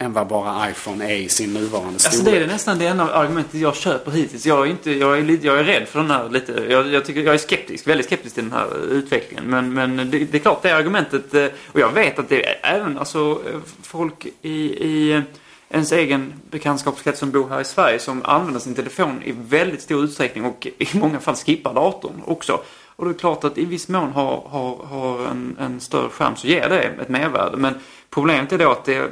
än 0.00 0.12
vad 0.12 0.26
bara 0.26 0.70
iPhone 0.70 1.04
är 1.04 1.16
i 1.16 1.28
sin 1.28 1.54
nuvarande 1.54 1.98
storlek. 1.98 2.18
Alltså 2.18 2.30
det 2.30 2.44
är 2.44 2.46
nästan 2.46 2.78
det 2.78 2.86
enda 2.86 3.12
argumentet 3.12 3.60
jag 3.60 3.76
köper 3.76 4.10
hittills. 4.10 4.46
Jag 4.46 4.66
är, 4.66 4.70
inte, 4.70 4.90
jag 4.90 5.18
är, 5.18 5.22
lite, 5.22 5.46
jag 5.46 5.58
är 5.58 5.64
rädd 5.64 5.88
för 5.88 6.00
den 6.00 6.10
här 6.10 6.28
lite... 6.28 6.52
Jag, 6.68 6.88
jag, 6.88 7.04
tycker, 7.04 7.20
jag 7.20 7.34
är 7.34 7.38
skeptisk, 7.38 7.86
väldigt 7.86 8.06
skeptisk 8.06 8.34
till 8.34 8.44
den 8.44 8.52
här 8.52 8.66
utvecklingen. 8.90 9.44
Men, 9.44 9.74
men 9.74 9.96
det, 9.96 10.18
det, 10.18 10.34
är 10.34 10.38
klart 10.38 10.62
det 10.62 10.70
argumentet... 10.70 11.34
Eh, 11.34 11.46
och 11.66 11.80
jag 11.80 11.92
vet 11.92 12.18
att 12.18 12.28
det 12.28 12.46
är 12.46 12.74
även 12.76 12.98
alltså, 12.98 13.40
folk 13.82 14.26
i, 14.42 14.50
i 14.86 15.22
ens 15.70 15.92
egen 15.92 16.32
bekantskapskrets 16.50 17.18
som 17.18 17.30
bor 17.30 17.48
här 17.48 17.60
i 17.60 17.64
Sverige 17.64 17.98
som 17.98 18.22
använder 18.24 18.60
sin 18.60 18.74
telefon 18.74 19.22
i 19.22 19.34
väldigt 19.48 19.82
stor 19.82 20.04
utsträckning 20.04 20.44
och 20.44 20.66
i 20.78 20.98
många 20.98 21.20
fall 21.20 21.34
skippar 21.34 21.74
datorn 21.74 22.22
också. 22.26 22.60
Och 22.96 23.04
det 23.04 23.10
är 23.10 23.18
klart 23.18 23.44
att 23.44 23.58
i 23.58 23.64
viss 23.64 23.88
mån 23.88 24.12
har, 24.12 24.42
har, 24.48 24.76
har 24.76 25.26
en, 25.26 25.56
en 25.60 25.80
större 25.80 26.08
skärm 26.08 26.36
så 26.36 26.46
ger 26.46 26.68
det 26.68 26.82
ett 26.82 27.08
mervärde. 27.08 27.56
Men 27.56 27.74
problemet 28.10 28.52
är 28.52 28.58
då 28.58 28.70
att 28.70 28.84
det 28.84 29.10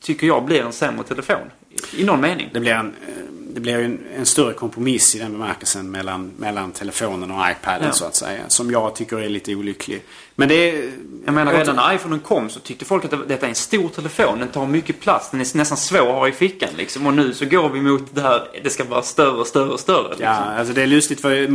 tycker 0.00 0.26
jag 0.26 0.44
blir 0.44 0.62
en 0.62 0.72
sämre 0.72 1.04
telefon. 1.04 1.50
I 1.96 2.04
någon 2.04 2.20
mening. 2.20 2.50
Det 2.52 2.60
blir 2.60 2.72
en, 2.72 2.86
eh, 2.86 3.14
det 3.54 3.60
blir 3.60 3.78
en, 3.78 3.98
en 4.16 4.26
större 4.26 4.52
kompromiss 4.52 5.16
i 5.16 5.18
den 5.18 5.32
bemärkelsen 5.32 5.90
mellan, 5.90 6.32
mellan 6.36 6.72
telefonen 6.72 7.30
och 7.30 7.50
iPaden 7.50 7.86
ja. 7.86 7.92
så 7.92 8.04
att 8.04 8.14
säga. 8.14 8.40
Som 8.48 8.70
jag 8.70 8.94
tycker 8.94 9.16
är 9.16 9.28
lite 9.28 9.54
olycklig. 9.54 10.02
Men 10.34 10.48
det 10.48 10.54
är... 10.54 10.92
Jag 11.24 11.34
menar 11.34 11.52
redan 11.52 11.76
när 11.76 11.94
iPhonen 11.94 12.20
kom 12.20 12.48
så 12.48 12.60
tyckte 12.60 12.84
folk 12.84 13.04
att 13.04 13.28
detta 13.28 13.46
är 13.46 13.50
en 13.50 13.54
stor 13.54 13.88
telefon. 13.88 14.38
Den 14.38 14.48
tar 14.48 14.66
mycket 14.66 15.00
plats. 15.00 15.30
Den 15.30 15.40
är 15.40 15.56
nästan 15.56 15.78
svår 15.78 16.08
att 16.08 16.14
ha 16.14 16.28
i 16.28 16.32
fickan 16.32 16.68
liksom. 16.76 17.06
Och 17.06 17.14
nu 17.14 17.34
så 17.34 17.44
går 17.44 17.68
vi 17.68 17.80
mot 17.80 18.14
det 18.14 18.20
här. 18.22 18.48
Det 18.62 18.70
ska 18.70 18.84
vara 18.84 19.02
större 19.02 19.40
och 19.40 19.46
större 19.46 19.70
och 19.70 19.80
större. 19.80 20.08
Liksom. 20.08 20.24
Ja, 20.24 20.34
alltså 20.34 20.74
det 20.74 20.82
är 20.82 20.86
lustigt 20.86 21.20
för 21.20 21.48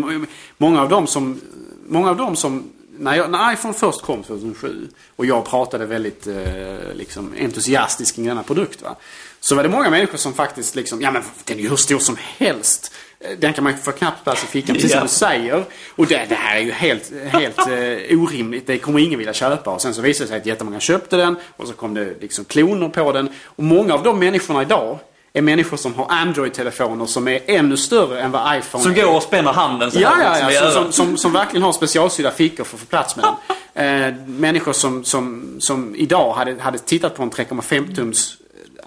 många 0.58 0.82
av 0.82 0.90
dem 0.90 1.08
som... 1.08 1.42
Många 1.88 2.10
av 2.10 2.18
dem 2.18 2.36
som 2.36 2.70
när, 3.04 3.16
jag, 3.16 3.32
när 3.32 3.54
iPhone 3.54 3.74
först 3.74 4.02
kom 4.02 4.24
2007 4.24 4.88
och 5.16 5.26
jag 5.26 5.46
pratade 5.46 5.86
väldigt 5.86 6.28
eh, 6.28 6.94
liksom, 6.94 7.34
entusiastiskt 7.40 8.16
kring 8.16 8.28
denna 8.28 8.44
produkt. 8.44 8.82
Va? 8.82 8.96
Så 9.40 9.56
var 9.56 9.64
det 9.64 9.70
många 9.70 9.90
människor 9.90 10.18
som 10.18 10.34
faktiskt 10.34 10.76
liksom, 10.76 11.02
ja 11.02 11.12
men 11.12 11.24
den 11.46 11.58
är 11.58 11.62
ju 11.62 11.70
hur 11.70 11.76
stor 11.76 12.00
som 12.00 12.18
helst. 12.38 12.94
Eh, 13.20 13.38
den 13.40 13.54
kan 13.54 13.64
man 13.64 13.74
ju 13.74 13.80
få 13.80 13.92
knappt 13.92 14.24
plats 14.24 14.44
i 14.44 14.48
fickan, 14.48 14.76
precis 14.76 14.92
som 14.92 15.02
du 15.02 15.08
säger. 15.08 15.66
Och 15.96 16.08
det, 16.08 16.26
det, 16.30 16.36
här 16.36 16.58
är 16.58 16.62
ju 16.62 16.72
helt, 16.72 17.12
helt 17.26 17.60
eh, 17.60 18.20
orimligt. 18.20 18.68
Det 18.68 18.78
kommer 18.78 19.00
ingen 19.00 19.20
vilja 19.20 19.34
köpa. 19.34 19.72
Och 19.72 19.82
sen 19.82 19.94
så 19.94 20.02
visade 20.02 20.26
det 20.26 20.30
sig 20.30 20.38
att 20.38 20.46
jättemånga 20.46 20.80
köpte 20.80 21.18
den. 21.18 21.36
Och 21.58 21.68
så 21.68 21.74
kom 21.74 21.94
det 21.94 22.22
liksom 22.22 22.46
kloner 22.46 22.90
på 22.90 23.12
den. 23.12 23.30
Och 23.46 23.64
många 23.64 23.94
av 23.94 24.04
de 24.04 24.20
människorna 24.20 24.62
idag 24.62 25.00
är 25.34 25.42
människor 25.42 25.78
som 25.78 25.96
har 25.96 26.08
Android-telefoner 26.10 27.06
som 27.06 27.28
är 27.28 27.40
ännu 27.46 27.78
större 27.78 28.22
än 28.22 28.32
vad 28.32 28.58
iPhone 28.58 28.84
Som 28.84 28.94
går 28.94 29.16
och 29.16 29.24
spänner 29.24 29.54
handen 29.54 29.92
så 29.92 30.00
Ja, 30.00 30.14
ja, 30.24 30.52
ja. 30.52 30.72
Som, 30.72 30.84
som, 30.84 30.92
som, 30.92 31.18
som, 31.18 31.34
verkligen 31.34 31.64
har 31.64 31.74
specialsydda 31.74 32.32
fickor 32.32 32.64
för 32.64 32.76
att 32.76 32.82
få 32.82 32.86
plats 32.86 33.16
med 33.16 33.26
den. 33.26 33.34
Eh, 33.76 34.14
människor 34.26 34.74
som, 34.74 35.04
som, 35.04 35.56
som 35.60 35.96
idag 35.96 36.34
hade, 36.34 36.62
hade 36.62 36.78
tittat 36.78 37.16
på 37.16 37.24
en 37.24 37.32
3,5 37.32 37.96
tums 37.96 38.38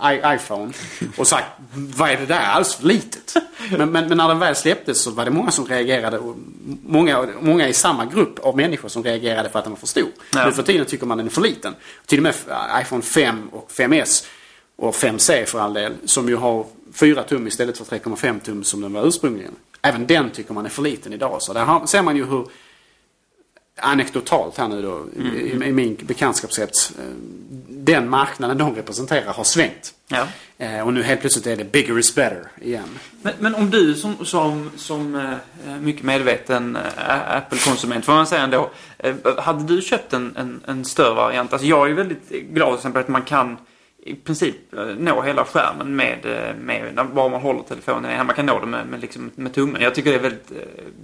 iPhone 0.05 0.73
och 1.17 1.27
sagt 1.27 1.47
vad 1.73 2.11
är 2.11 2.17
det 2.17 2.27
där, 2.27 2.41
alldeles 2.41 2.75
för 2.75 2.87
litet. 2.87 3.35
Men, 3.71 3.91
men, 3.91 4.09
men, 4.09 4.19
när 4.19 4.29
den 4.29 4.39
väl 4.39 4.57
släpptes 4.57 5.03
så 5.03 5.11
var 5.11 5.25
det 5.25 5.31
många 5.31 5.51
som 5.51 5.67
reagerade. 5.67 6.19
Och 6.19 6.37
många, 6.83 7.29
många 7.41 7.69
i 7.69 7.73
samma 7.73 8.05
grupp 8.05 8.39
av 8.39 8.57
människor 8.57 8.89
som 8.89 9.05
reagerade 9.05 9.49
för 9.49 9.59
att 9.59 9.65
den 9.65 9.73
var 9.73 9.79
för 9.79 9.87
stor. 9.87 10.09
Ja. 10.33 10.47
Nu 10.47 10.53
för 10.53 10.63
tiden 10.63 10.87
tycker 10.87 11.07
man 11.07 11.19
den 11.19 11.27
är 11.27 11.31
för 11.31 11.41
liten. 11.41 11.75
Till 12.07 12.19
och 12.19 12.23
med 12.23 12.35
iPhone 12.83 13.03
5 13.03 13.49
och 13.53 13.71
5S 13.71 14.25
och 14.77 14.95
5C 14.95 15.45
för 15.45 15.61
all 15.61 15.75
del, 15.75 15.93
som 16.05 16.29
ju 16.29 16.37
har 16.37 16.67
4 16.93 17.23
tum 17.23 17.47
istället 17.47 17.79
för 17.79 17.85
3,5 17.85 18.41
tum 18.41 18.65
som 18.65 18.81
den 18.81 18.93
var 18.93 19.07
ursprungligen. 19.07 19.53
Även 19.83 20.07
den 20.07 20.31
tycker 20.31 20.55
man 20.55 20.65
är 20.67 20.71
för 20.71 20.83
liten 20.83 21.13
idag. 21.13 21.43
Så 21.43 21.53
där 21.53 21.87
ser 21.87 22.03
man 22.03 22.17
ju 22.17 22.25
hur 22.25 22.47
anekdotalt 23.81 24.59
här 24.59 24.69
nu 24.69 24.83
då, 24.83 25.05
i, 25.17 25.51
i 25.69 25.73
min 25.73 25.97
bekantskapskrets. 26.03 26.91
eh, 26.91 27.05
Den 27.69 28.09
marknaden 28.11 28.59
de 28.59 28.75
representerar 28.75 29.33
har 29.33 29.45
svängt. 29.45 29.95
Ja. 30.09 30.27
Eh, 30.59 30.81
Och 30.81 30.93
nu 30.93 31.03
helt 31.03 31.21
plötsligt 31.21 31.47
är 31.47 31.57
det 31.57 31.65
bigger 31.73 31.99
is 31.99 32.15
better 32.15 32.49
igen. 32.61 32.99
Men, 33.23 33.33
men 33.39 33.55
om 33.55 33.71
du 33.71 33.95
som, 33.95 34.25
som, 34.25 34.71
som 34.77 35.15
eh, 35.67 35.77
mycket 35.81 36.03
medveten 36.03 36.79
Apple-konsument, 37.29 38.05
får 38.05 38.13
man 38.13 38.27
säga 38.27 38.43
ändå. 38.43 38.71
Hade 39.39 39.65
du 39.75 39.83
köpt 39.83 40.13
en, 40.13 40.37
en, 40.37 40.61
en 40.67 40.85
större 40.85 41.15
variant? 41.15 41.53
Alltså 41.53 41.69
jag 41.69 41.91
är 41.91 41.95
väldigt 41.95 42.29
glad 42.31 42.69
till 42.69 42.77
exempel 42.77 43.03
att 43.03 43.09
man 43.09 43.23
kan 43.23 43.57
i 44.07 44.15
princip 44.15 44.75
eh, 44.75 44.85
nå 44.85 45.23
hela 45.23 45.45
skärmen 45.45 45.97
med, 45.97 46.27
eh, 46.27 46.57
med 46.57 47.09
var 47.13 47.29
man 47.29 47.41
håller 47.41 47.63
telefonen 47.63 48.11
i. 48.11 48.25
Man 48.25 48.35
kan 48.35 48.47
nå 48.47 48.61
den 48.61 48.71
med, 48.71 48.87
med, 48.87 49.01
liksom, 49.01 49.31
med 49.35 49.55
tummen. 49.55 49.83
Jag 49.83 49.95
tycker 49.95 50.11
det 50.11 50.17
är 50.17 50.21
väldigt 50.21 50.51
eh, 50.51 50.57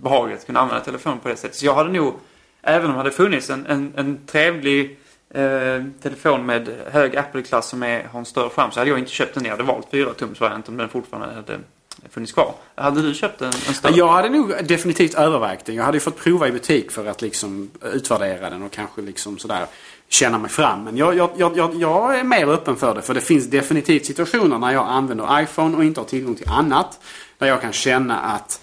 behagligt 0.02 0.38
att 0.38 0.46
kunna 0.46 0.60
använda 0.60 0.84
telefonen 0.84 1.18
på 1.18 1.28
det 1.28 1.36
sättet. 1.36 1.56
Så 1.56 1.66
jag 1.66 1.74
hade 1.74 1.90
nog, 1.92 2.14
även 2.62 2.86
om 2.86 2.92
det 2.92 2.98
hade 2.98 3.10
funnits 3.10 3.50
en, 3.50 3.66
en, 3.66 3.92
en 3.96 4.26
trevlig 4.26 4.98
eh, 5.30 5.84
telefon 6.02 6.46
med 6.46 6.68
hög 6.90 7.16
Apple-klass 7.16 7.68
som 7.68 7.82
är, 7.82 8.04
har 8.04 8.18
en 8.18 8.24
större 8.24 8.48
skärm 8.48 8.70
så 8.70 8.80
hade 8.80 8.90
jag 8.90 8.98
inte 8.98 9.10
köpt 9.10 9.34
den. 9.34 9.44
Jag 9.44 9.50
hade 9.50 9.62
valt 9.62 9.90
4-tums 9.90 10.68
om 10.68 10.76
den 10.76 10.88
fortfarande 10.88 11.34
hade 11.34 11.58
funnits 12.10 12.32
kvar. 12.32 12.54
Hade 12.74 13.02
du 13.02 13.14
köpt 13.14 13.42
en, 13.42 13.46
en 13.46 13.74
större? 13.74 13.96
Jag 13.96 14.08
hade 14.08 14.28
nog 14.28 14.54
definitivt 14.64 15.14
övervägt 15.14 15.66
den. 15.66 15.74
Jag 15.74 15.84
hade 15.84 15.96
ju 15.96 16.00
fått 16.00 16.18
prova 16.18 16.48
i 16.48 16.52
butik 16.52 16.90
för 16.90 17.06
att 17.06 17.22
liksom 17.22 17.70
utvärdera 17.92 18.50
den 18.50 18.62
och 18.62 18.72
kanske 18.72 19.02
liksom 19.02 19.38
sådär 19.38 19.66
känna 20.12 20.38
mig 20.38 20.50
fram. 20.50 20.84
Men 20.84 20.96
jag, 20.96 21.16
jag, 21.16 21.30
jag, 21.36 21.74
jag, 21.74 22.18
är 22.18 22.24
mer 22.24 22.46
öppen 22.48 22.76
för 22.76 22.94
det. 22.94 23.02
För 23.02 23.14
det 23.14 23.20
finns 23.20 23.46
definitivt 23.46 24.06
situationer 24.06 24.58
när 24.58 24.72
jag 24.72 24.86
använder 24.88 25.42
iPhone 25.42 25.76
och 25.76 25.84
inte 25.84 26.00
har 26.00 26.06
tillgång 26.06 26.34
till 26.34 26.48
annat. 26.48 27.00
Där 27.38 27.46
jag 27.46 27.60
kan 27.60 27.72
känna 27.72 28.18
att 28.20 28.60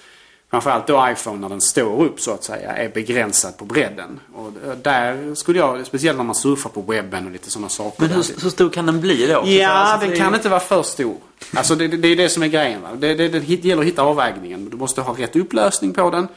framförallt 0.52 0.88
då 0.88 1.08
iPhone 1.12 1.38
när 1.40 1.50
den 1.50 1.62
står 1.62 2.04
upp 2.04 2.20
så 2.22 2.32
att 2.32 2.44
säga 2.44 2.72
är 2.72 2.90
begränsad 2.90 3.58
på 3.58 3.66
bredden. 3.66 4.20
Och 4.36 4.52
där 4.84 5.36
skulle 5.36 5.60
jag, 5.60 5.86
speciellt 5.86 6.18
när 6.18 6.24
man 6.26 6.36
surfar 6.36 6.70
på 6.70 6.82
webben 6.82 7.26
och 7.26 7.32
lite 7.32 7.52
sådana 7.52 7.70
saker. 7.70 8.02
Men 8.02 8.10
hur, 8.10 8.44
hur 8.44 8.50
stor 8.50 8.70
kan 8.70 8.86
den 8.86 9.02
bli 9.02 9.28
då? 9.28 9.44
Ja, 9.46 9.70
Alltså, 9.70 10.00
den 10.00 10.10
det 10.10 10.16
är- 10.16 10.20
kan 10.20 10.36
inte 10.36 10.50
vara 10.50 10.60
för 10.60 10.84
stor. 10.84 11.16
Alltså 11.54 11.76
det, 11.76 11.88
det, 11.88 11.98
det 11.98 12.08
är 12.08 12.16
det 12.16 12.30
som 12.30 12.44
är 12.44 12.48
grejen. 12.48 12.82
Va? 12.82 12.90
Det, 12.98 13.16
det, 13.16 13.28
det 13.30 13.50
gäller 13.66 13.82
att 13.82 13.88
hitta 13.88 14.02
avvägningen. 14.02 14.70
Du 14.70 14.78
måste 14.78 15.02
ha 15.02 15.14
rätt 15.18 15.36
upplösning 15.36 15.94
på 15.94 16.10
den. 16.10 16.28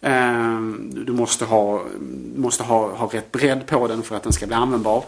Ehm, 0.00 0.90
Du 1.06 1.12
måste, 1.12 1.44
ha, 1.44 1.82
måste 2.36 2.62
ha, 2.62 2.88
ha 2.94 3.06
rätt 3.12 3.32
bredd 3.32 3.66
på 3.66 3.88
den 3.88 4.02
för 4.02 4.16
att 4.16 4.22
den 4.22 4.32
ska 4.32 4.46
bli 4.46 4.54
användbar. 4.56 5.04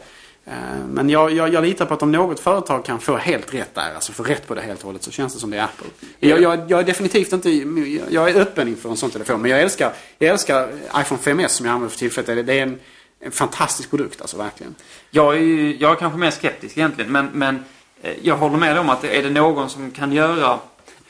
Ehm, 0.46 0.86
Men 0.90 1.10
jag, 1.10 1.32
jag, 1.32 1.54
jag 1.54 1.64
litar 1.64 1.86
på 1.86 1.94
att 1.94 2.02
om 2.02 2.12
något 2.12 2.40
företag 2.40 2.84
kan 2.84 3.00
få 3.00 3.16
helt 3.16 3.54
rätt 3.54 3.74
där, 3.74 3.94
alltså 3.94 4.12
få 4.12 4.22
rätt 4.22 4.46
på 4.48 4.54
det 4.54 4.60
helt 4.62 4.80
och 4.80 4.86
hållet, 4.86 5.02
så 5.02 5.10
känns 5.10 5.34
det 5.34 5.40
som 5.40 5.50
det 5.50 5.58
är 5.58 5.64
Apple. 5.64 5.86
Jag, 6.18 6.40
jag, 6.40 6.70
jag 6.70 6.80
är 6.80 6.84
definitivt 6.84 7.32
inte, 7.32 7.50
jag 8.10 8.30
är 8.30 8.40
öppen 8.40 8.68
inför 8.68 8.88
en 8.90 8.96
sån 8.96 9.10
telefon. 9.10 9.42
Men 9.42 9.50
jag 9.50 9.60
älskar, 9.60 9.92
jag 10.18 10.30
älskar 10.30 10.68
iPhone 10.96 11.20
5S 11.22 11.48
som 11.48 11.66
jag 11.66 11.72
använder 11.72 11.90
för 11.92 11.98
tillfället. 11.98 12.46
Det 12.46 12.58
är 12.58 12.62
en, 12.62 12.78
en 13.20 13.32
fantastisk 13.32 13.90
produkt 13.90 14.20
alltså, 14.20 14.36
verkligen. 14.36 14.74
Jag 15.10 15.34
är, 15.36 15.40
ju- 15.40 15.76
jag 15.76 15.90
är 15.92 15.96
kanske 15.96 16.18
mer 16.18 16.30
skeptisk 16.30 16.76
egentligen, 16.78 17.12
men, 17.12 17.26
men 17.32 17.64
eh, 18.02 18.14
jag 18.22 18.36
håller 18.36 18.56
med 18.56 18.78
om 18.78 18.88
att 18.88 19.04
är 19.04 19.22
det 19.22 19.30
någon 19.30 19.70
som 19.70 19.90
kan 19.90 20.12
göra 20.12 20.58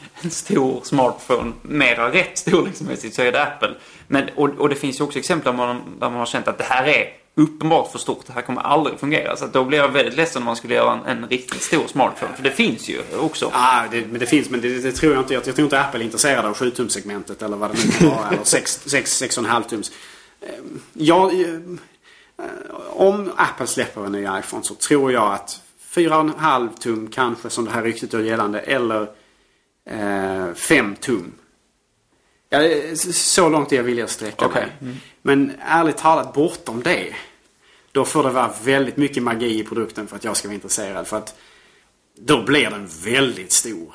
en 0.23 0.31
stor 0.31 0.81
smartphone 0.85 1.53
mera 1.63 2.13
rätt 2.13 2.39
storleksmässigt 2.39 3.15
så 3.15 3.23
är 3.23 3.33
det 3.33 3.43
Apple. 3.43 3.75
Men, 4.07 4.29
och, 4.37 4.49
och 4.49 4.69
det 4.69 4.75
finns 4.75 5.01
ju 5.01 5.05
också 5.05 5.19
exempel 5.19 5.57
där 5.57 5.67
man, 5.67 5.77
där 6.01 6.11
man 6.11 6.19
har 6.19 6.27
känt 6.27 6.49
att 6.49 6.59
det 6.59 6.65
här 6.65 6.85
är 6.85 7.21
uppenbart 7.35 7.93
för 7.93 7.99
stort. 7.99 8.27
Det 8.27 8.33
här 8.33 8.43
kommer 8.43 8.61
aldrig 8.61 8.99
fungera. 8.99 9.37
Så 9.37 9.45
att 9.45 9.53
då 9.53 9.65
blir 9.65 9.79
jag 9.79 9.89
väldigt 9.89 10.15
ledsen 10.15 10.43
om 10.43 10.47
man 10.47 10.57
skulle 10.57 10.75
göra 10.75 10.93
en, 10.93 11.19
en 11.19 11.29
riktigt 11.29 11.63
stor 11.63 11.87
smartphone. 11.87 12.33
För 12.37 12.43
det 12.43 12.51
finns 12.51 12.89
ju 12.89 13.03
också. 13.21 13.51
Ja, 13.53 13.85
det, 13.91 14.07
men 14.07 14.21
det 14.21 14.27
finns, 14.27 14.51
men 14.51 14.61
det, 14.61 14.79
det 14.79 14.93
tror 14.93 15.13
jag 15.13 15.23
inte. 15.23 15.35
Jag, 15.35 15.47
jag 15.47 15.55
tror 15.55 15.67
inte 15.67 15.81
Apple 15.81 16.01
är 16.01 16.05
intresserade 16.05 16.49
av 16.49 16.57
7-tumssegmentet 16.57 17.45
eller 17.45 17.57
vad 17.57 17.71
det 17.71 17.85
nu 17.85 17.91
kan 17.91 18.09
vara. 18.09 18.29
eller 18.29 18.43
6,5 18.43 19.69
tums. 19.69 19.93
Ehm, 20.41 20.81
ja, 20.93 21.33
Jag, 21.33 21.79
om 22.91 23.33
Apple 23.37 23.67
släpper 23.67 24.07
en 24.07 24.13
ny 24.13 24.27
iPhone 24.39 24.63
så 24.63 24.75
tror 24.75 25.13
jag 25.13 25.33
att 25.33 25.61
4,5 25.95 26.69
tum 26.79 27.09
kanske 27.09 27.51
som 27.51 27.65
det 27.65 27.71
här 27.71 27.83
ryktet 27.83 28.13
gör 28.13 28.21
gällande. 28.21 28.61
Eller 28.61 29.09
eh, 29.85 30.55
5 30.55 30.97
tum. 30.97 31.33
Ja, 32.49 32.59
så 33.13 33.49
långt 33.49 33.73
är 33.73 33.77
jag 33.77 33.83
villig 33.83 34.03
att 34.03 34.11
sträcka 34.11 34.47
Okej. 34.47 34.67
mig. 34.79 34.95
Men 35.23 35.53
ärligt 35.61 35.97
talat 35.97 36.35
bortom 36.35 36.83
det. 36.83 37.15
Då 37.93 38.05
får 38.05 38.23
det 38.23 38.31
vara 38.31 38.51
väldigt 38.65 38.97
mycket 38.97 39.23
magi 39.23 39.61
i 39.61 39.65
produkten 39.65 40.07
för 40.07 40.17
att 40.17 40.25
jag 40.25 40.37
ska 40.37 40.49
vara 40.49 40.55
intresserad. 40.55 41.07
För 41.07 41.17
att 41.17 41.35
då 42.15 42.43
blir 42.43 42.71
den 42.71 42.89
väldigt 43.05 43.53
stor. 43.53 43.95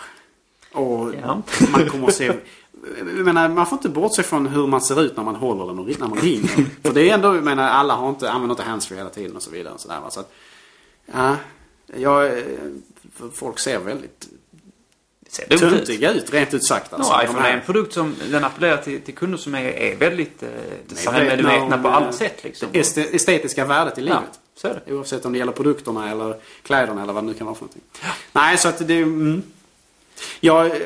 Och 0.71 1.13
Ja. 1.21 1.41
man 1.71 1.89
kommer 1.89 2.07
att 2.07 2.15
se... 2.15 2.31
Jag 2.97 3.25
menar, 3.25 3.49
man 3.49 3.65
får 3.67 3.77
inte 3.77 3.89
bortse 3.89 4.23
från 4.23 4.47
hur 4.47 4.67
man 4.67 4.81
ser 4.81 5.01
ut 5.01 5.17
när 5.17 5.23
man 5.23 5.35
håller 5.35 5.65
den 5.65 5.79
och 5.79 5.99
när 5.99 6.07
man 6.07 6.17
ringer. 6.19 6.65
För 6.83 6.93
det 6.93 7.09
är 7.09 7.13
ändå, 7.13 7.35
jag 7.35 7.43
menar, 7.43 7.69
alla 7.69 7.93
har 7.95 8.09
inte, 8.09 8.31
använder 8.31 8.53
inte 8.53 8.63
handsfree 8.63 8.97
hela 8.97 9.09
tiden 9.09 9.35
och 9.35 9.41
så 9.41 9.51
vidare. 9.51 9.73
Och 9.73 9.81
så 9.81 9.87
där, 9.87 9.99
va. 9.99 10.09
så 10.09 10.19
att, 10.19 10.31
ja, 11.13 11.35
jag, 11.95 12.43
folk 13.33 13.59
ser 13.59 13.79
väldigt 13.79 14.27
Ser 15.29 15.57
töntiga 15.57 16.11
ut, 16.13 16.33
rent 16.33 16.53
ut 16.53 16.65
sagt. 16.65 16.91
No, 16.91 16.95
Alltså. 16.95 17.13
De 17.17 17.23
iPhone 17.23 17.47
är 17.49 17.53
en 17.53 17.61
produkt 17.65 17.93
som 17.93 18.15
den 18.31 18.43
appellerar 18.43 18.77
till, 18.77 19.01
till 19.01 19.13
kunder 19.15 19.37
som 19.37 19.55
är, 19.55 19.63
är 19.63 19.95
väldigt 19.95 20.43
eh, 20.43 20.49
medvetna 20.49 21.11
designmedvetna 21.11 21.77
på 21.77 21.87
alla 21.87 22.11
sätt. 22.11 22.43
Liksom. 22.43 22.69
det 22.71 22.79
este- 22.79 23.15
estetiska 23.15 23.65
värdet 23.65 23.97
i 23.97 24.01
Ja, 24.01 24.05
livet. 24.05 24.39
så 24.55 24.67
är 24.67 24.81
det. 24.85 24.93
Oavsett 24.93 25.25
om 25.25 25.31
det 25.33 25.39
gäller 25.39 25.51
produkterna 25.51 26.11
eller 26.11 26.35
kläderna 26.63 27.03
eller 27.03 27.13
vad 27.13 27.23
det 27.23 27.27
nu 27.27 27.33
kan 27.33 27.45
vara 27.47 27.55
för 27.55 27.63
någonting. 27.63 27.81
Nej, 28.33 28.57
så 28.57 28.67
att 28.67 28.87
det... 28.87 28.97
Mm. 28.97 29.43
Jag, 30.39 30.65
eh, 30.65 30.77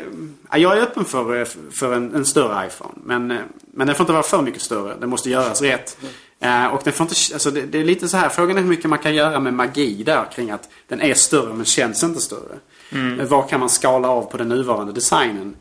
jag 0.55 0.77
är 0.77 0.81
öppen 0.81 1.05
för, 1.05 1.39
eh, 1.41 1.47
för 1.71 1.93
en, 1.93 2.15
en 2.15 2.25
större 2.25 2.67
iPhone. 2.67 2.93
Men, 3.03 3.31
eh, 3.31 3.37
men 3.73 3.87
den 3.87 3.95
får 3.95 4.03
inte 4.03 4.13
vara 4.13 4.23
för 4.23 4.41
mycket 4.41 4.61
större. 4.61 4.95
Den 4.99 5.09
måste 5.09 5.29
göras 5.29 5.61
rätt. 5.61 5.97
Eh, 6.39 6.65
och 6.67 6.81
den 6.83 6.93
får 6.93 7.03
inte, 7.03 7.15
alltså 7.33 7.51
det, 7.51 7.61
det 7.61 7.79
är 7.79 7.83
lite 7.83 8.07
så 8.07 8.17
här, 8.17 8.29
frågan 8.29 8.57
är 8.57 8.61
hur 8.61 8.69
mycket 8.69 8.89
man 8.89 8.99
kan 8.99 9.15
göra 9.15 9.39
med 9.39 9.53
magi 9.53 10.03
där 10.03 10.25
kring 10.35 10.51
att 10.51 10.69
den 10.87 11.01
är 11.01 11.13
större 11.13 11.53
men 11.53 11.65
känns 11.65 12.03
inte 12.03 12.21
större. 12.21 12.59
Eh, 12.91 13.25
Vad 13.27 13.49
kan 13.49 13.59
man 13.59 13.69
skala 13.69 14.07
av 14.09 14.21
på 14.23 14.37
den 14.37 14.49
nuvarande 14.49 14.93
designen? 14.93 15.55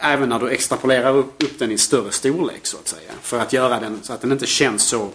Även 0.00 0.28
när 0.28 0.38
du 0.38 0.48
extrapolerar 0.50 1.14
upp, 1.16 1.42
upp 1.42 1.58
den 1.58 1.70
i 1.70 1.78
större 1.78 2.10
storlek 2.12 2.66
så 2.66 2.76
att 2.76 2.88
säga. 2.88 3.10
För 3.22 3.38
att 3.40 3.52
göra 3.52 3.80
den 3.80 3.98
så 4.02 4.12
att 4.12 4.20
den 4.20 4.32
inte 4.32 4.46
känns 4.46 4.82
så 4.82 5.08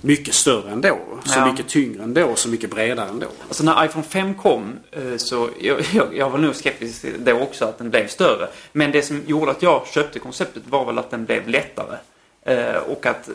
mycket 0.00 0.34
större 0.34 0.70
ändå. 0.70 0.98
Så 1.24 1.38
Ja. 1.38 1.50
mycket 1.52 1.68
tyngre 1.68 2.02
ändå. 2.02 2.34
Så 2.34 2.48
mycket 2.48 2.70
bredare 2.70 3.08
ändå. 3.08 3.26
Alltså 3.48 3.64
när 3.64 3.84
iPhone 3.84 4.04
5 4.04 4.34
kom 4.34 4.72
eh, 4.90 5.16
så 5.16 5.50
jag, 5.60 5.80
jag, 5.92 6.16
jag 6.16 6.30
var 6.30 6.38
nog 6.38 6.54
skeptisk 6.56 7.04
det 7.18 7.32
också 7.32 7.64
att 7.64 7.78
den 7.78 7.90
blev 7.90 8.08
större. 8.08 8.48
Men 8.72 8.92
det 8.92 9.02
som 9.02 9.22
gjorde 9.26 9.50
att 9.50 9.62
jag 9.62 9.86
köpte 9.86 10.18
konceptet 10.18 10.62
var 10.68 10.84
väl 10.84 10.98
att 10.98 11.10
den 11.10 11.24
blev 11.24 11.48
lättare. 11.48 11.96
Eh, 12.42 12.76
och 12.76 13.06
att 13.06 13.28
eh, 13.28 13.34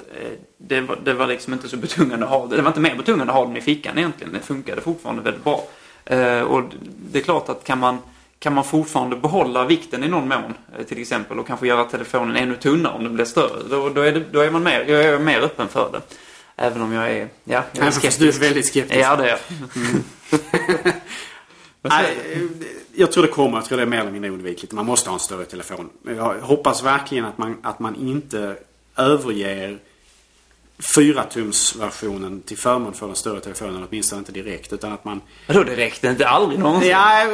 det, 0.58 0.82
var, 0.82 1.00
det 1.04 1.14
var 1.14 1.28
liksom 1.28 1.54
inte 1.54 1.70
så 1.70 1.78
betungande 1.78 2.26
att 2.26 2.32
ha 2.32 2.46
det. 2.48 2.56
Det 2.56 2.62
var 2.62 2.70
inte 2.70 2.80
mer 2.80 2.96
betungande 2.96 3.34
att 3.34 3.38
ha 3.40 3.46
den 3.46 3.58
i 3.58 3.62
fickan 3.62 3.98
egentligen. 3.98 4.34
Det 4.34 4.40
funkade 4.40 4.82
fortfarande 4.82 5.22
väldigt 5.22 5.44
bra. 5.44 5.68
Eh, 6.06 6.42
och 6.42 6.64
det 7.12 7.20
är 7.20 7.24
klart 7.24 7.50
att 7.50 7.64
kan 7.64 7.80
man, 7.80 7.98
kan 8.40 8.54
man 8.54 8.64
fortfarande 8.64 9.16
behålla 9.16 9.66
vikten 9.66 10.04
i 10.04 10.08
någon 10.08 10.28
mån 10.28 10.54
eh, 10.78 10.86
till 10.86 11.02
exempel 11.02 11.40
och 11.40 11.48
kanske 11.48 11.68
göra 11.68 11.84
telefonen 11.84 12.36
ännu 12.36 12.56
tunnare 12.56 12.94
om 12.94 13.04
den 13.04 13.14
blir 13.14 13.26
större. 13.26 13.64
Då, 13.70 13.90
då, 13.90 14.02
är, 14.02 14.12
det, 14.12 14.24
då 14.32 14.40
är 14.40 14.52
man 14.52 14.64
mer, 14.64 14.86
jag 14.88 15.04
är 15.04 15.20
mer 15.20 15.40
öppen 15.40 15.68
för 15.68 15.90
det. 15.92 16.02
Även 16.56 16.82
om 16.82 16.94
jag 16.94 17.12
är, 17.12 17.18
ja, 17.18 17.28
jag 17.44 17.64
är 17.64 17.82
Även 17.82 17.92
fast 17.92 18.20
du 18.20 18.28
är 18.28 18.32
väldigt 18.32 18.66
skeptisk. 18.66 19.00
Ja, 19.00 19.16
det 19.16 19.24
är 19.24 19.28
jag. 19.28 19.40
Nej, 21.82 22.18
eh, 22.34 22.42
jag 22.96 23.12
tror 23.12 23.24
det 23.24 23.30
kommer. 23.30 23.58
Jag 23.58 23.66
tror 23.66 23.78
det 23.78 23.84
är 23.84 23.88
mer 23.88 24.00
eller 24.00 24.12
mindre 24.12 24.32
oundvikligt. 24.32 24.74
Man 24.74 24.86
måste 24.86 25.10
ha 25.10 25.14
en 25.14 25.20
större 25.20 25.46
telefon. 25.46 25.90
Jag 26.06 26.34
hoppas 26.42 26.84
verkligen 26.84 27.26
att 27.26 27.38
man, 27.38 27.58
att 27.64 27.80
man 27.80 27.96
inte 27.96 28.56
överger 28.98 29.80
4-tums-versionen 30.80 32.42
till 32.42 32.58
förmån 32.58 32.94
för 32.94 33.08
den 33.08 33.16
större 33.16 33.40
telefonen. 33.40 33.88
Åtminstone 33.90 34.20
inte 34.20 34.32
direkt. 34.32 34.74
Utan 34.74 34.94
att 34.94 35.06
man... 35.06 35.22
Vadå 35.48 35.64
räckte 35.64 36.08
inte 36.08 36.28
aldrig 36.28 36.60
någonsin? 36.60 36.90
Ja, 36.90 37.22
eh, 37.24 37.30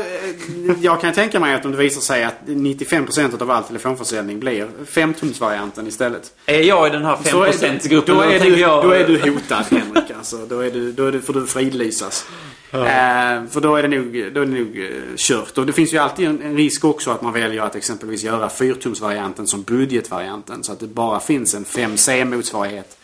jag 0.82 1.02
kan 1.02 1.14
tänka 1.14 1.40
mig 1.40 1.56
att 1.56 1.66
om 1.66 1.72
det 1.72 1.78
visar 1.78 2.02
sig 2.02 2.24
att 2.24 2.36
95% 2.46 3.42
av 3.42 3.52
all 3.52 3.64
telefonförsäljning 3.64 4.40
blir 4.40 4.68
5-tumsvarianten 4.86 5.88
istället. 5.88 6.34
Är 6.46 6.62
jag 6.62 6.88
i 6.88 6.90
den 6.90 7.06
här 7.06 7.18
Så 7.24 7.44
är 7.44 7.52
5%-gruppen 7.52 8.16
då, 8.16 8.22
är 8.22 8.40
du, 8.40 8.60
jag... 8.60 8.84
då 8.84 8.92
är 8.92 9.08
du 9.08 9.32
hotad 9.32 9.66
Henrik. 9.72 10.12
Alltså, 10.18 10.46
då, 10.50 10.60
är 10.60 10.72
du, 10.72 10.92
då 10.92 11.06
är 11.06 11.12
du, 11.12 11.22
får 11.22 11.34
du 11.34 11.48
fridlysas. 11.48 12.26
Eh, 12.74 12.80
för 13.50 13.62
då 13.62 13.76
är 13.76 13.82
det 13.82 13.88
nog, 13.88 14.34
då 14.34 14.42
är 14.42 14.46
det 14.46 14.52
nog 14.52 14.80
eh, 14.80 15.16
kört. 15.18 15.58
Och 15.58 15.66
det 15.66 15.74
finns 15.74 15.94
ju 15.94 15.98
alltid 15.98 16.28
en, 16.28 16.42
en 16.42 16.58
risk 16.58 16.86
också 16.86 17.12
att 17.12 17.22
man 17.22 17.34
väljer 17.34 17.62
att 17.62 17.76
exempelvis 17.76 18.24
göra 18.24 18.48
4-tumsvarianten 18.48 19.46
som 19.46 19.64
budgetvarianten. 19.64 20.64
Så 20.64 20.72
att 20.72 20.80
det 20.80 20.88
bara 20.88 21.20
finns 21.20 21.54
en 21.54 21.66
5C-motsvarighet. 21.66 22.98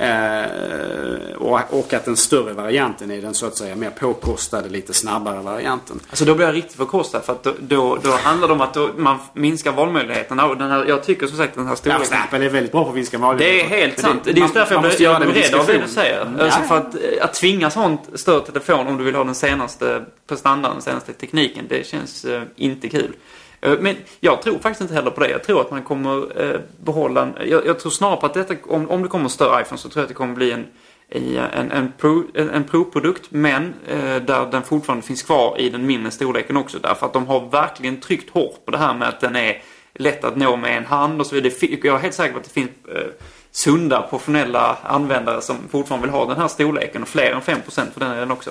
Eh, 0.00 1.36
och, 1.36 1.60
och 1.78 1.92
att 1.94 2.04
den 2.04 2.16
större 2.16 2.52
varianten 2.52 3.10
är 3.10 3.22
den 3.22 3.34
så 3.34 3.46
att 3.46 3.56
säga 3.56 3.76
mer 3.76 3.90
påkostade, 3.90 4.68
lite 4.68 4.92
snabbare 4.92 5.40
varianten. 5.42 6.00
Alltså 6.10 6.24
då 6.24 6.34
blir 6.34 6.46
jag 6.46 6.54
riktigt 6.54 6.76
förkostad 6.76 7.20
för 7.20 7.32
att 7.32 7.42
då, 7.42 7.52
då, 7.60 7.98
då 8.02 8.10
handlar 8.10 8.48
det 8.48 8.54
om 8.54 8.60
att 8.60 8.74
då 8.74 8.90
man 8.96 9.18
minskar 9.34 9.72
valmöjligheterna. 9.72 10.46
Och 10.46 10.56
den 10.56 10.70
här, 10.70 10.84
jag 10.88 11.04
tycker 11.04 11.26
som 11.26 11.36
sagt 11.36 11.54
den 11.54 11.64
här 11.64 11.72
Ja, 11.72 11.76
storleken... 11.76 12.00
fast 12.06 12.12
Apple 12.24 12.44
är 12.44 12.50
väldigt 12.50 12.72
bra 12.72 12.84
på 12.84 12.90
att 12.90 12.96
vinska 12.96 13.16
Det 13.16 13.22
valmöjligheter. 13.22 13.76
är 13.76 13.80
helt 13.80 13.98
sant. 13.98 14.20
Det 14.24 14.30
är 14.30 14.34
just 14.34 14.54
därför 14.54 14.74
jag 14.74 14.82
blir, 14.82 15.02
jag 15.02 15.20
det 15.20 15.26
rädd 15.26 15.54
av 15.54 15.66
det 15.66 15.78
du 15.78 15.88
säger. 15.88 16.22
Mm, 16.22 16.40
Alltså 16.40 16.60
ja. 16.60 16.66
för 16.68 16.76
att, 16.76 16.94
eh, 16.94 17.24
att 17.24 17.34
tvinga 17.34 17.70
sånt 17.70 18.00
större 18.14 18.40
telefon 18.46 18.86
om 18.86 18.96
du 18.98 19.04
vill 19.04 19.14
ha 19.14 19.24
den 19.24 19.34
senaste 19.34 20.04
prestandan, 20.28 20.72
den 20.72 20.82
senaste 20.82 21.12
tekniken. 21.12 21.64
Det 21.68 21.86
känns 21.86 22.24
eh, 22.24 22.42
inte 22.56 22.88
kul. 22.88 23.12
Eh, 23.60 23.78
men 23.80 23.96
jag 24.20 24.42
tror 24.42 24.58
faktiskt 24.58 24.80
inte 24.80 24.94
heller 24.94 25.10
på 25.10 25.20
det. 25.20 25.30
Jag 25.30 25.44
tror 25.44 25.60
att 25.60 25.70
man 25.70 25.82
kommer 25.82 26.42
eh, 26.42 26.60
behålla 26.84 27.22
en, 27.22 27.48
jag, 27.48 27.66
jag 27.66 27.78
tror 27.78 27.90
snarare 27.90 28.16
på 28.16 28.26
att 28.26 28.34
detta, 28.34 28.54
om, 28.68 28.90
om 28.90 29.02
det 29.02 29.08
kommer 29.08 29.24
en 29.24 29.30
större 29.30 29.62
iPhone 29.62 29.78
så 29.78 29.88
tror 29.88 30.00
jag 30.00 30.04
att 30.04 30.08
det 30.08 30.14
kommer 30.14 30.34
bli 30.34 30.52
en, 30.52 30.66
en, 31.08 31.70
en, 31.70 31.92
pro, 31.98 32.24
en, 32.34 32.50
en 32.50 32.64
provprodukt 32.64 33.26
men 33.30 33.74
eh, 33.88 34.16
där 34.16 34.50
den 34.50 34.62
fortfarande 34.62 35.06
finns 35.06 35.22
kvar 35.22 35.58
i 35.58 35.70
den 35.70 35.86
mindre 35.86 36.10
storleken 36.10 36.56
också. 36.56 36.78
Därför 36.78 37.06
att 37.06 37.12
de 37.12 37.26
har 37.26 37.50
verkligen 37.50 38.00
tryckt 38.00 38.30
hårt 38.30 38.64
på 38.64 38.70
det 38.70 38.78
här 38.78 38.94
med 38.94 39.08
att 39.08 39.20
den 39.20 39.36
är 39.36 39.62
lätt 39.94 40.24
att 40.24 40.36
nå 40.36 40.56
med 40.56 40.76
en 40.76 40.86
hand 40.86 41.20
och 41.20 41.26
så 41.26 41.34
vidare. 41.34 41.52
Jag 41.82 41.96
är 41.96 41.98
helt 41.98 42.14
säker 42.14 42.32
på 42.32 42.38
att 42.38 42.44
det 42.44 42.50
finns 42.50 42.70
eh, 42.94 43.10
sunda 43.50 44.02
professionella 44.02 44.78
användare 44.82 45.40
som 45.40 45.56
fortfarande 45.70 46.06
vill 46.06 46.14
ha 46.14 46.26
den 46.26 46.36
här 46.36 46.48
storleken 46.48 47.02
och 47.02 47.08
fler 47.08 47.32
än 47.32 47.40
5% 47.40 47.62
för 47.92 48.00
den 48.00 48.10
är 48.10 48.20
den 48.20 48.30
också. 48.30 48.50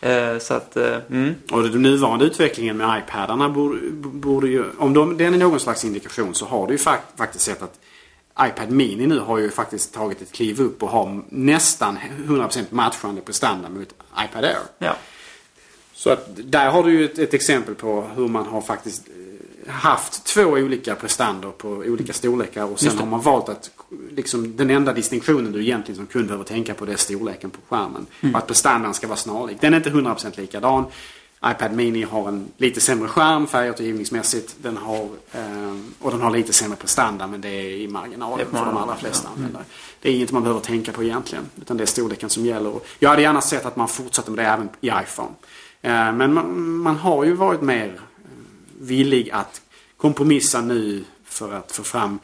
Eh, 0.00 0.38
så 0.38 0.54
att, 0.54 0.76
eh, 0.76 0.96
mm. 1.10 1.34
Och 1.52 1.62
den 1.62 1.82
nuvarande 1.82 2.24
utvecklingen 2.24 2.76
med 2.76 3.02
iPadarna 3.02 3.48
borde, 3.48 3.90
borde 3.92 4.48
ju, 4.48 4.64
om 4.78 4.94
de, 4.94 5.16
den 5.16 5.34
är 5.34 5.38
någon 5.38 5.60
slags 5.60 5.84
indikation 5.84 6.34
så 6.34 6.46
har 6.46 6.66
du 6.66 6.72
ju 6.72 6.78
fakt, 6.78 7.18
faktiskt 7.18 7.44
sett 7.44 7.62
att 7.62 7.78
iPad 8.42 8.70
Mini 8.70 9.06
nu 9.06 9.18
har 9.18 9.38
ju 9.38 9.50
faktiskt 9.50 9.94
tagit 9.94 10.22
ett 10.22 10.32
kliv 10.32 10.60
upp 10.60 10.82
och 10.82 10.88
har 10.88 11.22
nästan 11.28 11.98
100% 12.26 12.64
matchande 12.70 13.20
prestanda 13.20 13.68
mot 13.68 13.88
iPad 14.24 14.44
Air. 14.44 14.58
Ja. 14.78 14.96
Så 15.92 16.10
att 16.10 16.28
där 16.36 16.70
har 16.70 16.82
du 16.82 16.92
ju 16.92 17.04
ett, 17.04 17.18
ett 17.18 17.34
exempel 17.34 17.74
på 17.74 18.06
hur 18.16 18.28
man 18.28 18.46
har 18.46 18.60
faktiskt 18.60 19.08
eh, 19.66 19.72
haft 19.72 20.24
två 20.24 20.42
olika 20.42 20.94
prestandor 20.94 21.50
på 21.50 21.68
olika 21.68 22.12
storlekar 22.12 22.64
och 22.64 22.80
sen 22.80 22.98
har 22.98 23.06
man 23.06 23.20
valt 23.20 23.48
att 23.48 23.70
liksom, 24.10 24.56
den 24.56 24.70
enda 24.70 24.92
distinktionen 24.92 25.52
du 25.52 25.62
egentligen 25.62 25.96
som 25.96 26.06
kund 26.06 26.26
behöver 26.26 26.44
tänka 26.44 26.74
på 26.74 26.84
det 26.84 26.92
är 26.92 26.96
storleken 26.96 27.50
på 27.50 27.58
skärmen. 27.68 28.06
Mm. 28.20 28.34
Och 28.34 28.40
att 28.40 28.46
prestandan 28.46 28.94
ska 28.94 29.06
vara 29.06 29.16
snarlik. 29.16 29.60
Den 29.60 29.74
är 29.74 29.76
inte 29.76 29.90
100% 29.90 30.40
likadan. 30.40 30.84
iPad 31.46 31.72
Mini 31.72 32.02
har 32.02 32.28
en 32.28 32.48
lite 32.56 32.80
sämre 32.80 33.08
skärm 33.08 33.46
färgåtergivningsmässigt. 33.46 34.56
Den 34.62 34.76
har, 34.76 35.08
eh, 35.32 35.76
och 35.98 36.10
den 36.10 36.20
har 36.20 36.30
lite 36.30 36.52
sämre 36.52 36.76
prestanda 36.76 37.26
men 37.26 37.40
det 37.40 37.48
är 37.48 37.70
i 37.70 37.88
marginalen 37.88 38.46
för 38.50 38.64
de 38.64 38.76
allra 38.76 38.96
flesta 38.96 39.28
ja. 39.28 39.36
användare. 39.36 39.64
Det 40.00 40.10
är 40.10 40.14
inget 40.14 40.32
man 40.32 40.42
behöver 40.42 40.60
tänka 40.60 40.92
på 40.92 41.02
egentligen. 41.02 41.44
Utan 41.60 41.76
det 41.76 41.84
är 41.84 41.86
storleken 41.86 42.30
som 42.30 42.46
gäller. 42.46 42.72
Jag 42.98 43.10
hade 43.10 43.22
gärna 43.22 43.40
sett 43.40 43.66
att 43.66 43.76
man 43.76 43.88
fortsatte 43.88 44.30
med 44.30 44.44
det 44.44 44.50
även 44.50 44.68
i 44.80 44.88
iPhone. 44.88 45.30
Eh, 45.82 46.12
Men 46.12 46.34
man, 46.34 46.76
man 46.76 46.96
har 46.96 47.24
ju 47.24 47.32
varit 47.32 47.62
mer 47.62 47.86
eh, 47.86 48.00
villig 48.80 49.30
att 49.30 49.62
kompromissa 49.96 50.60
nu 50.60 51.04
för 51.24 51.52
att 51.52 51.72
få 51.72 51.82
fram, 51.82 52.18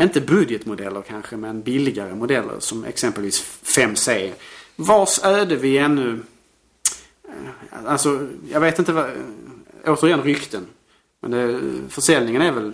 inte 0.00 0.20
budgetmodeller 0.20 1.02
kanske, 1.02 1.36
men 1.36 1.62
billigare 1.62 2.14
modeller 2.14 2.54
som 2.58 2.84
exempelvis 2.84 3.60
5C. 3.62 4.32
Vars 4.76 5.24
öde 5.24 5.56
vi 5.56 5.78
ännu... 5.78 6.22
Eh, 7.24 7.84
alltså, 7.86 8.28
jag 8.50 8.60
vet 8.60 8.78
inte 8.78 8.92
vad... 8.92 9.04
Eh, 9.04 9.14
återigen 9.84 10.22
rykten. 10.22 10.66
Men 11.20 11.30
det, 11.30 11.60
försäljningen 11.88 12.42
är 12.42 12.52
väl 12.52 12.72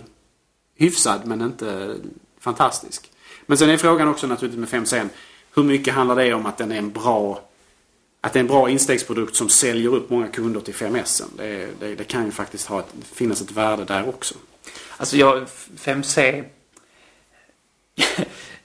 hyfsad 0.75 1.21
men 1.25 1.41
inte 1.41 1.95
fantastisk. 2.39 3.11
Men 3.45 3.57
sen 3.57 3.69
är 3.69 3.77
frågan 3.77 4.07
också 4.07 4.27
naturligtvis 4.27 4.71
med 4.71 4.85
5C. 4.85 5.09
Hur 5.55 5.63
mycket 5.63 5.93
handlar 5.93 6.15
det 6.15 6.33
om 6.33 6.45
att 6.45 6.57
den 6.57 6.71
är 6.71 6.77
en 6.77 6.91
bra 6.91 7.49
att 8.21 8.33
det 8.33 8.39
är 8.39 8.41
en 8.41 8.47
bra 8.47 8.69
instegsprodukt 8.69 9.35
som 9.35 9.49
säljer 9.49 9.95
upp 9.95 10.09
många 10.09 10.27
kunder 10.27 10.59
till 10.59 10.73
5S. 10.73 11.23
Det, 11.37 11.69
det, 11.79 11.95
det 11.95 12.03
kan 12.03 12.25
ju 12.25 12.31
faktiskt 12.31 12.67
ha 12.67 12.79
ett, 12.79 12.93
finnas 13.13 13.41
ett 13.41 13.51
värde 13.51 13.85
där 13.85 14.09
också. 14.09 14.35
Alltså 14.97 15.17
jag, 15.17 15.47
5C 15.77 16.43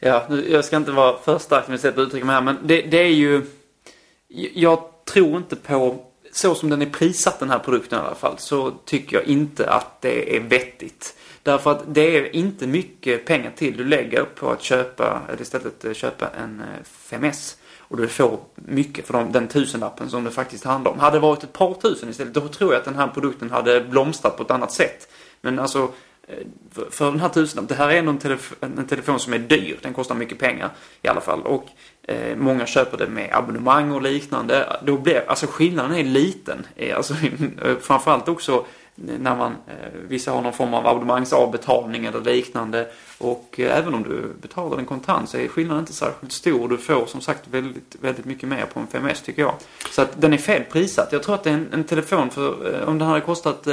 ja, 0.01 0.27
nu- 0.31 0.51
jag 0.51 0.65
ska 0.65 0.77
inte 0.77 0.93
vara 0.93 1.19
för 1.19 1.39
stark 1.39 1.69
med 1.69 1.81
sätt 1.81 1.99
att 1.99 2.07
uttrycka 2.07 2.27
mig 2.27 2.35
här, 2.35 2.43
men 2.43 2.59
det, 2.63 2.83
det 2.83 2.99
är 2.99 3.13
ju... 3.13 3.43
Jag 4.55 4.79
tror 5.05 5.37
inte 5.37 5.57
på... 5.57 6.05
Så 6.33 6.55
som 6.55 6.71
den 6.71 6.83
är 6.83 6.87
prissatt 6.87 7.39
den 7.39 7.51
här 7.51 7.59
produkten 7.59 7.99
i 7.99 8.03
alla 8.03 8.15
fall, 8.15 8.39
så 8.39 8.71
tycker 8.85 9.17
jag 9.17 9.27
inte 9.27 9.71
att 9.71 10.01
det 10.01 10.37
är 10.37 10.41
vettigt. 10.41 11.15
Därför 11.43 11.71
att 11.71 11.95
det 11.95 12.17
är 12.17 12.37
inte 12.37 12.67
mycket 12.67 13.25
pengar 13.27 13.53
till 13.57 13.77
du 13.77 13.85
lägger 13.85 14.25
på 14.25 14.51
att 14.51 14.63
köpa, 14.63 15.23
eller 15.29 15.43
istället 15.43 15.85
eh, 15.85 15.93
köpa 15.93 16.29
en 16.29 16.61
eh, 16.61 17.19
5S. 17.19 17.57
Och 17.79 17.97
du 17.97 18.09
får 18.09 18.39
mycket 18.55 19.07
för 19.07 19.25
den 19.33 19.49
tusenlappen 19.49 20.11
som 20.11 20.25
det 20.25 20.31
faktiskt 20.31 20.65
handlar 20.65 20.91
om. 20.91 20.99
Hade 20.99 21.17
det 21.17 21.21
varit 21.21 21.43
ett 21.43 21.53
par 21.53 21.75
tusen 21.75 22.09
istället, 22.09 22.35
då 22.35 22.49
tror 22.49 22.73
jag 22.73 22.79
att 22.79 22.85
den 22.85 22.95
här 22.95 23.09
produkten 23.09 23.51
hade 23.51 23.81
blomstrat 23.81 24.37
på 24.37 24.43
ett 24.43 24.51
annat 24.51 24.73
sätt. 24.73 25.09
Men 25.41 25.59
alltså, 25.59 25.89
Eh, 26.29 26.47
för, 26.91 27.11
den 27.11 27.21
här 27.21 27.29
tusenlappen, 27.29 27.77
det 27.77 27.85
här 27.85 27.91
är 27.91 27.99
ändå 27.99 28.11
en, 28.11 28.19
telefon, 28.19 28.59
en 28.61 28.87
telefon 28.87 29.21
som 29.21 29.33
är 29.33 29.39
dyr. 29.39 29.79
Den 29.83 29.95
kostar 29.95 30.15
mycket 30.15 30.39
pengar 30.39 30.71
i 31.03 31.09
alla 31.09 31.21
fall. 31.21 31.43
Och 31.43 31.69
eh, 32.03 32.37
många 32.37 32.67
köper 32.67 32.99
det 32.99 33.07
med 33.07 33.31
abonnemang 33.33 33.93
och 33.93 34.03
liknande. 34.03 34.81
Då 34.85 34.99
blir, 34.99 35.25
alltså 35.27 35.47
skillnaden 35.47 35.97
är 35.97 36.05
liten. 36.05 36.67
Eh, 36.77 36.97
alltså, 36.97 37.15
eh, 37.65 37.77
framförallt 37.81 38.29
också 38.29 38.65
när 38.97 39.37
man, 39.37 39.53
eh, 39.53 40.01
vissa 40.09 40.31
har 40.31 40.43
någon 40.43 40.53
form 40.53 40.75
av 40.75 40.87
abonnemangsavbetalning 40.87 42.05
eller 42.05 42.21
liknande. 42.21 42.89
Och 43.19 43.61
eh, 43.61 43.79
även 43.79 43.95
om 43.95 44.03
du 44.03 44.33
betalar 44.43 44.77
den 44.77 44.87
kontant 44.87 45.31
så 45.31 45.37
är 45.37 45.49
skillnaden 45.49 45.81
inte 45.81 45.93
särskilt 45.93 46.33
stor. 46.33 46.69
Du 46.69 46.79
får 46.79 47.07
som 47.07 47.21
sagt 47.21 47.49
väldigt, 47.51 47.97
väldigt 48.01 48.25
mycket 48.25 48.49
mer 48.49 48.67
på 48.75 48.81
en 48.81 48.87
5S 48.87 49.25
tycker 49.25 49.43
jag. 49.43 49.55
Så 49.91 50.03
att 50.03 50.21
den 50.21 50.33
är 50.33 50.39
fel 50.39 50.63
prissatt. 50.65 51.13
Jag 51.13 51.23
tror 51.23 51.35
att 51.35 51.45
det 51.45 51.51
är 51.51 51.55
en, 51.55 51.69
en 51.73 51.85
telefon 51.85 52.31
för, 52.31 52.85
om 52.87 52.99
den 52.99 53.09
hade 53.09 53.21
kostat 53.21 53.67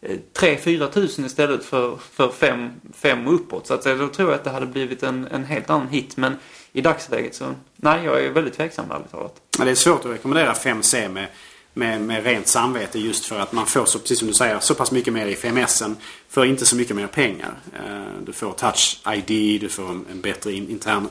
3-4 0.00 0.90
tusen 0.90 1.24
istället 1.24 1.64
för, 1.64 1.96
för 2.12 2.28
5, 2.28 2.70
5 2.94 3.26
och 3.26 3.34
uppåt. 3.34 3.66
Så 3.66 3.74
att 3.74 3.82
säga, 3.82 3.94
då 3.94 4.08
tror 4.08 4.30
jag 4.30 4.38
att 4.38 4.44
det 4.44 4.50
hade 4.50 4.66
blivit 4.66 5.02
en, 5.02 5.26
en 5.26 5.44
helt 5.44 5.70
annan 5.70 5.88
hit. 5.88 6.16
Men 6.16 6.36
i 6.72 6.80
dagsläget 6.80 7.34
så, 7.34 7.54
nej 7.76 8.04
jag 8.04 8.24
är 8.24 8.30
väldigt 8.30 8.54
tveksam 8.54 8.90
ärligt 8.90 9.10
talat. 9.10 9.34
Ja, 9.58 9.64
det 9.64 9.70
är 9.70 9.74
svårt 9.74 10.04
att 10.04 10.10
rekommendera 10.10 10.52
5C 10.52 11.08
med, 11.08 11.28
med, 11.74 12.00
med 12.00 12.24
rent 12.24 12.46
samvete 12.46 12.98
just 12.98 13.26
för 13.26 13.38
att 13.38 13.52
man 13.52 13.66
får, 13.66 13.84
så, 13.84 13.98
precis 13.98 14.18
som 14.18 14.28
du 14.28 14.34
säger, 14.34 14.58
så 14.60 14.74
pass 14.74 14.92
mycket 14.92 15.12
mer 15.12 15.26
i 15.26 15.34
5S 15.34 15.94
för 16.28 16.44
inte 16.44 16.66
så 16.66 16.76
mycket 16.76 16.96
mer 16.96 17.06
pengar. 17.06 17.54
Eh, 17.74 18.22
du 18.26 18.32
får 18.32 18.52
touch 18.52 19.00
ID, 19.06 19.60
du 19.60 19.68
får 19.68 19.88
en, 19.90 20.20
bättre 20.20 20.52
intern 20.52 21.08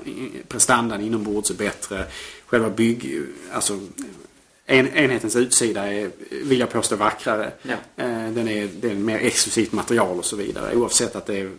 prestandan 0.47 1.01
inombords 1.01 1.49
är 1.49 1.55
bättre. 1.55 2.05
Själva 2.45 2.69
bygg, 2.69 3.21
alltså 3.53 3.79
en, 4.69 4.87
enhetens 4.87 5.35
utsida 5.35 5.93
är, 5.93 6.11
vill 6.43 6.59
jag 6.59 6.69
påstå, 6.71 6.95
vackrare. 6.95 7.51
Ja. 7.61 7.75
Eh, 7.95 8.29
Den 8.31 8.47
är, 8.47 8.69
det 8.81 8.91
är 8.91 8.95
mer 8.95 9.19
exklusivt 9.19 9.71
material 9.71 10.17
och 10.17 10.25
så 10.25 10.35
vidare. 10.35 10.75
Oavsett 10.75 11.15
att 11.15 11.25
det 11.25 11.39
är, 11.39 11.51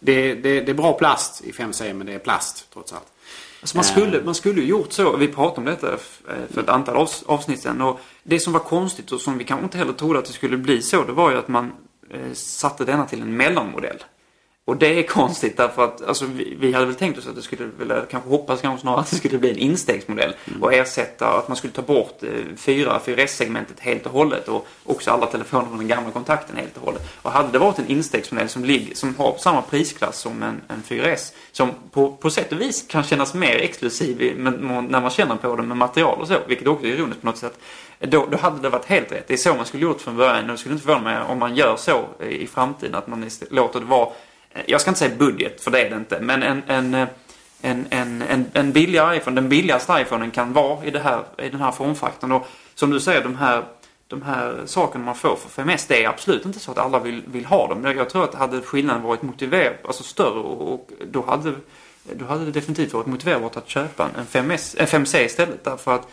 det, 0.00 0.34
det, 0.34 0.60
det 0.60 0.70
är 0.72 0.74
bra 0.74 0.92
plast 0.92 1.44
i 1.44 1.52
5C 1.52 1.92
men 1.92 2.06
det 2.06 2.12
är 2.12 2.18
plast 2.18 2.66
trots 2.72 2.92
allt. 2.92 3.02
Alltså 3.60 3.76
man, 3.76 3.84
skulle, 3.84 4.22
man 4.22 4.34
skulle 4.34 4.62
gjort 4.62 4.92
så, 4.92 5.16
vi 5.16 5.28
pratade 5.28 5.56
om 5.60 5.64
detta 5.64 5.92
eh, 5.92 5.98
för 6.50 6.60
ett 6.60 6.68
antal 6.68 6.96
avs- 6.96 7.22
avsnitt 7.26 7.60
sedan. 7.62 7.80
Och 7.80 8.00
det 8.22 8.40
som 8.40 8.52
var 8.52 8.60
konstigt 8.60 9.12
och 9.12 9.20
som 9.20 9.38
vi 9.38 9.44
kanske 9.44 9.64
inte 9.64 9.78
heller 9.78 9.92
trodde 9.92 10.18
att 10.18 10.24
det 10.24 10.32
skulle 10.32 10.56
bli 10.56 10.82
så, 10.82 11.04
det 11.04 11.12
var 11.12 11.30
ju 11.30 11.38
att 11.38 11.48
man 11.48 11.72
eh, 12.10 12.32
satte 12.32 12.84
denna 12.84 13.06
till 13.06 13.22
en 13.22 13.36
mellanmodell. 13.36 13.96
Och 14.64 14.76
det 14.76 14.98
är 14.98 15.02
konstigt 15.02 15.56
därför 15.56 15.84
att 15.84 16.02
alltså, 16.02 16.26
vi, 16.26 16.56
vi 16.60 16.72
hade 16.72 16.86
väl 16.86 16.94
tänkt 16.94 17.18
oss 17.18 17.26
att 17.26 17.34
det 17.34 17.42
skulle, 17.42 17.70
eller 17.80 18.06
kanske 18.10 18.28
hoppas 18.30 18.60
kanske 18.60 18.80
snarare 18.80 19.00
att 19.00 19.10
det 19.10 19.16
skulle 19.16 19.38
bli 19.38 19.50
en 19.50 19.58
instegsmodell. 19.58 20.34
Och 20.60 20.74
ersätta, 20.74 21.28
att 21.28 21.48
man 21.48 21.56
skulle 21.56 21.72
ta 21.72 21.82
bort 21.82 22.22
eh, 22.22 22.56
4, 22.56 23.00
4S-segmentet 23.04 23.80
helt 23.80 24.06
och 24.06 24.12
hållet 24.12 24.48
och 24.48 24.66
också 24.84 25.10
alla 25.10 25.26
telefoner 25.26 25.66
från 25.68 25.78
den 25.78 25.88
gamla 25.88 26.10
kontakten 26.10 26.56
helt 26.56 26.76
och 26.76 26.82
hållet. 26.82 27.02
Och 27.22 27.30
hade 27.30 27.52
det 27.52 27.58
varit 27.58 27.78
en 27.78 27.86
instegsmodell 27.86 28.48
som, 28.48 28.64
ligger, 28.64 28.94
som 28.94 29.16
har 29.16 29.36
samma 29.38 29.62
prisklass 29.62 30.18
som 30.18 30.42
en, 30.42 30.60
en 30.68 30.82
4S, 30.82 31.32
som 31.52 31.70
på, 31.90 32.12
på 32.12 32.30
sätt 32.30 32.52
och 32.52 32.60
vis 32.60 32.84
kan 32.88 33.02
kännas 33.02 33.34
mer 33.34 33.56
exklusiv 33.56 34.22
i, 34.22 34.34
men, 34.34 34.54
när 34.88 35.00
man 35.00 35.10
känner 35.10 35.36
på 35.36 35.56
den 35.56 35.68
med 35.68 35.76
material 35.76 36.20
och 36.20 36.28
så, 36.28 36.36
vilket 36.46 36.66
också 36.66 36.86
är 36.86 36.90
ironiskt 36.90 37.20
på 37.20 37.26
något 37.26 37.38
sätt. 37.38 37.58
Då, 37.98 38.26
då 38.30 38.36
hade 38.36 38.62
det 38.62 38.68
varit 38.68 38.86
helt 38.86 39.12
rätt. 39.12 39.28
Det 39.28 39.34
är 39.34 39.38
så 39.38 39.54
man 39.54 39.66
skulle 39.66 39.82
gjort 39.82 40.00
från 40.00 40.16
början 40.16 40.44
och 40.44 40.50
det 40.50 40.58
skulle 40.58 40.72
inte 40.72 40.86
förvåna 40.86 41.04
mig 41.04 41.22
om 41.28 41.38
man 41.38 41.56
gör 41.56 41.76
så 41.76 42.04
i 42.28 42.46
framtiden, 42.46 42.94
att 42.94 43.06
man 43.06 43.30
låter 43.50 43.80
det 43.80 43.86
vara 43.86 44.08
jag 44.66 44.80
ska 44.80 44.90
inte 44.90 44.98
säga 44.98 45.16
budget, 45.16 45.60
för 45.60 45.70
det 45.70 45.80
är 45.80 45.90
det 45.90 45.96
inte, 45.96 46.20
men 46.20 46.42
en, 46.42 46.62
en, 46.66 46.94
en, 47.62 47.86
en, 47.90 48.22
en, 48.22 48.46
en 48.52 48.72
billigare 48.72 49.16
iPhone, 49.16 49.40
den 49.40 49.48
billigaste 49.48 50.00
iPhonen 50.00 50.30
kan 50.30 50.52
vara 50.52 50.84
i, 50.84 50.90
det 50.90 50.98
här, 50.98 51.24
i 51.38 51.48
den 51.48 51.60
här 51.60 51.72
formfaktorn. 51.72 52.32
Och 52.32 52.46
som 52.74 52.90
du 52.90 53.00
säger, 53.00 53.22
de 53.22 53.36
här, 53.36 53.64
de 54.08 54.22
här 54.22 54.62
sakerna 54.66 55.04
man 55.04 55.14
får 55.14 55.36
för 55.36 55.62
5S, 55.62 55.84
det 55.88 56.04
är 56.04 56.08
absolut 56.08 56.46
inte 56.46 56.60
så 56.60 56.70
att 56.70 56.78
alla 56.78 56.98
vill, 56.98 57.22
vill 57.26 57.44
ha 57.44 57.68
dem. 57.68 57.84
Jag 57.84 58.10
tror 58.10 58.24
att 58.24 58.34
hade 58.34 58.60
skillnaden 58.60 59.02
varit 59.02 59.22
motiverad, 59.22 59.74
alltså 59.84 60.02
större, 60.02 60.38
och, 60.38 60.72
och 60.72 60.90
då, 61.10 61.22
hade, 61.22 61.54
då 62.12 62.24
hade 62.24 62.44
det 62.44 62.50
definitivt 62.50 62.92
varit 62.92 63.06
motiverat 63.06 63.56
att 63.56 63.68
köpa 63.68 64.08
en 64.18 64.26
5S, 64.26 64.76
en 64.78 64.86
5C 64.86 65.24
istället. 65.24 65.64
Därför 65.64 65.94
att 65.94 66.08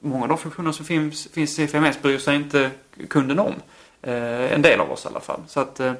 många 0.00 0.22
av 0.22 0.28
de 0.28 0.38
funktioner 0.38 0.72
som 0.72 0.84
finns, 0.84 1.28
finns 1.32 1.58
i 1.58 1.66
5S 1.66 2.02
bryr 2.02 2.18
sig 2.18 2.36
inte 2.36 2.70
kunden 3.08 3.38
om. 3.38 3.54
Eh, 4.02 4.52
en 4.52 4.62
del 4.62 4.80
av 4.80 4.92
oss 4.92 5.04
i 5.04 5.08
alla 5.08 5.20
fall. 5.20 5.40
Så 5.46 5.60
att 5.60 5.80
eh, 5.80 5.92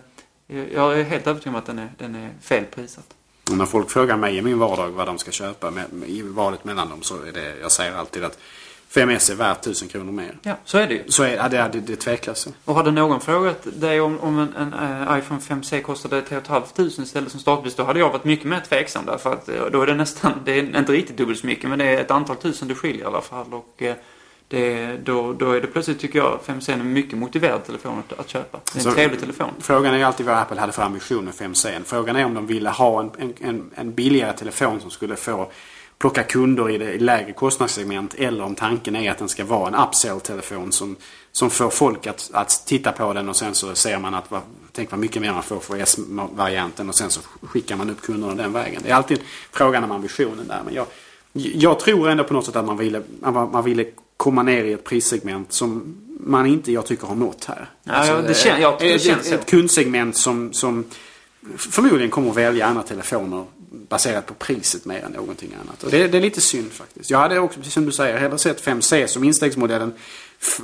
jag 0.47 1.01
är 1.01 1.05
helt 1.05 1.27
övertygad 1.27 1.55
om 1.55 1.59
att 1.59 1.67
den 1.67 1.79
är, 1.79 1.93
den 1.99 2.15
är 2.15 2.31
fel 2.41 2.65
prissatt. 2.65 3.15
Och 3.51 3.57
när 3.57 3.67
folk 3.67 3.91
frågar 3.91 4.17
mig 4.17 4.37
i 4.37 4.43
min 4.43 4.59
vardag 4.59 4.91
vad 4.91 5.07
de 5.07 5.19
ska 5.19 5.31
köpa 5.31 5.71
med, 5.71 5.93
med, 5.93 6.09
i 6.09 6.23
valet 6.23 6.65
mellan 6.65 6.89
dem 6.89 7.03
så 7.03 7.23
är 7.23 7.33
det, 7.33 7.59
jag 7.61 7.73
säger 7.73 7.97
alltid 7.97 8.25
att 8.25 8.39
5S 8.91 9.33
är 9.33 9.35
värt 9.35 9.61
1000 9.61 9.89
kronor 9.89 10.13
mer. 10.13 10.39
Ja, 10.43 10.55
så 10.65 10.79
är 10.79 10.87
det 10.87 10.95
ju. 10.95 11.05
Så 11.09 11.23
är 11.23 11.37
ja, 11.37 11.49
det, 11.49 11.71
det, 11.73 11.81
det 11.81 11.97
tveklöst. 11.97 12.49
Och 12.65 12.75
hade 12.75 12.91
någon 12.91 13.21
frågat 13.21 13.67
dig 13.81 14.01
om, 14.01 14.21
om 14.21 14.39
en, 14.39 14.55
en 14.57 14.75
eh, 14.75 15.19
iPhone 15.19 15.41
5C 15.41 15.83
kostade 15.83 16.23
3 16.23 16.41
500 16.41 16.63
istället 16.77 17.31
som 17.31 17.41
startpris, 17.41 17.75
då 17.75 17.85
hade 17.85 17.99
jag 17.99 18.11
varit 18.11 18.25
mycket 18.25 18.47
mer 18.47 18.61
tveksam 18.61 19.07
därför 19.07 19.33
att 19.33 19.49
eh, 19.49 19.65
då 19.73 19.83
är 19.83 19.87
det 19.87 19.95
nästan, 19.95 20.33
det 20.45 20.53
är 20.53 20.79
inte 20.79 20.93
riktigt 20.93 21.17
dubbelt 21.17 21.39
så 21.39 21.47
mycket, 21.47 21.71
men 21.71 21.79
det 21.79 21.85
är 21.85 22.01
ett 22.01 22.11
antal 22.11 22.37
tusen 22.37 22.69
det 22.69 22.75
skiljer 22.75 23.03
i 23.03 23.07
alla 23.07 23.21
fall. 23.21 23.55
Och 23.55 23.83
eh, 23.83 23.95
det, 24.49 24.97
då, 24.97 25.33
då 25.33 25.53
är 25.53 25.61
det 25.61 25.67
plötsligt, 25.67 26.01
tycker 26.01 26.19
jag, 26.19 26.41
5C 26.47 26.73
en 26.73 26.93
mycket 26.93 27.19
motiverad 27.19 27.65
telefon 27.65 28.03
att, 28.09 28.21
att 28.21 28.29
köpa. 28.29 28.59
Det 28.65 28.75
är 28.75 28.79
en 28.79 28.85
Så- 28.85 28.93
trevlig 28.93 29.21
telefon. 29.21 29.51
Frågan 29.61 29.95
är 29.95 30.05
alltid 30.05 30.27
vad 30.27 30.37
Apple 30.37 30.61
hade 30.61 30.73
för 30.73 30.83
ambition 30.83 31.25
med 31.25 31.35
5C. 31.35 31.81
Frågan 31.85 32.17
är 32.17 32.25
om 32.25 32.35
de 32.35 32.47
ville 32.47 32.71
ha 32.71 33.01
en, 33.01 33.35
en, 33.41 33.71
en, 33.75 33.95
billigare 33.95 34.33
telefon 34.33 34.81
som 34.81 34.91
skulle 34.91 35.17
få 35.17 35.51
plocka 35.99 36.23
kunder 36.23 36.71
i 36.71 36.79
det 36.79 36.93
i 36.93 36.99
lägre 36.99 37.33
kostnadssegment. 37.33 38.15
Eller 38.15 38.45
om 38.45 38.55
tanken 38.55 38.97
är 38.97 39.11
att 39.11 39.19
den 39.19 39.29
ska 39.29 39.45
vara 39.45 39.69
en 39.69 39.75
upsell-telefon 39.75 40.73
som, 40.73 40.97
som 41.33 41.51
får 41.51 41.71
folk 41.71 42.07
att, 42.07 42.31
att 42.33 42.63
titta 42.67 42.93
på 42.93 43.13
den 43.13 43.29
och 43.29 43.37
sen 43.37 43.55
så 43.55 43.75
ser 43.75 43.99
man 43.99 44.15
att 44.15 44.31
vad, 44.31 44.41
tänk 44.73 44.91
vad 44.91 45.01
mycket 45.01 45.23
mer 45.23 45.33
man 45.33 45.43
får 45.43 45.61
för 45.61 45.77
S-varianten 45.77 46.89
och 46.89 46.97
sen 46.97 47.11
så 47.11 47.21
skickar 47.43 47.77
man 47.77 47.91
upp 47.91 48.03
kunderna 48.03 48.35
den 48.35 48.53
vägen. 48.53 48.83
Det 48.85 48.91
är 48.91 48.95
alltid 48.95 49.21
frågan 49.53 49.85
om 49.85 49.91
ambitionen 49.91 50.49
där. 50.49 50.61
Men 50.65 50.75
jag, 50.75 50.87
jag 51.33 51.81
tror 51.81 52.09
ändå 52.09 52.25
på 52.25 52.35
något 52.35 52.47
sätt 52.47 52.57
att 52.57 52.67
man 52.67 52.77
ville, 52.77 53.03
man 53.53 53.65
ville 53.65 53.85
komma 54.17 54.43
ner 54.43 54.65
i 54.65 54.73
ett 54.73 54.85
prissegment 54.85 55.53
som 55.53 55.97
man 56.21 56.47
inte, 56.47 56.73
jag 56.73 56.87
tycker, 56.87 57.07
har 57.07 57.15
nått 57.15 57.45
här. 57.45 57.71
Alltså, 57.87 58.13
Ja, 58.13 58.19
ja, 58.23 58.29
det 58.29 58.33
kän- 58.33 58.61
jag 58.61 58.79
tycker 58.79 58.89
det 58.89 58.95
ett, 58.95 59.03
känns 59.03 59.21
ett, 59.21 59.27
så. 59.27 59.35
ett 59.35 59.47
kundsegment 59.51 60.17
som, 60.17 60.53
som 60.53 60.85
förmodligen 61.57 62.11
kommer 62.11 62.31
att 62.31 62.37
välja 62.37 62.67
andra 62.67 62.83
telefoner 62.83 63.45
baserat 63.89 64.27
på 64.27 64.35
priset 64.35 64.85
mer 64.85 65.05
än 65.05 65.13
någonting 65.13 65.51
annat. 65.65 65.83
Och 65.83 65.91
det, 65.91 66.09
det 66.09 66.19
är 66.19 66.23
lite 66.23 66.41
synd 66.41 66.73
faktiskt. 66.73 67.11
Jag 67.11 67.19
hade 67.19 67.39
också, 67.39 67.59
precis 67.59 67.75
som 67.75 67.85
du 67.87 67.93
säger, 67.93 68.19
hellre 68.19 68.39
sett 68.39 68.65
5C 68.65 69.07
som 69.07 69.25
instegsmodellen. 69.25 69.93
f- 70.41 70.61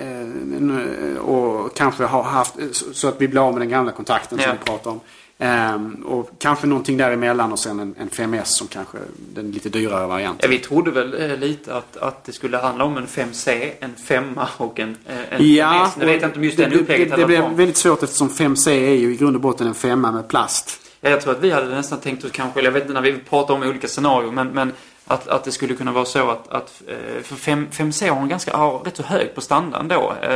eh, 0.00 1.16
Och 1.18 1.76
kanske 1.76 2.04
ha 2.04 2.22
haft, 2.22 2.54
så- 2.92 3.08
att 3.08 3.20
vi 3.20 3.28
blir 3.28 3.40
av 3.46 3.52
med 3.52 3.60
den 3.62 3.68
gamla 3.68 3.92
kontakten 3.92 4.38
som 4.38 4.46
Ja. 4.48 4.52
vi 4.60 4.64
pratade 4.66 4.88
om. 4.94 5.00
Ehm, 5.38 5.94
och 6.06 6.30
kanske 6.38 6.66
någonting 6.66 6.96
däremellan 6.96 7.52
och 7.52 7.58
sen 7.58 7.80
en, 7.80 7.94
en 7.98 8.08
5S 8.10 8.44
som 8.44 8.66
kanske 8.66 8.98
den 9.34 9.50
lite 9.50 9.68
dyrare 9.68 10.06
varianten. 10.06 10.40
Ja, 10.42 10.48
vi 10.50 10.58
trodde 10.58 10.90
väl 10.90 11.30
eh, 11.30 11.36
lite 11.38 11.74
att, 11.74 11.96
att 11.96 12.24
det 12.24 12.32
skulle 12.32 12.56
handla 12.58 12.84
om 12.84 12.96
en 12.96 13.06
5C, 13.06 13.70
en 13.80 13.94
5 13.96 14.40
och 14.56 14.80
en, 14.80 14.96
eh, 15.06 15.16
en 15.30 15.40
5S. 15.40 15.88
Nu 15.98 16.06
vet 16.06 16.20
jag 16.22 16.28
inte 16.28 16.38
om 16.38 16.44
just 16.44 16.56
det, 16.56 16.62
den 16.64 16.72
upplägget 16.80 17.10
det, 17.10 17.16
det 17.16 17.26
blev 17.26 17.50
väldigt 17.50 17.76
svårt 17.76 18.02
eftersom 18.02 18.28
5C 18.28 18.68
är 18.70 18.94
ju 18.94 19.12
i 19.12 19.16
grund 19.16 19.36
och 19.36 19.42
botten 19.42 19.66
en 19.66 19.74
femma 19.74 20.12
med 20.12 20.28
plast. 20.28 20.80
Ja, 21.00 21.10
jag 21.10 21.20
tror 21.20 21.32
att 21.32 21.40
vi 21.40 21.50
hade 21.50 21.66
nästan 21.68 22.00
tänkt 22.00 22.24
oss 22.24 22.30
kanske, 22.32 22.58
eller 22.60 22.66
jag 22.68 22.72
vet 22.74 22.82
inte 22.82 22.94
när 22.94 23.00
vi 23.00 23.12
pratar 23.18 23.54
om 23.54 23.62
olika 23.62 23.88
scenarier, 23.88 24.30
men, 24.32 24.48
men 24.48 24.72
att, 25.08 25.28
att 25.28 25.44
det 25.44 25.52
skulle 25.52 25.74
kunna 25.74 25.92
vara 25.92 26.04
så 26.04 26.30
att, 26.30 26.48
att 26.48 26.82
eh, 26.88 27.22
för 27.22 27.36
5, 27.36 27.66
5C 27.72 28.10
har 28.10 28.22
en 28.22 28.28
ganska, 28.28 28.56
har 28.56 28.78
rätt 28.78 28.96
så 28.96 29.02
hög 29.02 29.34
på 29.34 29.40
standarden 29.40 29.88
då. 29.88 30.12
Eh, 30.22 30.28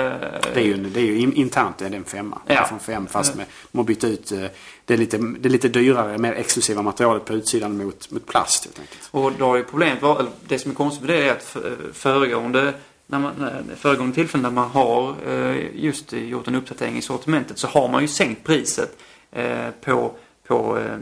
Det 0.55 0.61
är 0.61 0.65
ju, 0.65 0.75
det 0.77 1.01
är 1.01 1.05
ju 1.05 1.19
in- 1.19 1.33
internt 1.33 1.79
det 1.79 1.85
är 1.87 1.91
det 1.91 1.97
en 1.97 2.05
femma. 2.05 2.39
Ja. 2.47 2.55
Ja. 2.55 2.65
Från 2.65 2.79
fem 2.79 3.07
fast 3.07 3.35
med, 3.37 3.47
de 3.73 3.79
har 3.79 3.85
bytt 3.85 4.05
ut 4.05 4.33
eh, 4.33 4.45
det, 4.91 4.95
är 4.95 4.99
lite, 4.99 5.18
det 5.18 5.49
är 5.49 5.51
lite 5.51 5.68
dyrare, 5.68 6.18
mer 6.18 6.32
exklusiva 6.32 6.82
materialet 6.82 7.24
på 7.24 7.32
utsidan 7.32 7.76
mot, 7.76 8.11
mot 8.11 8.26
plast 8.26 8.64
helt 8.64 8.78
enkelt. 8.78 9.09
Och 9.11 9.32
då 9.38 9.45
har 9.45 9.57
ju 9.57 9.64
problemet 9.64 10.03
det 10.49 10.59
som 10.59 10.70
är 10.70 10.74
konstigt 10.74 11.07
med 11.07 11.16
det 11.16 11.28
är 11.28 11.32
att 11.32 11.57
föregående, 11.93 12.74
när 13.07 13.18
man, 13.18 13.32
när- 13.38 13.62
föregående 13.76 14.14
tillfällen 14.14 14.43
när 14.43 14.51
man 14.51 14.70
har 14.70 15.14
eh, 15.28 15.57
just 15.74 16.12
gjort 16.12 16.49
en 16.49 16.55
uppdatering 16.55 16.97
i 16.97 17.03
sortimentet 17.03 17.59
så 17.59 17.66
har 17.66 17.88
man 17.88 18.03
ju 18.03 18.09
sänkt 18.09 18.45
priset 18.45 18.99
eh, 19.32 19.70
på 19.84 20.12
på 20.51 20.79
eh, 20.79 20.97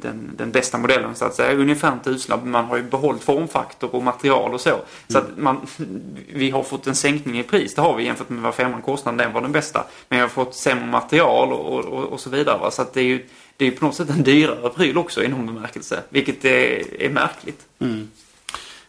den, 0.00 0.30
den 0.36 0.50
bästa 0.50 0.78
modellen 0.78 1.14
så 1.14 1.24
att 1.24 1.34
säga. 1.34 1.56
Ungefär 1.58 1.92
en 1.92 2.00
tusenlapp. 2.00 2.44
Man 2.44 2.64
har 2.64 2.76
ju 2.76 2.82
behållit 2.82 3.22
formfaktor 3.22 3.94
och 3.94 4.02
material 4.02 4.54
och 4.54 4.60
så. 4.60 4.80
Så 5.08 5.18
att 5.18 5.38
man, 5.38 5.66
vi 6.32 6.50
har 6.50 6.62
fått 6.62 6.86
en 6.86 6.94
sänkning 6.94 7.38
i 7.38 7.42
pris. 7.42 7.74
Det 7.74 7.82
har 7.82 7.96
vi 7.96 8.04
jämfört 8.04 8.28
med 8.28 8.42
vad 8.42 8.54
femman 8.54 8.82
kostade. 8.82 9.16
Den 9.16 9.32
var 9.32 9.40
den 9.40 9.52
bästa. 9.52 9.84
Men 10.08 10.18
jag 10.18 10.24
har 10.24 10.30
fått 10.30 10.54
sämre 10.54 10.86
material 10.86 11.52
och, 11.52 11.72
och, 11.72 11.84
och, 11.84 12.04
och 12.04 12.20
så 12.20 12.30
vidare. 12.30 12.58
Va? 12.58 12.70
Så 12.70 12.82
att 12.82 12.92
det 12.92 13.00
är 13.00 13.04
ju 13.04 13.26
det 13.56 13.66
är 13.66 13.70
på 13.70 13.84
något 13.84 13.94
sätt 13.94 14.10
en 14.10 14.22
dyrare 14.22 14.70
pryl 14.70 14.98
också 14.98 15.24
i 15.24 15.28
någon 15.28 15.46
bemärkelse. 15.46 16.02
Vilket 16.08 16.44
är, 16.44 17.02
är 17.02 17.10
märkligt. 17.10 17.66
Mm. 17.78 18.10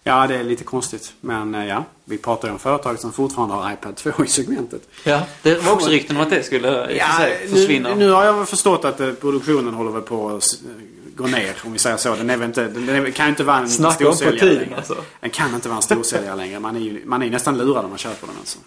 Ja, 0.04 0.28
det 0.28 0.36
är 0.36 0.43
lite 0.43 0.64
konstigt. 0.64 1.14
Men 1.22 1.56
eh, 1.56 1.66
ja, 1.68 1.84
vi 2.06 2.18
pratar 2.18 2.47
ju 2.47 2.51
om 2.51 2.60
företag 2.60 2.99
som 2.99 3.14
fortfarande 3.14 3.56
har 3.56 3.72
iPad 3.74 3.95
2 3.95 4.12
i 4.26 4.28
segmentet. 4.28 4.82
Ja, 5.04 5.22
det 5.41 5.56
var 5.66 5.74
också 5.74 5.89
rykten 5.89 6.16
om 6.16 6.22
att 6.24 6.30
det 6.30 6.43
skulle 6.43 6.88
för 6.88 7.22
sig 7.22 7.47
försvinna. 7.47 7.89
nu, 7.89 7.95
nu 7.95 8.12
har 8.12 8.24
jag 8.24 8.49
förstått 8.49 8.86
att 8.86 8.99
eh, 8.99 9.12
produktionen 9.12 9.74
håller 9.74 9.91
väl 9.91 10.01
på 10.01 10.30
att 10.30 10.43
gå 11.16 11.28
ner, 11.28 11.56
om 11.66 11.74
vi 11.74 11.80
säger 11.80 11.97
så. 11.97 12.16
Den, 12.16 12.30
är 12.30 12.38
väl 12.38 12.47
inte, 12.47 12.68
den 12.68 13.12
kan 13.12 13.30
inte 13.30 13.43
vara 13.43 13.58
en 13.58 13.70
Snacka 13.70 13.93
storsäljare 13.95 14.39
tiden, 14.39 14.58
längre. 14.64 14.76
alltså. 14.78 14.95
Den 15.20 15.30
kan 15.30 15.56
inte 15.56 15.70
vara 15.70 15.78
en 15.78 15.82
storsäljare 15.84 16.36
längre. 16.36 16.60
Man 16.60 16.76
är 16.76 16.80
ju 16.80 17.01
man 17.06 17.22
är 17.22 17.26
ju 17.26 17.32
nästan 17.32 17.58
lurad 17.58 17.84
om 17.84 17.89
man 17.89 17.97
köper 17.97 18.28
den 18.28 18.36
alltså. 18.39 18.60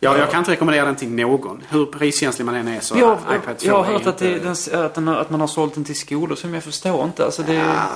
Ja, 0.00 0.18
jag 0.18 0.30
kan 0.30 0.38
inte 0.38 0.50
rekommendera 0.50 0.84
den 0.86 0.96
till 0.96 1.08
någon. 1.10 1.62
Hur 1.68 1.86
priskänslig 1.86 2.44
man 2.44 2.54
än 2.54 2.68
är 2.68 2.80
så 2.80 2.98
Jag, 2.98 3.18
iPad 3.18 3.58
2 3.58 3.66
jag 3.66 3.74
har 3.74 3.84
hört 3.84 4.06
att, 4.06 4.22
inte- 4.22 4.38
den, 4.72 4.84
att, 4.84 4.94
den, 4.94 5.08
att 5.08 5.30
man 5.30 5.40
har 5.40 5.48
sålt 5.48 5.74
den 5.74 5.84
till 5.84 5.96
skolor 5.98 6.36
som 6.36 6.54
jag 6.54 6.64
förstår 6.64 7.04
inte. 7.04 7.24
Alltså 7.24 7.42
det, 7.42 7.54
Ja, 7.54 7.88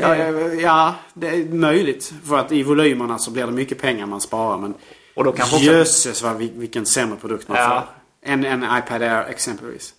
ja, 0.00 0.16
ja, 0.60 0.94
det 1.14 1.28
är 1.28 1.44
möjligt. 1.44 2.12
För 2.28 2.38
att 2.38 2.52
i 2.52 2.62
volymerna 2.62 3.18
så 3.18 3.30
blir 3.30 3.46
det 3.46 3.52
mycket 3.52 3.78
pengar 3.80 4.06
man 4.06 4.20
sparar. 4.20 4.58
Men 4.58 4.74
Och 5.14 5.24
då 5.24 5.32
kanske 5.32 5.56
jösses 5.56 6.22
vad, 6.22 6.36
vi- 6.36 6.52
vilken 6.54 6.86
sämre 6.86 7.16
produkt 7.16 7.48
man 7.48 7.56
Ja. 7.58 7.86
får. 8.22 8.30
Än 8.32 8.44
en 8.44 8.62
iPad 8.78 9.02
Air 9.02 9.26
exempelvis. 9.28 9.94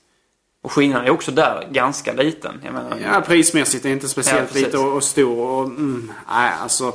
Och 0.64 0.72
skillnaden 0.72 1.08
är 1.08 1.12
också 1.12 1.32
där 1.32 1.68
ganska 1.72 2.14
liten. 2.14 2.60
Menar, 2.64 2.98
Ja, 3.04 3.22
prismässigt 3.22 3.86
är 3.86 3.90
inte 3.90 4.06
Ja, 4.06 4.10
speciellt 4.10 4.48
precis. 4.48 4.66
lite 4.66 4.78
och, 4.78 4.94
och 4.96 5.04
stor. 5.04 5.38
Och, 5.50 5.64
mm, 5.66 6.12
nej, 6.30 6.52
alltså. 6.62 6.88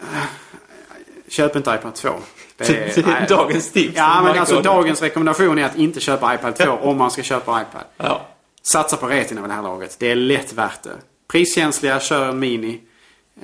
eh, 0.00 0.06
Köp 1.28 1.56
inte 1.56 1.70
iPad 1.70 1.94
2. 1.94 2.08
Det 2.56 2.68
är 2.68 3.28
dagens 3.28 3.70
tips. 3.72 3.96
Ja, 3.96 4.20
men 4.24 4.38
alltså 4.38 4.56
du? 4.56 4.62
dagens 4.62 5.02
rekommendation 5.02 5.58
är 5.58 5.64
att 5.64 5.76
inte 5.76 6.00
köpa 6.00 6.34
iPad 6.34 6.56
2 6.56 6.70
om 6.72 6.96
man 6.98 7.10
ska 7.10 7.22
köpa 7.22 7.60
iPad. 7.62 7.84
Ja. 7.96 8.26
Satsa 8.62 8.96
på 8.96 9.06
Retina 9.06 9.40
vid 9.40 9.50
det 9.50 9.54
här 9.54 9.62
laget. 9.62 9.96
Det 9.98 10.10
är 10.10 10.14
lätt 10.16 10.52
värt 10.52 10.82
det. 10.82 10.96
Priskänsliga, 11.28 12.00
kör 12.00 12.28
en 12.28 12.38
Mini. 12.38 12.80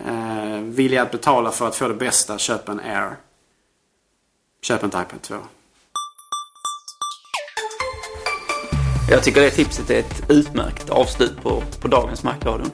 Eh, 0.06 0.60
villiga 0.60 1.02
att 1.02 1.10
betala 1.10 1.50
för 1.50 1.68
att 1.68 1.76
få 1.76 1.88
det 1.88 1.94
bästa, 1.94 2.38
köp 2.38 2.68
en 2.68 2.80
Air. 2.80 3.16
Köp 4.62 4.84
inte 4.84 4.96
iPad 4.96 5.22
2. 5.22 5.34
Jag 9.10 9.22
tycker 9.22 9.40
det 9.40 9.50
tipset 9.50 9.90
är 9.90 9.98
ett 9.98 10.30
utmärkt 10.30 10.90
avslut 10.90 11.42
på, 11.42 11.62
på 11.80 11.88
dagens 11.88 12.22
Macradion. 12.22 12.70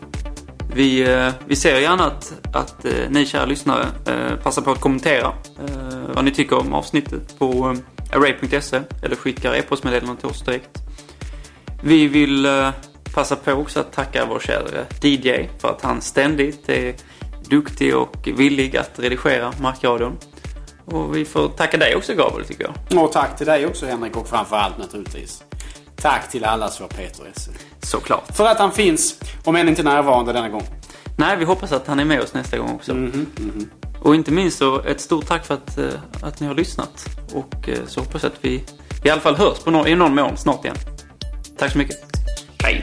Vi, 0.74 1.12
eh, 1.12 1.32
vi 1.46 1.56
ser 1.56 1.80
gärna 1.80 2.04
att, 2.04 2.32
att 2.52 2.84
eh, 2.84 2.92
ni 3.08 3.26
kära 3.26 3.44
lyssnare 3.44 3.86
eh, 4.06 4.36
passar 4.36 4.62
på 4.62 4.70
att 4.70 4.80
kommentera 4.80 5.32
vad 6.14 6.24
ni 6.24 6.30
tycker 6.30 6.58
om 6.58 6.74
avsnittet 6.74 7.38
på 7.38 7.76
array.se 8.12 8.80
eller 9.02 9.16
skickar 9.16 9.54
e-postmeddelanden 9.54 10.16
till 10.16 10.28
oss 10.28 10.44
direkt. 10.44 10.78
Vi 11.82 12.06
vill 12.06 12.46
passa 13.14 13.36
på 13.36 13.52
också 13.52 13.80
att 13.80 13.92
tacka 13.92 14.26
vår 14.26 14.40
kära 14.40 14.84
DJ 15.02 15.48
för 15.58 15.68
att 15.68 15.82
han 15.82 16.00
ständigt 16.00 16.68
är 16.68 16.94
duktig 17.48 17.96
och 17.96 18.16
villig 18.36 18.76
att 18.76 18.98
redigera 18.98 19.52
Markradion. 19.60 20.16
Och 20.84 21.16
vi 21.16 21.24
får 21.24 21.48
tacka 21.48 21.76
dig 21.76 21.96
också 21.96 22.14
Gabriel 22.14 22.46
tycker 22.48 22.64
jag. 22.88 23.02
Och 23.04 23.12
tack 23.12 23.36
till 23.36 23.46
dig 23.46 23.66
också 23.66 23.86
Henrik 23.86 24.16
och 24.16 24.28
framförallt 24.28 24.78
naturligtvis. 24.78 25.42
Tack 25.96 26.30
till 26.30 26.44
allas 26.44 26.80
vår 26.80 26.86
Peter 26.86 27.24
Esse. 27.36 27.50
Såklart. 27.82 28.36
För 28.36 28.46
att 28.46 28.58
han 28.58 28.72
finns, 28.72 29.20
om 29.44 29.56
än 29.56 29.68
inte 29.68 29.82
närvarande 29.82 30.32
denna 30.32 30.48
gång. 30.48 30.64
Nej, 31.16 31.36
vi 31.36 31.44
hoppas 31.44 31.72
att 31.72 31.86
han 31.86 32.00
är 32.00 32.04
med 32.04 32.20
oss 32.20 32.34
nästa 32.34 32.58
gång 32.58 32.70
också. 32.74 32.96
Och 34.02 34.14
inte 34.14 34.30
minst 34.32 34.58
så 34.58 34.80
ett 34.82 35.00
stort 35.00 35.26
tack 35.26 35.46
för 35.46 35.54
att, 35.54 35.78
eh, 35.78 35.88
att 36.22 36.40
ni 36.40 36.46
har 36.46 36.54
lyssnat. 36.54 37.06
Och 37.32 37.68
eh, 37.68 37.78
så 37.86 38.00
hoppas 38.00 38.22
jag 38.22 38.32
att 38.32 38.38
vi 38.40 38.64
i 39.04 39.10
alla 39.10 39.20
fall 39.20 39.36
hörs 39.36 39.58
på 39.58 39.70
nå- 39.70 39.86
i 39.86 39.94
någon 39.94 40.14
mån 40.14 40.36
snart 40.36 40.64
igen. 40.64 40.76
Tack 41.58 41.72
så 41.72 41.78
mycket. 41.78 41.96
Hej! 42.62 42.82